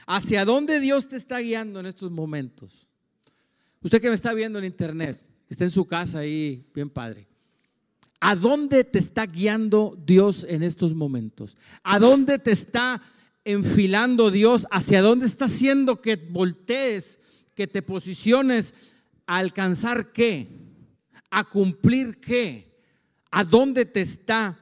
¿Hacia 0.06 0.46
dónde 0.46 0.80
Dios 0.80 1.08
te 1.08 1.16
está 1.16 1.40
guiando 1.40 1.80
en 1.80 1.86
estos 1.86 2.12
momentos? 2.12 2.88
Usted 3.82 4.02
que 4.02 4.10
me 4.10 4.16
está 4.16 4.34
viendo 4.34 4.60
en 4.60 4.66
internet, 4.66 5.22
está 5.50 5.64
en 5.64 5.72
su 5.72 5.86
casa 5.86 6.20
ahí, 6.20 6.66
bien 6.74 6.90
padre. 6.90 7.28
¿A 8.20 8.36
dónde 8.36 8.84
te 8.84 9.00
está 9.00 9.26
guiando 9.26 9.98
Dios 10.06 10.46
en 10.48 10.64
estos 10.64 10.94
momentos? 10.94 11.58
¿A 11.84 12.00
dónde 12.00 12.40
te 12.40 12.52
está 12.52 13.02
enfilando 13.46 14.32
Dios? 14.32 14.68
¿Hacia 14.72 15.02
dónde 15.02 15.26
está 15.26 15.46
haciendo 15.46 16.02
que 16.02 16.16
voltees, 16.16 17.20
que 17.56 17.68
te 17.68 17.82
posiciones 17.82 18.74
a 19.26 19.38
alcanzar 19.38 20.12
qué? 20.12 20.48
¿A 21.30 21.44
cumplir 21.50 22.20
qué? 22.20 22.82
¿A 23.32 23.44
dónde 23.44 23.86
te 23.86 24.02
está 24.02 24.60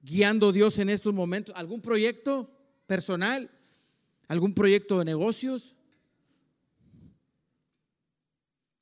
guiando 0.00 0.52
Dios 0.52 0.78
en 0.78 0.90
estos 0.90 1.12
momentos? 1.12 1.54
¿Algún 1.56 1.80
proyecto 1.80 2.50
personal? 2.86 3.50
¿Algún 4.28 4.54
proyecto 4.54 4.98
de 4.98 5.04
negocios? 5.04 5.74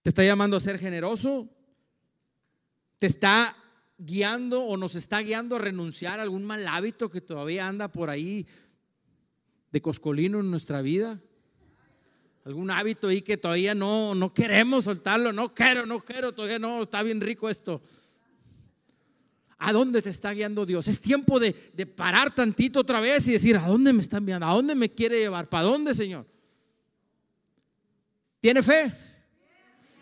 ¿Te 0.03 0.11
está 0.11 0.25
llamando 0.25 0.57
a 0.57 0.61
ser 0.61 0.79
generoso? 0.79 1.49
¿Te 2.99 3.07
está 3.07 3.57
guiando 3.99 4.65
o 4.65 4.77
nos 4.77 4.97
está 4.97 5.21
guiando 5.21 5.57
a 5.57 5.61
renunciar 5.61 6.19
a 6.19 6.23
algún 6.23 6.45
mal 6.45 6.67
hábito 6.67 7.09
que 7.09 7.21
todavía 7.21 7.69
anda 7.69 7.91
por 7.91 8.11
ahí 8.11 8.47
de 9.73 9.81
coscolino 9.81 10.41
en 10.41 10.51
nuestra 10.51 10.83
vida? 10.83 11.21
algún 12.45 12.71
hábito 12.71 13.09
ahí 13.09 13.23
que 13.23 13.37
todavía 13.37 13.75
no, 13.75 14.15
no 14.15 14.35
queremos 14.35 14.85
soltarlo, 14.85 15.33
no 15.33 15.55
quiero, 15.55 15.87
no 15.87 16.01
quiero, 16.01 16.33
todavía 16.33 16.59
no, 16.59 16.83
está 16.83 17.03
bien 17.03 17.21
rico 17.21 17.49
esto. 17.49 17.81
¿A 19.59 19.73
dónde 19.73 20.03
te 20.03 20.11
está 20.11 20.33
guiando 20.33 20.67
Dios? 20.67 20.89
Es 20.89 21.01
tiempo 21.01 21.39
de, 21.39 21.55
de 21.73 21.87
parar 21.87 22.35
tantito 22.35 22.81
otra 22.81 23.01
vez 23.01 23.29
y 23.29 23.33
decir, 23.33 23.57
¿a 23.57 23.69
dónde 23.69 23.93
me 23.93 24.01
está 24.01 24.17
enviando? 24.17 24.47
¿A 24.47 24.55
dónde 24.55 24.75
me 24.75 24.91
quiere 24.91 25.21
llevar? 25.21 25.49
¿Para 25.49 25.65
dónde, 25.65 25.95
Señor? 25.95 26.27
¿Tiene 28.41 28.61
fe? 28.61 28.93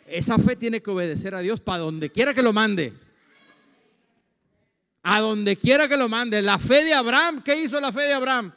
Esa 0.07 0.39
fe 0.39 0.57
tiene 0.57 0.81
que 0.81 0.91
obedecer 0.91 1.35
a 1.35 1.41
Dios 1.41 1.61
para 1.61 1.81
donde 1.81 2.11
quiera 2.11 2.33
que 2.33 2.43
lo 2.43 2.55
mande. 2.55 2.95
A 5.03 5.21
donde 5.21 5.57
quiera 5.57 5.89
que 5.89 5.99
lo 5.99 6.09
mande. 6.09 6.41
La 6.41 6.59
fe 6.59 6.83
de 6.85 6.95
Abraham, 6.95 7.43
¿qué 7.43 7.61
hizo 7.61 7.79
la 7.83 7.93
fe 7.93 8.03
de 8.03 8.14
Abraham? 8.14 8.51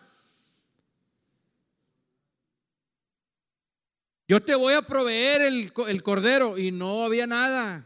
Yo 4.28 4.42
te 4.42 4.56
voy 4.56 4.74
a 4.74 4.82
proveer 4.82 5.42
el, 5.42 5.72
cordero. 6.04 6.58
Y 6.58 6.72
no 6.72 7.04
había 7.04 7.28
nada. 7.28 7.86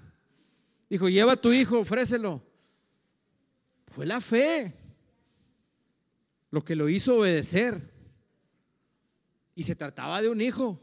Dijo, 0.89 1.09
lleva 1.09 1.35
tu 1.35 1.51
hijo, 1.51 1.79
ofrécelo. 1.79 2.43
Fue 3.87 4.05
la 4.05 4.21
fe 4.21 4.73
lo 6.51 6.63
que 6.63 6.75
lo 6.75 6.89
hizo 6.89 7.19
obedecer. 7.19 7.93
Y 9.55 9.63
se 9.63 9.75
trataba 9.75 10.21
de 10.21 10.29
un 10.29 10.41
hijo. 10.41 10.79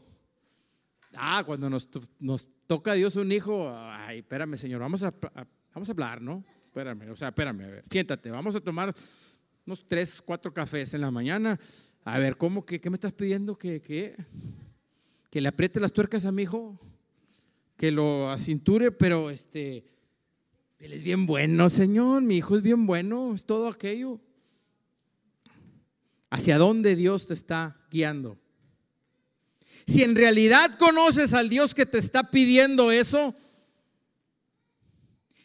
Ah, 1.13 1.43
cuando 1.45 1.69
nos, 1.69 1.87
toca 2.67 2.91
a 2.91 2.95
Dios 2.95 3.15
un 3.15 3.31
hijo, 3.31 3.71
ay, 3.73 4.19
espérame, 4.19 4.57
Señor, 4.57 4.81
vamos 4.81 5.01
a, 5.01 5.13
vamos 5.73 5.87
a 5.87 5.91
hablar, 5.93 6.21
¿no? 6.21 6.43
Espérame, 6.65 7.09
o 7.09 7.15
sea, 7.15 7.29
espérame, 7.29 7.61
a 7.61 7.67
ver, 7.67 7.83
siéntate, 7.89 8.29
vamos 8.31 8.53
a 8.53 8.59
tomar 8.59 8.93
unos 9.65 9.87
tres, 9.87 10.21
cuatro 10.21 10.53
cafés 10.53 10.93
en 10.93 11.01
la 11.01 11.09
mañana. 11.09 11.57
A 12.03 12.19
ver, 12.19 12.35
¿cómo 12.35 12.65
que 12.65 12.81
qué 12.81 12.89
me 12.89 12.95
estás 12.95 13.13
pidiendo? 13.13 13.57
¿Qué? 13.57 13.81
qué? 13.81 14.13
Que 15.35 15.41
le 15.41 15.49
apriete 15.49 15.81
las 15.81 15.91
tuercas 15.91 16.23
a 16.23 16.31
mi 16.31 16.43
hijo, 16.43 16.79
que 17.75 17.91
lo 17.91 18.29
acinture, 18.29 18.93
pero 18.93 19.29
este, 19.29 19.83
él 20.79 20.93
es 20.93 21.03
bien 21.03 21.25
bueno, 21.25 21.69
Señor, 21.69 22.21
mi 22.21 22.37
hijo 22.37 22.55
es 22.55 22.61
bien 22.61 22.85
bueno, 22.85 23.35
es 23.35 23.43
todo 23.43 23.67
aquello. 23.67 24.21
¿Hacia 26.29 26.57
dónde 26.57 26.95
Dios 26.95 27.27
te 27.27 27.33
está 27.33 27.75
guiando? 27.91 28.39
Si 29.85 30.03
en 30.03 30.15
realidad 30.15 30.77
conoces 30.79 31.33
al 31.33 31.49
Dios 31.49 31.75
que 31.75 31.85
te 31.85 31.97
está 31.97 32.31
pidiendo 32.31 32.93
eso, 32.93 33.35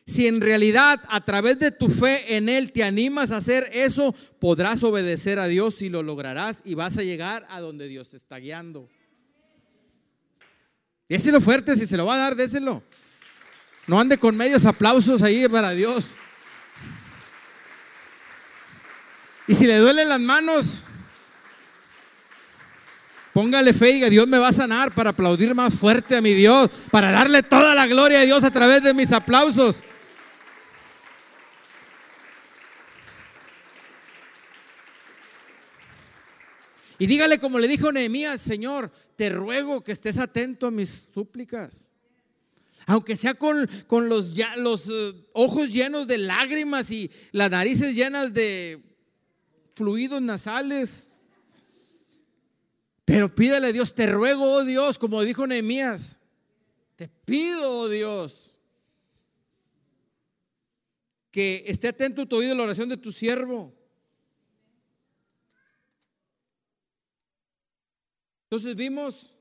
si 0.07 0.29
en 0.29 0.41
realidad 0.41 1.01
a 1.09 1.25
través 1.25 1.59
de 1.59 1.73
tu 1.73 1.89
fe 1.89 2.37
en 2.37 2.49
Él 2.49 2.71
te 2.71 2.85
animas 2.85 3.33
a 3.33 3.39
hacer 3.39 3.69
eso, 3.73 4.15
podrás 4.39 4.85
obedecer 4.85 5.41
a 5.41 5.49
Dios 5.49 5.83
y 5.83 5.89
lo 5.89 6.05
lograrás 6.05 6.63
y 6.65 6.75
vas 6.75 6.97
a 6.97 7.03
llegar 7.03 7.45
a 7.51 7.59
donde 7.59 7.89
Dios 7.89 8.11
te 8.11 8.19
está 8.19 8.37
guiando. 8.37 8.89
Déselo 11.11 11.41
fuerte, 11.41 11.75
si 11.75 11.87
se 11.87 11.97
lo 11.97 12.07
va 12.07 12.15
a 12.15 12.19
dar, 12.19 12.37
déselo. 12.37 12.85
No 13.89 13.99
ande 13.99 14.17
con 14.17 14.37
medios 14.37 14.65
aplausos 14.65 15.23
ahí 15.23 15.49
para 15.49 15.73
Dios. 15.73 16.15
Y 19.49 19.55
si 19.57 19.67
le 19.67 19.79
duelen 19.79 20.09
las 20.09 20.21
manos, 20.21 20.85
póngale 23.33 23.75
fe 23.75 23.91
y 23.91 24.09
Dios 24.09 24.29
me 24.29 24.39
va 24.39 24.51
a 24.51 24.53
sanar 24.53 24.95
para 24.95 25.11
aplaudir 25.11 25.53
más 25.53 25.75
fuerte 25.75 26.17
a 26.17 26.21
mi 26.21 26.33
Dios, 26.33 26.83
para 26.93 27.11
darle 27.11 27.43
toda 27.43 27.75
la 27.75 27.89
gloria 27.89 28.21
a 28.21 28.25
Dios 28.25 28.45
a 28.45 28.53
través 28.53 28.85
de 28.85 28.95
mis 28.95 29.13
aplausos. 29.13 29.83
Y 37.01 37.07
dígale 37.07 37.41
como 37.41 37.59
le 37.59 37.67
dijo 37.67 37.91
Nehemías, 37.91 38.41
Señor, 38.41 38.93
te 39.21 39.29
ruego 39.29 39.85
que 39.85 39.93
estés 39.93 40.17
atento 40.17 40.67
a 40.67 40.71
mis 40.71 41.09
súplicas. 41.13 41.93
Aunque 42.87 43.19
sea 43.19 43.35
con, 43.35 43.69
con 43.87 44.09
los, 44.09 44.33
los 44.57 44.89
eh, 44.89 45.13
ojos 45.35 45.71
llenos 45.75 46.07
de 46.07 46.17
lágrimas 46.17 46.91
y 46.91 47.11
las 47.31 47.51
narices 47.51 47.95
llenas 47.95 48.33
de 48.33 48.83
fluidos 49.77 50.23
nasales. 50.23 51.21
Pero 53.05 53.35
pídele 53.35 53.67
a 53.67 53.73
Dios, 53.73 53.95
te 53.95 54.07
ruego, 54.07 54.43
oh 54.51 54.65
Dios, 54.65 54.99
como 54.99 55.21
dijo 55.21 55.47
Nehemías, 55.47 56.21
te 56.97 57.07
pido, 57.07 57.81
oh 57.81 57.89
Dios, 57.91 58.59
que 61.31 61.65
esté 61.67 61.89
atento 61.89 62.25
tu 62.25 62.37
oído 62.37 62.55
a 62.55 62.57
la 62.57 62.63
oración 62.63 62.89
de 62.89 62.97
tu 62.97 63.13
siervo 63.13 63.79
Entonces 68.51 68.75
vimos 68.75 69.39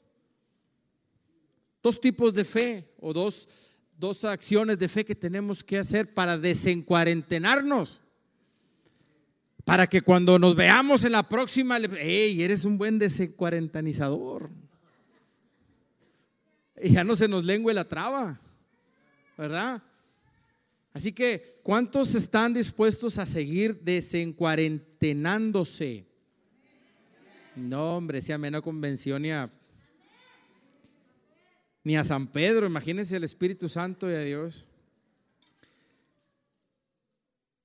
dos 1.82 2.00
tipos 2.00 2.32
de 2.32 2.46
fe 2.46 2.94
o 3.00 3.12
dos, 3.12 3.50
dos 3.98 4.24
acciones 4.24 4.78
de 4.78 4.88
fe 4.88 5.04
que 5.04 5.16
tenemos 5.16 5.64
que 5.64 5.80
hacer 5.80 6.14
para 6.14 6.38
desencuarentenarnos. 6.38 8.02
Para 9.66 9.88
que 9.88 10.04
cuando 10.04 10.38
nos 10.38 10.56
veamos 10.56 11.06
en 11.06 11.14
la 11.14 11.24
próxima, 11.24 11.80
hey, 11.98 12.44
eres 12.44 12.66
un 12.66 12.78
buen 12.78 13.00
desencuarentanizador. 13.00 14.48
Y 16.80 16.92
ya 16.92 17.04
no 17.04 17.16
se 17.16 17.28
nos 17.28 17.44
lengua 17.44 17.74
la 17.74 17.88
traba, 17.88 18.40
¿verdad? 19.36 19.82
Así 20.94 21.14
que, 21.14 21.62
¿cuántos 21.64 22.14
están 22.14 22.54
dispuestos 22.54 23.18
a 23.18 23.26
seguir 23.26 23.82
desencuarentenándose? 23.82 26.09
No, 27.60 27.98
hombre, 27.98 28.22
si 28.22 28.32
a 28.32 28.38
menos 28.38 28.62
convención 28.62 29.22
ni 29.22 29.32
a, 29.32 29.50
ni 31.84 31.98
a 31.98 32.04
San 32.04 32.28
Pedro, 32.28 32.66
imagínense 32.66 33.18
el 33.18 33.24
Espíritu 33.24 33.68
Santo 33.68 34.10
y 34.10 34.14
a 34.14 34.20
Dios. 34.20 34.66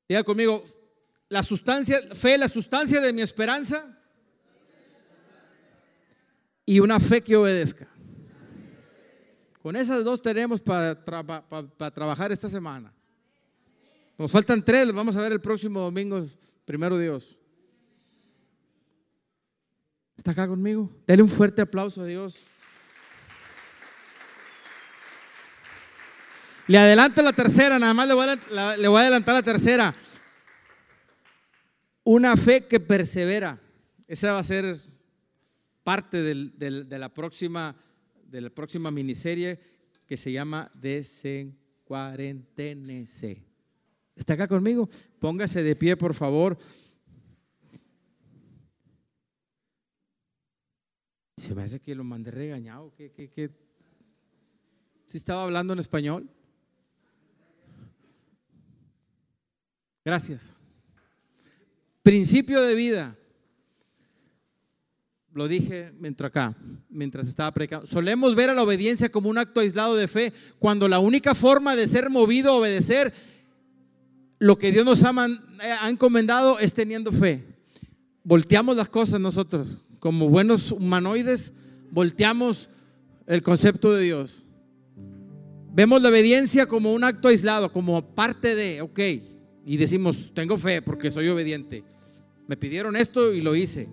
Diga 0.08 0.24
conmigo, 0.24 0.64
la 1.28 1.42
sustancia, 1.42 2.00
fe, 2.14 2.36
la 2.36 2.48
sustancia 2.48 3.00
de 3.00 3.12
mi 3.12 3.22
esperanza 3.22 3.98
y 6.66 6.80
una 6.80 6.98
fe 6.98 7.22
que 7.22 7.36
obedezca. 7.36 7.86
Con 9.62 9.76
esas 9.76 10.04
dos 10.04 10.20
tenemos 10.20 10.60
para, 10.60 11.04
para 11.04 11.90
trabajar 11.90 12.32
esta 12.32 12.48
semana. 12.48 12.92
Nos 14.18 14.30
faltan 14.30 14.64
tres, 14.64 14.92
vamos 14.92 15.16
a 15.16 15.22
ver 15.22 15.32
el 15.32 15.40
próximo 15.40 15.80
domingo, 15.80 16.24
primero 16.64 16.98
Dios. 16.98 17.38
¿Está 20.24 20.32
acá 20.32 20.48
conmigo? 20.48 20.90
Dale 21.06 21.22
un 21.22 21.28
fuerte 21.28 21.60
aplauso 21.60 22.00
a 22.00 22.06
Dios. 22.06 22.44
Le 26.66 26.78
adelanto 26.78 27.20
la 27.20 27.34
tercera, 27.34 27.78
nada 27.78 27.92
más 27.92 28.08
le 28.08 28.14
voy 28.14 28.26
a, 28.26 28.32
adelantar 29.02 29.34
la 29.34 29.42
tercera. 29.42 29.94
Una 32.04 32.38
fe 32.38 32.66
que 32.66 32.80
persevera. 32.80 33.60
Esa 34.08 34.32
va 34.32 34.38
a 34.38 34.44
ser 34.44 34.74
parte 35.82 36.22
de, 36.22 36.98
la 36.98 37.12
próxima, 37.12 37.76
de 38.24 38.40
la 38.40 38.48
próxima 38.48 38.90
miniserie 38.90 39.60
que 40.06 40.16
se 40.16 40.32
llama 40.32 40.70
Desencuarentenese. 40.80 43.44
¿Está 44.16 44.32
acá 44.32 44.48
conmigo? 44.48 44.88
Póngase 45.18 45.62
de 45.62 45.76
pie, 45.76 45.98
por 45.98 46.14
favor. 46.14 46.56
Se 51.36 51.54
me 51.54 51.62
hace 51.62 51.80
que 51.80 51.94
lo 51.94 52.04
mandé 52.04 52.30
regañado. 52.30 52.92
¿Qué, 52.96 53.10
qué, 53.10 53.50
¿Sí 55.06 55.18
estaba 55.18 55.42
hablando 55.42 55.72
en 55.72 55.80
español? 55.80 56.28
Gracias. 60.04 60.62
Principio 62.02 62.62
de 62.62 62.74
vida. 62.74 63.16
Lo 65.32 65.48
dije 65.48 65.92
mientras 65.98 66.28
acá, 66.28 66.56
mientras 66.88 67.26
estaba 67.26 67.52
predicando. 67.52 67.86
Solemos 67.86 68.36
ver 68.36 68.50
a 68.50 68.54
la 68.54 68.62
obediencia 68.62 69.08
como 69.08 69.28
un 69.28 69.38
acto 69.38 69.58
aislado 69.58 69.96
de 69.96 70.06
fe, 70.06 70.32
cuando 70.60 70.86
la 70.86 71.00
única 71.00 71.34
forma 71.34 71.74
de 71.74 71.88
ser 71.88 72.08
movido 72.08 72.52
a 72.52 72.58
obedecer 72.58 73.12
lo 74.38 74.56
que 74.56 74.70
Dios 74.70 74.84
nos 74.84 75.02
ha, 75.02 75.12
ha 75.80 75.90
encomendado 75.90 76.60
es 76.60 76.72
teniendo 76.72 77.10
fe. 77.10 77.42
Volteamos 78.22 78.76
las 78.76 78.88
cosas 78.88 79.20
nosotros 79.20 79.83
como 80.04 80.28
buenos 80.28 80.70
humanoides, 80.70 81.54
volteamos 81.90 82.68
el 83.26 83.40
concepto 83.40 83.90
de 83.94 84.02
Dios. 84.02 84.44
Vemos 85.72 86.02
la 86.02 86.10
obediencia 86.10 86.66
como 86.66 86.92
un 86.92 87.04
acto 87.04 87.28
aislado, 87.28 87.72
como 87.72 88.14
parte 88.14 88.54
de, 88.54 88.82
ok, 88.82 89.00
y 89.64 89.78
decimos, 89.78 90.32
tengo 90.34 90.58
fe 90.58 90.82
porque 90.82 91.10
soy 91.10 91.28
obediente. 91.28 91.84
Me 92.46 92.54
pidieron 92.54 92.96
esto 92.96 93.32
y 93.32 93.40
lo 93.40 93.56
hice. 93.56 93.88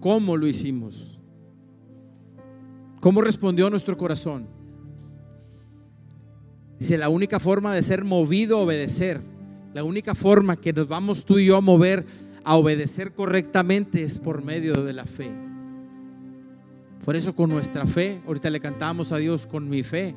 ¿Cómo 0.00 0.38
lo 0.38 0.46
hicimos? 0.46 1.18
¿Cómo 3.00 3.20
respondió 3.20 3.68
nuestro 3.68 3.98
corazón? 3.98 4.48
Dice, 6.78 6.96
la 6.96 7.10
única 7.10 7.38
forma 7.38 7.74
de 7.74 7.82
ser 7.82 8.02
movido 8.02 8.56
a 8.56 8.62
obedecer, 8.62 9.20
la 9.74 9.84
única 9.84 10.14
forma 10.14 10.56
que 10.56 10.72
nos 10.72 10.88
vamos 10.88 11.26
tú 11.26 11.38
y 11.38 11.44
yo 11.44 11.58
a 11.58 11.60
mover 11.60 12.06
a 12.44 12.56
obedecer 12.56 13.12
correctamente 13.12 14.02
es 14.02 14.18
por 14.18 14.44
medio 14.44 14.82
de 14.82 14.92
la 14.92 15.06
fe. 15.06 15.30
Por 17.04 17.16
eso 17.16 17.34
con 17.34 17.50
nuestra 17.50 17.86
fe, 17.86 18.20
ahorita 18.26 18.50
le 18.50 18.60
cantamos 18.60 19.12
a 19.12 19.16
Dios 19.16 19.46
con 19.46 19.68
mi 19.68 19.82
fe. 19.82 20.14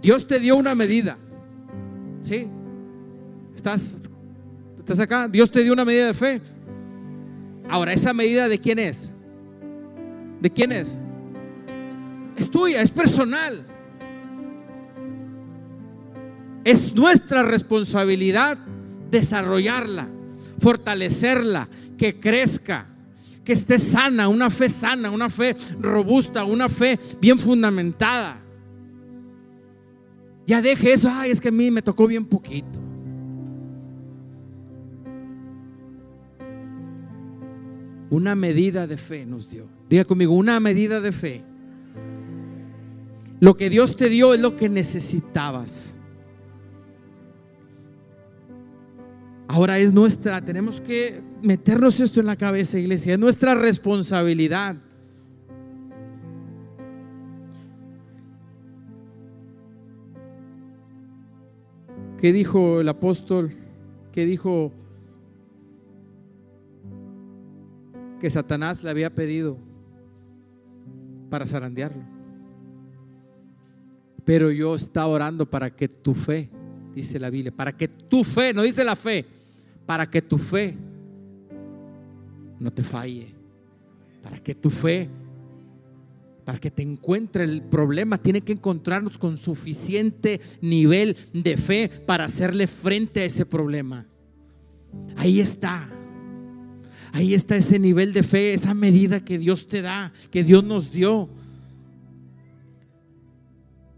Dios 0.00 0.26
te 0.26 0.38
dio 0.38 0.56
una 0.56 0.74
medida. 0.74 1.16
¿Sí? 2.22 2.48
¿Estás, 3.54 4.10
¿Estás 4.78 5.00
acá? 5.00 5.28
Dios 5.28 5.50
te 5.50 5.62
dio 5.62 5.72
una 5.72 5.84
medida 5.84 6.06
de 6.06 6.14
fe. 6.14 6.40
Ahora, 7.68 7.92
¿esa 7.92 8.12
medida 8.12 8.48
de 8.48 8.58
quién 8.58 8.78
es? 8.78 9.10
¿De 10.40 10.50
quién 10.50 10.72
es? 10.72 10.98
Es 12.36 12.50
tuya, 12.50 12.80
es 12.82 12.90
personal. 12.90 13.64
Es 16.64 16.94
nuestra 16.94 17.42
responsabilidad 17.42 18.58
desarrollarla, 19.10 20.08
fortalecerla, 20.60 21.68
que 21.98 22.20
crezca, 22.20 22.86
que 23.44 23.52
esté 23.52 23.78
sana, 23.78 24.28
una 24.28 24.50
fe 24.50 24.68
sana, 24.68 25.10
una 25.10 25.28
fe 25.28 25.56
robusta, 25.80 26.44
una 26.44 26.68
fe 26.68 26.98
bien 27.20 27.38
fundamentada. 27.38 28.40
Ya 30.46 30.60
deje 30.60 30.92
eso, 30.92 31.08
ay, 31.10 31.30
es 31.30 31.40
que 31.40 31.48
a 31.48 31.52
mí 31.52 31.70
me 31.70 31.82
tocó 31.82 32.06
bien 32.06 32.24
poquito. 32.24 32.78
Una 38.10 38.34
medida 38.34 38.88
de 38.88 38.96
fe 38.96 39.24
nos 39.24 39.48
dio. 39.48 39.68
Diga 39.88 40.04
conmigo, 40.04 40.34
una 40.34 40.58
medida 40.58 41.00
de 41.00 41.12
fe. 41.12 41.44
Lo 43.38 43.56
que 43.56 43.70
Dios 43.70 43.96
te 43.96 44.08
dio 44.08 44.34
es 44.34 44.40
lo 44.40 44.56
que 44.56 44.68
necesitabas. 44.68 45.96
Ahora 49.52 49.80
es 49.80 49.92
nuestra, 49.92 50.40
tenemos 50.44 50.80
que 50.80 51.24
meternos 51.42 51.98
esto 51.98 52.20
en 52.20 52.26
la 52.26 52.36
cabeza, 52.36 52.78
iglesia, 52.78 53.14
es 53.14 53.18
nuestra 53.18 53.56
responsabilidad. 53.56 54.76
¿Qué 62.20 62.32
dijo 62.32 62.80
el 62.80 62.88
apóstol? 62.88 63.50
¿Qué 64.12 64.24
dijo 64.24 64.70
que 68.20 68.30
Satanás 68.30 68.84
le 68.84 68.90
había 68.90 69.12
pedido 69.12 69.58
para 71.28 71.44
zarandearlo? 71.44 72.04
Pero 74.24 74.52
yo 74.52 74.76
estaba 74.76 75.08
orando 75.08 75.50
para 75.50 75.74
que 75.74 75.88
tu 75.88 76.14
fe, 76.14 76.48
dice 76.94 77.18
la 77.18 77.30
Biblia, 77.30 77.50
para 77.50 77.76
que 77.76 77.88
tu 77.88 78.22
fe, 78.22 78.54
no 78.54 78.62
dice 78.62 78.84
la 78.84 78.94
fe, 78.94 79.39
para 79.86 80.08
que 80.08 80.22
tu 80.22 80.38
fe 80.38 80.76
no 82.58 82.70
te 82.70 82.82
falle, 82.82 83.28
para 84.22 84.38
que 84.38 84.54
tu 84.54 84.70
fe, 84.70 85.08
para 86.44 86.58
que 86.58 86.70
te 86.70 86.82
encuentre 86.82 87.44
el 87.44 87.62
problema, 87.62 88.18
tiene 88.18 88.42
que 88.42 88.52
encontrarnos 88.52 89.18
con 89.18 89.36
suficiente 89.38 90.40
nivel 90.60 91.16
de 91.32 91.56
fe 91.56 91.88
para 91.88 92.26
hacerle 92.26 92.66
frente 92.66 93.20
a 93.20 93.24
ese 93.24 93.46
problema. 93.46 94.06
Ahí 95.16 95.40
está. 95.40 95.88
Ahí 97.12 97.34
está 97.34 97.56
ese 97.56 97.78
nivel 97.78 98.12
de 98.12 98.22
fe, 98.22 98.54
esa 98.54 98.74
medida 98.74 99.24
que 99.24 99.38
Dios 99.38 99.66
te 99.68 99.82
da, 99.82 100.12
que 100.30 100.44
Dios 100.44 100.62
nos 100.62 100.92
dio. 100.92 101.28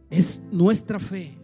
Es 0.09 0.41
nuestra 0.51 0.99
fe. 0.99 1.42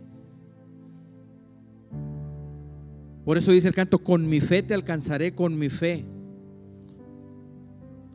Por 3.29 3.37
eso 3.37 3.53
dice 3.53 3.69
el 3.69 3.75
canto, 3.75 3.99
con 3.99 4.27
mi 4.27 4.41
fe 4.41 4.63
te 4.63 4.73
alcanzaré, 4.73 5.35
con 5.35 5.59
mi 5.59 5.69
fe. 5.69 6.07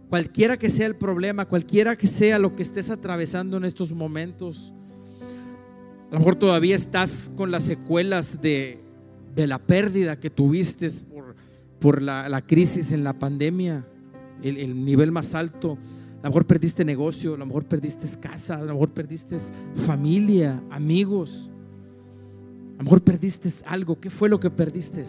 Cualquiera 0.09 0.57
que 0.57 0.71
sea 0.71 0.87
el 0.87 0.95
problema, 0.95 1.45
cualquiera 1.45 1.95
que 1.95 2.07
sea 2.07 2.39
lo 2.39 2.55
que 2.55 2.63
estés 2.63 2.89
atravesando 2.89 3.57
en 3.57 3.65
estos 3.65 3.93
momentos, 3.93 4.73
a 6.09 6.13
lo 6.13 6.17
mejor 6.17 6.35
todavía 6.35 6.75
estás 6.75 7.29
con 7.37 7.51
las 7.51 7.63
secuelas 7.63 8.41
de, 8.41 8.79
la 9.35 9.59
pérdida 9.59 10.19
que 10.19 10.31
tuviste 10.31 10.89
por, 11.79 12.01
la, 12.01 12.43
crisis 12.47 12.91
en 12.91 13.03
la 13.03 13.13
pandemia, 13.13 13.85
el, 14.41 14.57
el 14.57 14.83
nivel 14.83 15.11
más 15.11 15.35
alto. 15.35 15.77
A 16.21 16.23
lo 16.23 16.29
mejor 16.29 16.47
perdiste 16.47 16.83
negocio, 16.83 17.35
a 17.35 17.37
lo 17.37 17.45
mejor 17.45 17.65
perdiste 17.65 18.07
casa, 18.19 18.55
a 18.55 18.61
lo 18.63 18.73
mejor 18.73 18.89
perdiste 18.89 19.37
familia, 19.75 20.63
amigos. 20.71 21.51
Lo 22.83 22.87
mejor 22.87 23.01
perdiste 23.01 23.49
algo. 23.65 23.97
¿Qué 23.97 24.09
fue 24.09 24.27
lo 24.27 24.41
que 24.41 24.49
perdiste? 24.49 25.05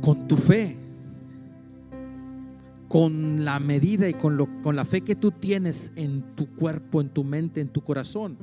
con 0.00 0.28
tu 0.28 0.36
fe, 0.36 0.76
con 2.86 3.44
la 3.44 3.58
medida 3.58 4.08
y 4.08 4.14
con, 4.14 4.36
lo, 4.36 4.62
con 4.62 4.76
la 4.76 4.84
fe 4.84 5.00
que 5.00 5.16
tú 5.16 5.32
tienes 5.32 5.90
en 5.96 6.22
tu 6.36 6.54
cuerpo, 6.54 7.00
en 7.00 7.08
tu 7.08 7.24
mente, 7.24 7.60
en 7.60 7.70
tu 7.70 7.80
corazón, 7.80 8.36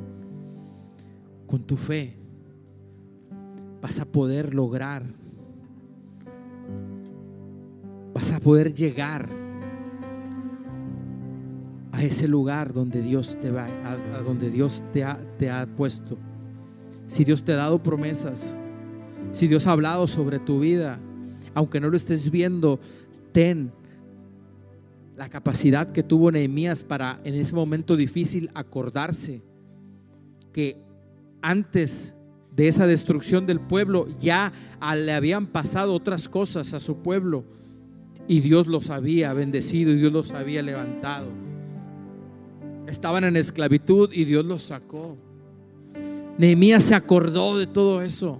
con 1.47 1.63
tu 1.63 1.77
fe, 1.77 2.17
vas 3.81 4.01
a 4.01 4.05
poder 4.05 4.53
lograr, 4.53 5.05
vas 8.13 8.33
a 8.33 8.41
poder 8.41 8.73
llegar 8.73 9.42
a 11.93 12.03
ese 12.03 12.27
lugar 12.27 12.73
donde 12.73 13.03
Dios 13.03 13.37
te 13.39 13.51
va, 13.51 13.67
a, 13.85 14.21
donde 14.23 14.49
Dios 14.49 14.83
te 14.91 15.03
ha, 15.03 15.19
te 15.37 15.51
ha 15.51 15.67
puesto. 15.67 16.17
Si 17.05 17.23
Dios 17.23 17.43
te 17.43 17.53
ha 17.53 17.57
dado 17.57 17.81
promesas, 17.81 18.55
si 19.31 19.47
Dios 19.47 19.67
ha 19.67 19.73
hablado 19.73 20.07
sobre 20.07 20.39
tu 20.39 20.59
vida, 20.59 20.99
aunque 21.53 21.79
no 21.79 21.89
lo 21.89 21.95
estés 21.95 22.31
viendo, 22.31 22.79
ten 23.31 23.71
la 25.15 25.29
capacidad 25.29 25.91
que 25.91 26.01
tuvo 26.01 26.31
Nehemías 26.31 26.83
para 26.83 27.21
en 27.23 27.35
ese 27.35 27.53
momento 27.53 27.95
difícil 27.95 28.49
acordarse 28.55 29.43
que 30.51 30.77
antes 31.43 32.15
de 32.55 32.69
esa 32.69 32.87
destrucción 32.87 33.45
del 33.45 33.59
pueblo 33.59 34.07
ya 34.19 34.51
le 34.95 35.13
habían 35.13 35.45
pasado 35.45 35.93
otras 35.93 36.27
cosas 36.27 36.73
a 36.73 36.79
su 36.79 37.03
pueblo 37.03 37.43
y 38.27 38.39
Dios 38.39 38.65
los 38.65 38.89
había 38.89 39.31
bendecido 39.33 39.91
y 39.91 39.97
Dios 39.97 40.11
los 40.11 40.31
había 40.31 40.63
levantado. 40.63 41.52
Estaban 42.93 43.23
en 43.23 43.35
esclavitud 43.37 44.13
y 44.13 44.23
Dios 44.23 44.45
los 44.45 44.61
sacó. 44.61 45.17
Nehemías 46.37 46.83
se 46.83 46.93
acordó 46.93 47.57
de 47.57 47.65
todo 47.65 48.03
eso. 48.03 48.39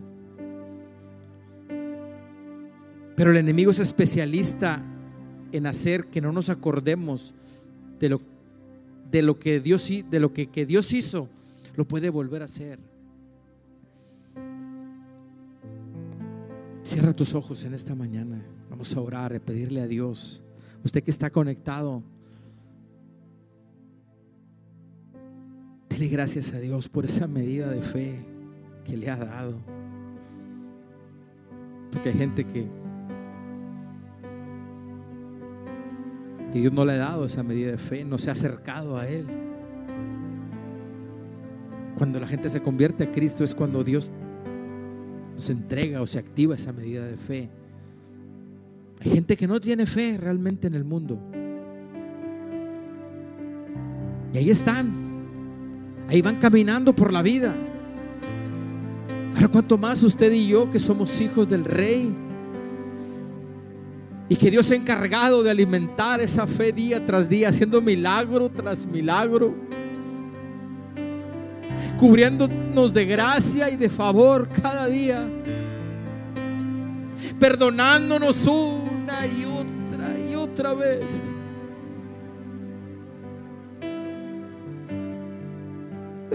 Pero 3.16 3.32
el 3.32 3.38
enemigo 3.38 3.72
es 3.72 3.80
especialista 3.80 4.80
en 5.51 5.66
hacer 5.66 6.06
que 6.06 6.22
no 6.22 6.32
nos 6.32 6.49
acordemos 6.49 7.34
de 7.99 8.10
lo, 8.10 8.22
de 9.10 9.24
lo 9.24 9.39
que 9.39 9.60
Dios 9.60 9.89
de 10.12 10.20
lo 10.20 10.34
que, 10.34 10.45
que 10.45 10.68
Dios 10.68 10.93
hizo, 10.93 11.28
lo 11.76 11.86
puede 11.88 12.12
volver 12.12 12.43
a 12.43 12.45
hacer. 12.45 12.78
Cierra 16.84 17.16
tus 17.16 17.34
ojos 17.34 17.66
en 17.66 17.74
esta 17.74 17.95
mañana. 17.95 18.39
Vamos 18.70 18.95
a 18.95 19.01
orar, 19.01 19.36
a 19.36 19.39
pedirle 19.39 19.82
a 19.82 19.88
Dios. 19.88 20.43
Usted 20.84 21.01
que 21.01 21.10
está 21.10 21.32
conectado, 21.32 22.04
gracias 26.08 26.54
a 26.54 26.60
Dios 26.60 26.89
por 26.89 27.06
esa 27.06 27.28
medida 27.28 27.70
de 27.70 27.82
fe 27.82 28.26
que 28.86 28.97
le 28.97 29.10
ha 29.10 29.18
dado. 29.18 29.58
Porque 31.91 32.10
hay 32.10 32.16
gente 32.16 32.43
que 32.45 32.68
que 36.54 36.60
Dios 36.60 36.72
no 36.72 36.86
le 36.86 36.93
ha 36.93 36.97
dado 36.97 37.26
esa 37.26 37.41
medida 37.41 37.72
de 37.72 37.80
fe, 37.80 38.06
no 38.06 38.20
se 38.20 38.30
ha 38.30 38.34
acercado 38.34 38.95
a 38.95 39.08
Él. 39.08 39.26
Cuando 41.97 42.20
la 42.20 42.28
gente 42.28 42.47
se 42.47 42.62
convierte 42.62 43.06
a 43.06 43.12
Cristo 43.12 43.43
es 43.43 43.56
cuando 43.56 43.84
Dios 43.84 44.12
se 45.38 45.51
entrega 45.51 45.99
o 45.99 46.06
se 46.06 46.20
activa 46.20 46.54
esa 46.54 46.72
medida 46.72 47.06
de 47.08 47.18
fe. 47.18 47.49
Hay 48.99 49.10
gente 49.10 49.36
que 49.36 49.47
no 49.47 49.60
tiene 49.60 49.88
fe 49.88 50.18
realmente 50.20 50.68
en 50.68 50.76
el 50.76 50.84
mundo. 50.84 51.20
Y 54.32 54.38
ahí 54.38 54.49
están. 54.51 55.03
Ahí 56.10 56.22
van 56.22 56.36
caminando 56.36 56.93
por 56.93 57.12
la 57.12 57.22
vida. 57.22 57.54
Ahora, 59.36 59.47
cuanto 59.47 59.78
más 59.78 60.04
usted 60.04 60.32
y 60.32 60.47
yo 60.47 60.70
que 60.70 60.80
somos 60.80 61.20
hijos 61.22 61.49
del 61.49 61.66
rey, 61.66 62.14
Y 64.30 64.36
que 64.36 64.49
Dios 64.49 64.72
ha 64.72 64.76
encargado 64.76 65.43
de 65.43 65.51
alimentar 65.51 66.22
esa 66.22 66.47
fe 66.47 66.72
día 66.72 67.06
tras 67.06 67.30
día, 67.30 67.49
haciendo 67.49 67.82
milagro 67.82 68.49
tras 68.49 68.86
milagro, 68.86 69.54
cubriéndonos 71.99 72.93
de 72.93 73.06
gracia 73.06 73.70
y 73.70 73.76
de 73.76 73.89
favor 73.89 74.49
cada 74.49 74.88
día, 74.88 75.24
perdonándonos 77.38 78.47
una 78.47 79.28
y 79.28 79.45
otra 79.45 80.20
y 80.20 80.36
otra 80.36 80.74
vez. 80.74 81.22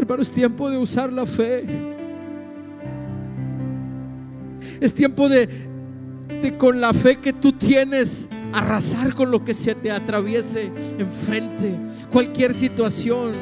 Hermano, 0.08 0.22
es 0.22 0.32
tiempo 0.32 0.70
de 0.70 0.78
usar 0.78 1.12
la 1.12 1.26
fe. 1.26 1.64
Es 4.80 4.94
tiempo 4.94 5.28
de, 5.28 5.46
de 6.40 6.56
con 6.56 6.80
la 6.80 6.94
fe 6.94 7.16
que 7.16 7.34
tú 7.34 7.52
tienes 7.52 8.26
arrasar 8.54 9.14
con 9.14 9.30
lo 9.30 9.44
que 9.44 9.52
se 9.52 9.74
te 9.74 9.90
atraviese 9.90 10.72
enfrente, 10.98 11.74
cualquier 12.10 12.54
situación. 12.54 13.32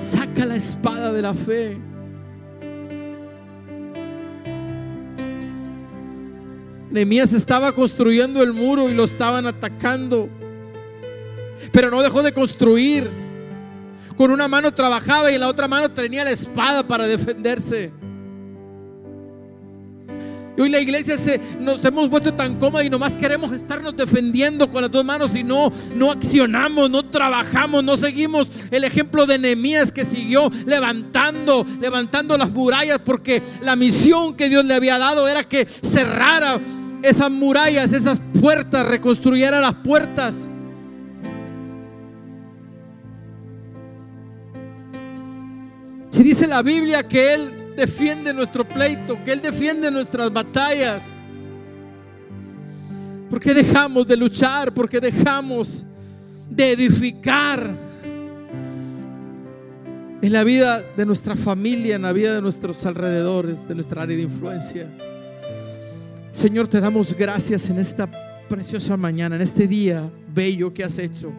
Saca 0.00 0.46
la 0.46 0.54
espada 0.54 1.12
de 1.12 1.22
la 1.22 1.34
fe. 1.34 1.76
Nehemías 6.92 7.32
estaba 7.32 7.72
construyendo 7.72 8.44
el 8.44 8.52
muro 8.52 8.88
y 8.88 8.94
lo 8.94 9.02
estaban 9.02 9.44
atacando. 9.46 10.28
Pero 11.72 11.90
no 11.90 12.00
dejó 12.00 12.22
de 12.22 12.32
construir. 12.32 13.21
Con 14.16 14.30
una 14.30 14.48
mano 14.48 14.72
trabajaba 14.72 15.30
y 15.30 15.34
en 15.34 15.40
la 15.40 15.48
otra 15.48 15.68
mano 15.68 15.88
tenía 15.88 16.24
la 16.24 16.30
espada 16.30 16.86
para 16.86 17.06
defenderse. 17.06 17.90
Y 20.56 20.60
hoy 20.60 20.68
la 20.68 20.80
iglesia 20.80 21.16
se, 21.16 21.40
nos 21.60 21.82
hemos 21.84 22.10
vuelto 22.10 22.34
tan 22.34 22.56
cómoda 22.58 22.84
y 22.84 22.90
nomás 22.90 23.16
queremos 23.16 23.52
estarnos 23.52 23.96
defendiendo 23.96 24.70
con 24.70 24.82
las 24.82 24.90
dos 24.90 25.02
manos 25.02 25.34
y 25.34 25.42
no, 25.42 25.72
no 25.94 26.10
accionamos, 26.10 26.90
no 26.90 27.02
trabajamos, 27.04 27.82
no 27.82 27.96
seguimos 27.96 28.52
el 28.70 28.84
ejemplo 28.84 29.24
de 29.24 29.38
Nehemías 29.38 29.90
que 29.90 30.04
siguió 30.04 30.52
levantando, 30.66 31.66
levantando 31.80 32.36
las 32.36 32.50
murallas 32.50 32.98
porque 33.02 33.42
la 33.62 33.76
misión 33.76 34.34
que 34.34 34.50
Dios 34.50 34.66
le 34.66 34.74
había 34.74 34.98
dado 34.98 35.26
era 35.26 35.42
que 35.42 35.66
cerrara 35.66 36.60
esas 37.02 37.30
murallas, 37.30 37.92
esas 37.94 38.20
puertas, 38.38 38.86
reconstruyera 38.86 39.58
las 39.60 39.74
puertas. 39.74 40.48
Si 46.12 46.22
dice 46.22 46.46
la 46.46 46.60
Biblia 46.60 47.08
que 47.08 47.32
Él 47.32 47.74
defiende 47.74 48.34
nuestro 48.34 48.68
pleito, 48.68 49.24
que 49.24 49.32
Él 49.32 49.40
defiende 49.40 49.90
nuestras 49.90 50.30
batallas, 50.30 51.14
¿por 53.30 53.40
qué 53.40 53.54
dejamos 53.54 54.06
de 54.06 54.18
luchar? 54.18 54.74
¿Por 54.74 54.90
qué 54.90 55.00
dejamos 55.00 55.86
de 56.50 56.72
edificar 56.72 57.66
en 60.20 60.32
la 60.32 60.44
vida 60.44 60.84
de 60.98 61.06
nuestra 61.06 61.34
familia, 61.34 61.96
en 61.96 62.02
la 62.02 62.12
vida 62.12 62.34
de 62.34 62.42
nuestros 62.42 62.84
alrededores, 62.84 63.66
de 63.66 63.74
nuestra 63.74 64.02
área 64.02 64.14
de 64.14 64.22
influencia? 64.22 64.86
Señor, 66.30 66.68
te 66.68 66.78
damos 66.78 67.14
gracias 67.14 67.70
en 67.70 67.78
esta 67.78 68.06
preciosa 68.50 68.98
mañana, 68.98 69.36
en 69.36 69.42
este 69.42 69.66
día 69.66 70.12
bello 70.34 70.74
que 70.74 70.84
has 70.84 70.98
hecho. 70.98 71.32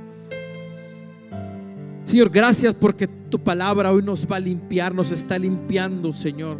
Señor, 2.05 2.31
gracias 2.31 2.73
porque 2.73 3.07
tu 3.33 3.39
palabra 3.39 3.91
hoy 3.91 4.03
nos 4.03 4.31
va 4.31 4.35
a 4.35 4.39
limpiar, 4.39 4.93
nos 4.93 5.09
está 5.09 5.39
limpiando, 5.39 6.11
Señor. 6.11 6.59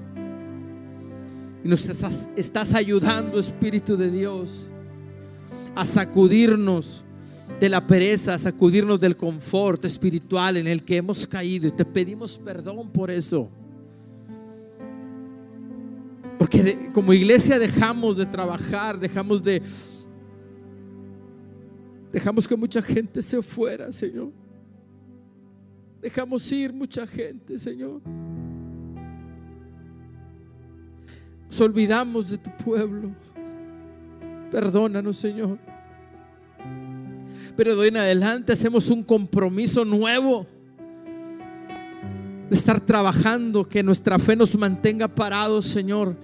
Y 1.63 1.67
nos 1.67 1.87
estás, 1.87 2.73
ayudando, 2.73 3.37
Espíritu 3.37 3.95
de 3.95 4.09
Dios, 4.09 4.71
a 5.75 5.85
sacudirnos 5.85 7.03
de 7.59 7.69
la 7.69 7.85
pereza, 7.85 8.33
a 8.33 8.39
sacudirnos 8.39 8.99
del 8.99 9.15
confort 9.15 9.85
espiritual 9.85 10.57
en 10.57 10.65
el 10.65 10.81
que 10.81 10.97
hemos 10.97 11.27
caído. 11.27 11.67
Y 11.67 11.71
te 11.73 11.85
pedimos 11.85 12.39
perdón 12.39 12.89
por 12.89 13.11
eso. 13.11 13.51
Porque 16.39 16.89
como 16.91 17.13
iglesia 17.13 17.59
dejamos 17.59 18.17
de 18.17 18.25
trabajar, 18.25 18.99
dejamos 18.99 19.43
de... 19.43 19.61
Dejamos 22.11 22.47
que 22.47 22.55
mucha 22.55 22.81
gente 22.81 23.21
se 23.21 23.43
fuera, 23.43 23.93
Señor. 23.93 24.42
Dejamos 26.03 26.51
ir 26.51 26.73
mucha 26.73 27.07
gente, 27.07 27.57
Señor. 27.57 28.01
Nos 31.47 31.61
olvidamos 31.61 32.29
de 32.29 32.37
tu 32.37 32.49
pueblo. 32.57 33.15
Perdónanos, 34.51 35.15
Señor. 35.15 35.57
Pero 37.55 37.73
de 37.73 37.81
hoy 37.81 37.87
en 37.87 37.97
adelante 37.97 38.51
hacemos 38.51 38.89
un 38.89 39.01
compromiso 39.01 39.85
nuevo 39.85 40.45
de 42.49 42.55
estar 42.55 42.81
trabajando, 42.81 43.63
que 43.63 43.81
nuestra 43.81 44.19
fe 44.19 44.35
nos 44.35 44.57
mantenga 44.57 45.07
parados, 45.07 45.63
Señor, 45.63 46.17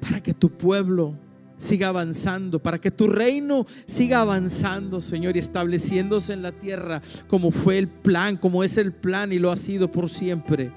para 0.00 0.22
que 0.22 0.32
tu 0.32 0.48
pueblo 0.48 1.16
siga 1.58 1.88
avanzando, 1.88 2.58
para 2.58 2.80
que 2.80 2.90
tu 2.90 3.06
reino 3.06 3.66
siga 3.86 4.20
avanzando, 4.20 5.00
Señor, 5.00 5.36
y 5.36 5.38
estableciéndose 5.38 6.32
en 6.32 6.42
la 6.42 6.52
tierra 6.52 7.02
como 7.28 7.50
fue 7.50 7.78
el 7.78 7.88
plan, 7.88 8.36
como 8.36 8.64
es 8.64 8.76
el 8.76 8.92
plan 8.92 9.32
y 9.32 9.38
lo 9.38 9.50
ha 9.50 9.56
sido 9.56 9.90
por 9.90 10.08
siempre. 10.08 10.72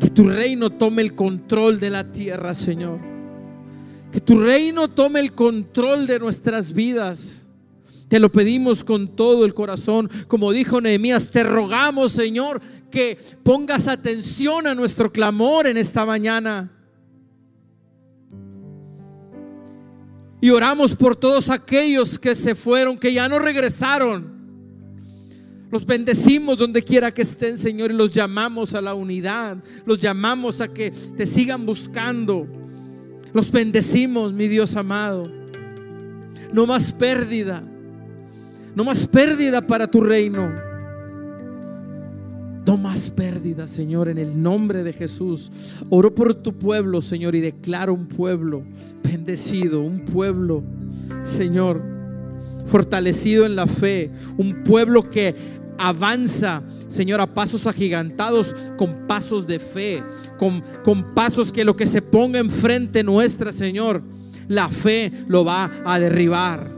Que 0.00 0.10
tu 0.10 0.28
reino 0.28 0.70
tome 0.70 1.02
el 1.02 1.14
control 1.14 1.80
de 1.80 1.90
la 1.90 2.04
tierra, 2.04 2.54
Señor. 2.54 2.98
Que 4.12 4.20
tu 4.20 4.40
reino 4.40 4.88
tome 4.88 5.20
el 5.20 5.32
control 5.32 6.06
de 6.06 6.18
nuestras 6.18 6.72
vidas. 6.72 7.48
Te 8.08 8.20
lo 8.20 8.30
pedimos 8.30 8.84
con 8.84 9.08
todo 9.08 9.44
el 9.44 9.52
corazón. 9.52 10.08
Como 10.28 10.52
dijo 10.52 10.80
Nehemías, 10.80 11.30
te 11.30 11.42
rogamos, 11.42 12.12
Señor, 12.12 12.60
que 12.90 13.18
pongas 13.42 13.88
atención 13.88 14.66
a 14.66 14.74
nuestro 14.74 15.12
clamor 15.12 15.66
en 15.66 15.76
esta 15.76 16.06
mañana. 16.06 16.75
Y 20.46 20.50
oramos 20.50 20.94
por 20.94 21.16
todos 21.16 21.50
aquellos 21.50 22.20
que 22.20 22.32
se 22.32 22.54
fueron, 22.54 22.96
que 22.96 23.12
ya 23.12 23.28
no 23.28 23.40
regresaron. 23.40 24.32
Los 25.72 25.84
bendecimos 25.84 26.56
donde 26.56 26.84
quiera 26.84 27.12
que 27.12 27.22
estén, 27.22 27.58
Señor, 27.58 27.90
y 27.90 27.94
los 27.94 28.12
llamamos 28.12 28.72
a 28.72 28.80
la 28.80 28.94
unidad. 28.94 29.56
Los 29.84 30.00
llamamos 30.00 30.60
a 30.60 30.68
que 30.68 30.92
te 30.92 31.26
sigan 31.26 31.66
buscando. 31.66 32.46
Los 33.32 33.50
bendecimos, 33.50 34.32
mi 34.32 34.46
Dios 34.46 34.76
amado. 34.76 35.28
No 36.52 36.64
más 36.64 36.92
pérdida. 36.92 37.64
No 38.76 38.84
más 38.84 39.04
pérdida 39.04 39.66
para 39.66 39.90
tu 39.90 40.00
reino. 40.00 40.48
No 42.66 42.76
más 42.76 43.10
pérdida, 43.10 43.68
Señor, 43.68 44.08
en 44.08 44.18
el 44.18 44.42
nombre 44.42 44.82
de 44.82 44.92
Jesús. 44.92 45.52
Oro 45.88 46.12
por 46.12 46.34
tu 46.34 46.52
pueblo, 46.52 47.00
Señor, 47.00 47.36
y 47.36 47.40
declaro 47.40 47.94
un 47.94 48.06
pueblo 48.06 48.64
bendecido, 49.04 49.80
un 49.80 50.00
pueblo, 50.00 50.64
Señor, 51.24 51.80
fortalecido 52.66 53.46
en 53.46 53.54
la 53.54 53.68
fe, 53.68 54.10
un 54.36 54.64
pueblo 54.64 55.08
que 55.08 55.32
avanza, 55.78 56.60
Señor, 56.88 57.20
a 57.20 57.32
pasos 57.32 57.68
agigantados, 57.68 58.56
con 58.76 59.06
pasos 59.06 59.46
de 59.46 59.60
fe, 59.60 60.02
con, 60.36 60.60
con 60.84 61.14
pasos 61.14 61.52
que 61.52 61.64
lo 61.64 61.76
que 61.76 61.86
se 61.86 62.02
ponga 62.02 62.40
enfrente 62.40 63.04
nuestra, 63.04 63.52
Señor, 63.52 64.02
la 64.48 64.68
fe 64.68 65.12
lo 65.28 65.44
va 65.44 65.70
a 65.84 66.00
derribar. 66.00 66.68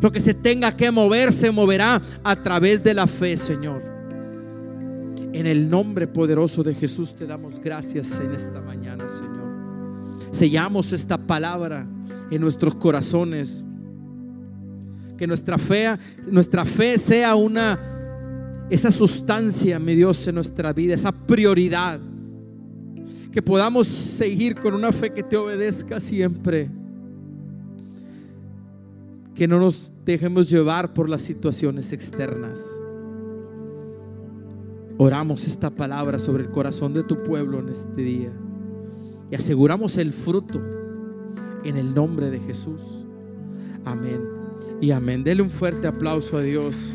Lo 0.00 0.10
que 0.10 0.20
se 0.20 0.32
tenga 0.32 0.72
que 0.72 0.90
mover 0.90 1.34
se 1.34 1.50
moverá 1.50 2.00
a 2.24 2.42
través 2.42 2.82
de 2.82 2.94
la 2.94 3.06
fe, 3.06 3.36
Señor. 3.36 3.95
En 5.36 5.46
el 5.46 5.68
nombre 5.68 6.06
poderoso 6.06 6.62
de 6.62 6.74
Jesús 6.74 7.14
te 7.14 7.26
damos 7.26 7.58
gracias 7.58 8.18
en 8.24 8.32
esta 8.32 8.62
mañana, 8.62 9.06
Señor. 9.06 10.32
Sellamos 10.32 10.94
esta 10.94 11.18
palabra 11.18 11.86
en 12.30 12.40
nuestros 12.40 12.74
corazones. 12.76 13.62
Que 15.18 15.26
nuestra 15.26 15.58
fe, 15.58 15.94
nuestra 16.30 16.64
fe 16.64 16.96
sea 16.96 17.34
una 17.34 17.78
esa 18.70 18.90
sustancia, 18.90 19.78
mi 19.78 19.94
Dios, 19.94 20.26
en 20.26 20.36
nuestra 20.36 20.72
vida, 20.72 20.94
esa 20.94 21.12
prioridad. 21.12 22.00
Que 23.30 23.42
podamos 23.42 23.86
seguir 23.86 24.54
con 24.54 24.72
una 24.72 24.90
fe 24.90 25.10
que 25.10 25.22
te 25.22 25.36
obedezca 25.36 26.00
siempre. 26.00 26.70
Que 29.34 29.46
no 29.46 29.60
nos 29.60 29.92
dejemos 30.06 30.48
llevar 30.48 30.94
por 30.94 31.10
las 31.10 31.20
situaciones 31.20 31.92
externas. 31.92 32.80
Oramos 34.98 35.46
esta 35.46 35.70
palabra 35.70 36.18
sobre 36.18 36.44
el 36.44 36.50
corazón 36.50 36.94
de 36.94 37.02
tu 37.02 37.22
pueblo 37.22 37.58
en 37.58 37.68
este 37.68 38.00
día 38.00 38.32
y 39.30 39.34
aseguramos 39.34 39.98
el 39.98 40.12
fruto 40.14 40.60
en 41.64 41.76
el 41.76 41.94
nombre 41.94 42.30
de 42.30 42.40
Jesús. 42.40 43.04
Amén 43.84 44.20
y 44.80 44.90
amén. 44.92 45.22
Dele 45.22 45.42
un 45.42 45.50
fuerte 45.50 45.86
aplauso 45.86 46.38
a 46.38 46.42
Dios. 46.42 46.94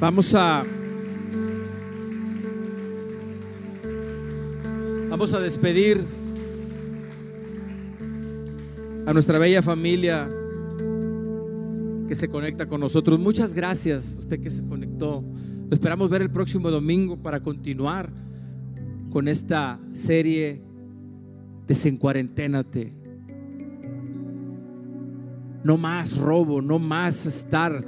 Vamos 0.00 0.34
a 0.34 0.64
Vamos 5.12 5.34
a 5.34 5.40
despedir 5.40 6.02
a 9.06 9.12
nuestra 9.12 9.38
bella 9.38 9.62
familia 9.62 10.26
que 12.12 12.16
se 12.16 12.28
conecta 12.28 12.66
con 12.66 12.78
nosotros. 12.78 13.18
Muchas 13.18 13.54
gracias, 13.54 14.18
usted 14.18 14.38
que 14.38 14.50
se 14.50 14.62
conectó. 14.66 15.24
esperamos 15.70 16.10
ver 16.10 16.20
el 16.20 16.30
próximo 16.30 16.70
domingo 16.70 17.16
para 17.16 17.40
continuar 17.40 18.12
con 19.08 19.28
esta 19.28 19.80
serie 19.94 20.60
Desencuarenténate. 21.66 22.92
No 25.64 25.78
más 25.78 26.18
robo, 26.18 26.60
no 26.60 26.78
más 26.78 27.24
estar 27.24 27.82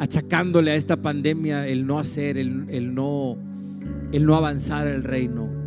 achacándole 0.00 0.72
a 0.72 0.74
esta 0.74 0.96
pandemia 0.96 1.68
el 1.68 1.86
no 1.86 2.00
hacer, 2.00 2.36
el, 2.36 2.94
no, 2.96 3.38
el 4.10 4.26
no 4.26 4.34
avanzar 4.34 4.88
el 4.88 5.04
reino. 5.04 5.63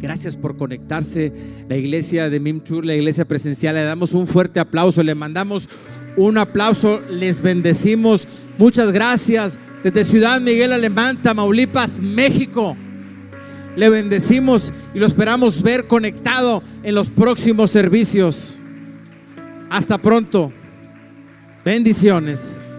Gracias 0.00 0.34
por 0.34 0.56
conectarse. 0.56 1.30
La 1.68 1.76
iglesia 1.76 2.30
de 2.30 2.40
Mimtur, 2.40 2.86
la 2.86 2.94
iglesia 2.94 3.26
presencial, 3.26 3.74
le 3.74 3.82
damos 3.84 4.14
un 4.14 4.26
fuerte 4.26 4.58
aplauso, 4.58 5.02
le 5.02 5.14
mandamos 5.14 5.68
un 6.16 6.38
aplauso, 6.38 7.00
les 7.10 7.42
bendecimos. 7.42 8.26
Muchas 8.56 8.92
gracias. 8.92 9.58
Desde 9.84 10.04
Ciudad 10.04 10.40
Miguel 10.40 10.72
Alemán, 10.72 11.22
Tamaulipas, 11.22 12.00
México. 12.00 12.76
Le 13.76 13.90
bendecimos 13.90 14.72
y 14.94 14.98
lo 14.98 15.06
esperamos 15.06 15.62
ver 15.62 15.86
conectado 15.86 16.62
en 16.82 16.94
los 16.94 17.10
próximos 17.10 17.70
servicios. 17.70 18.56
Hasta 19.68 19.98
pronto. 19.98 20.50
Bendiciones. 21.64 22.69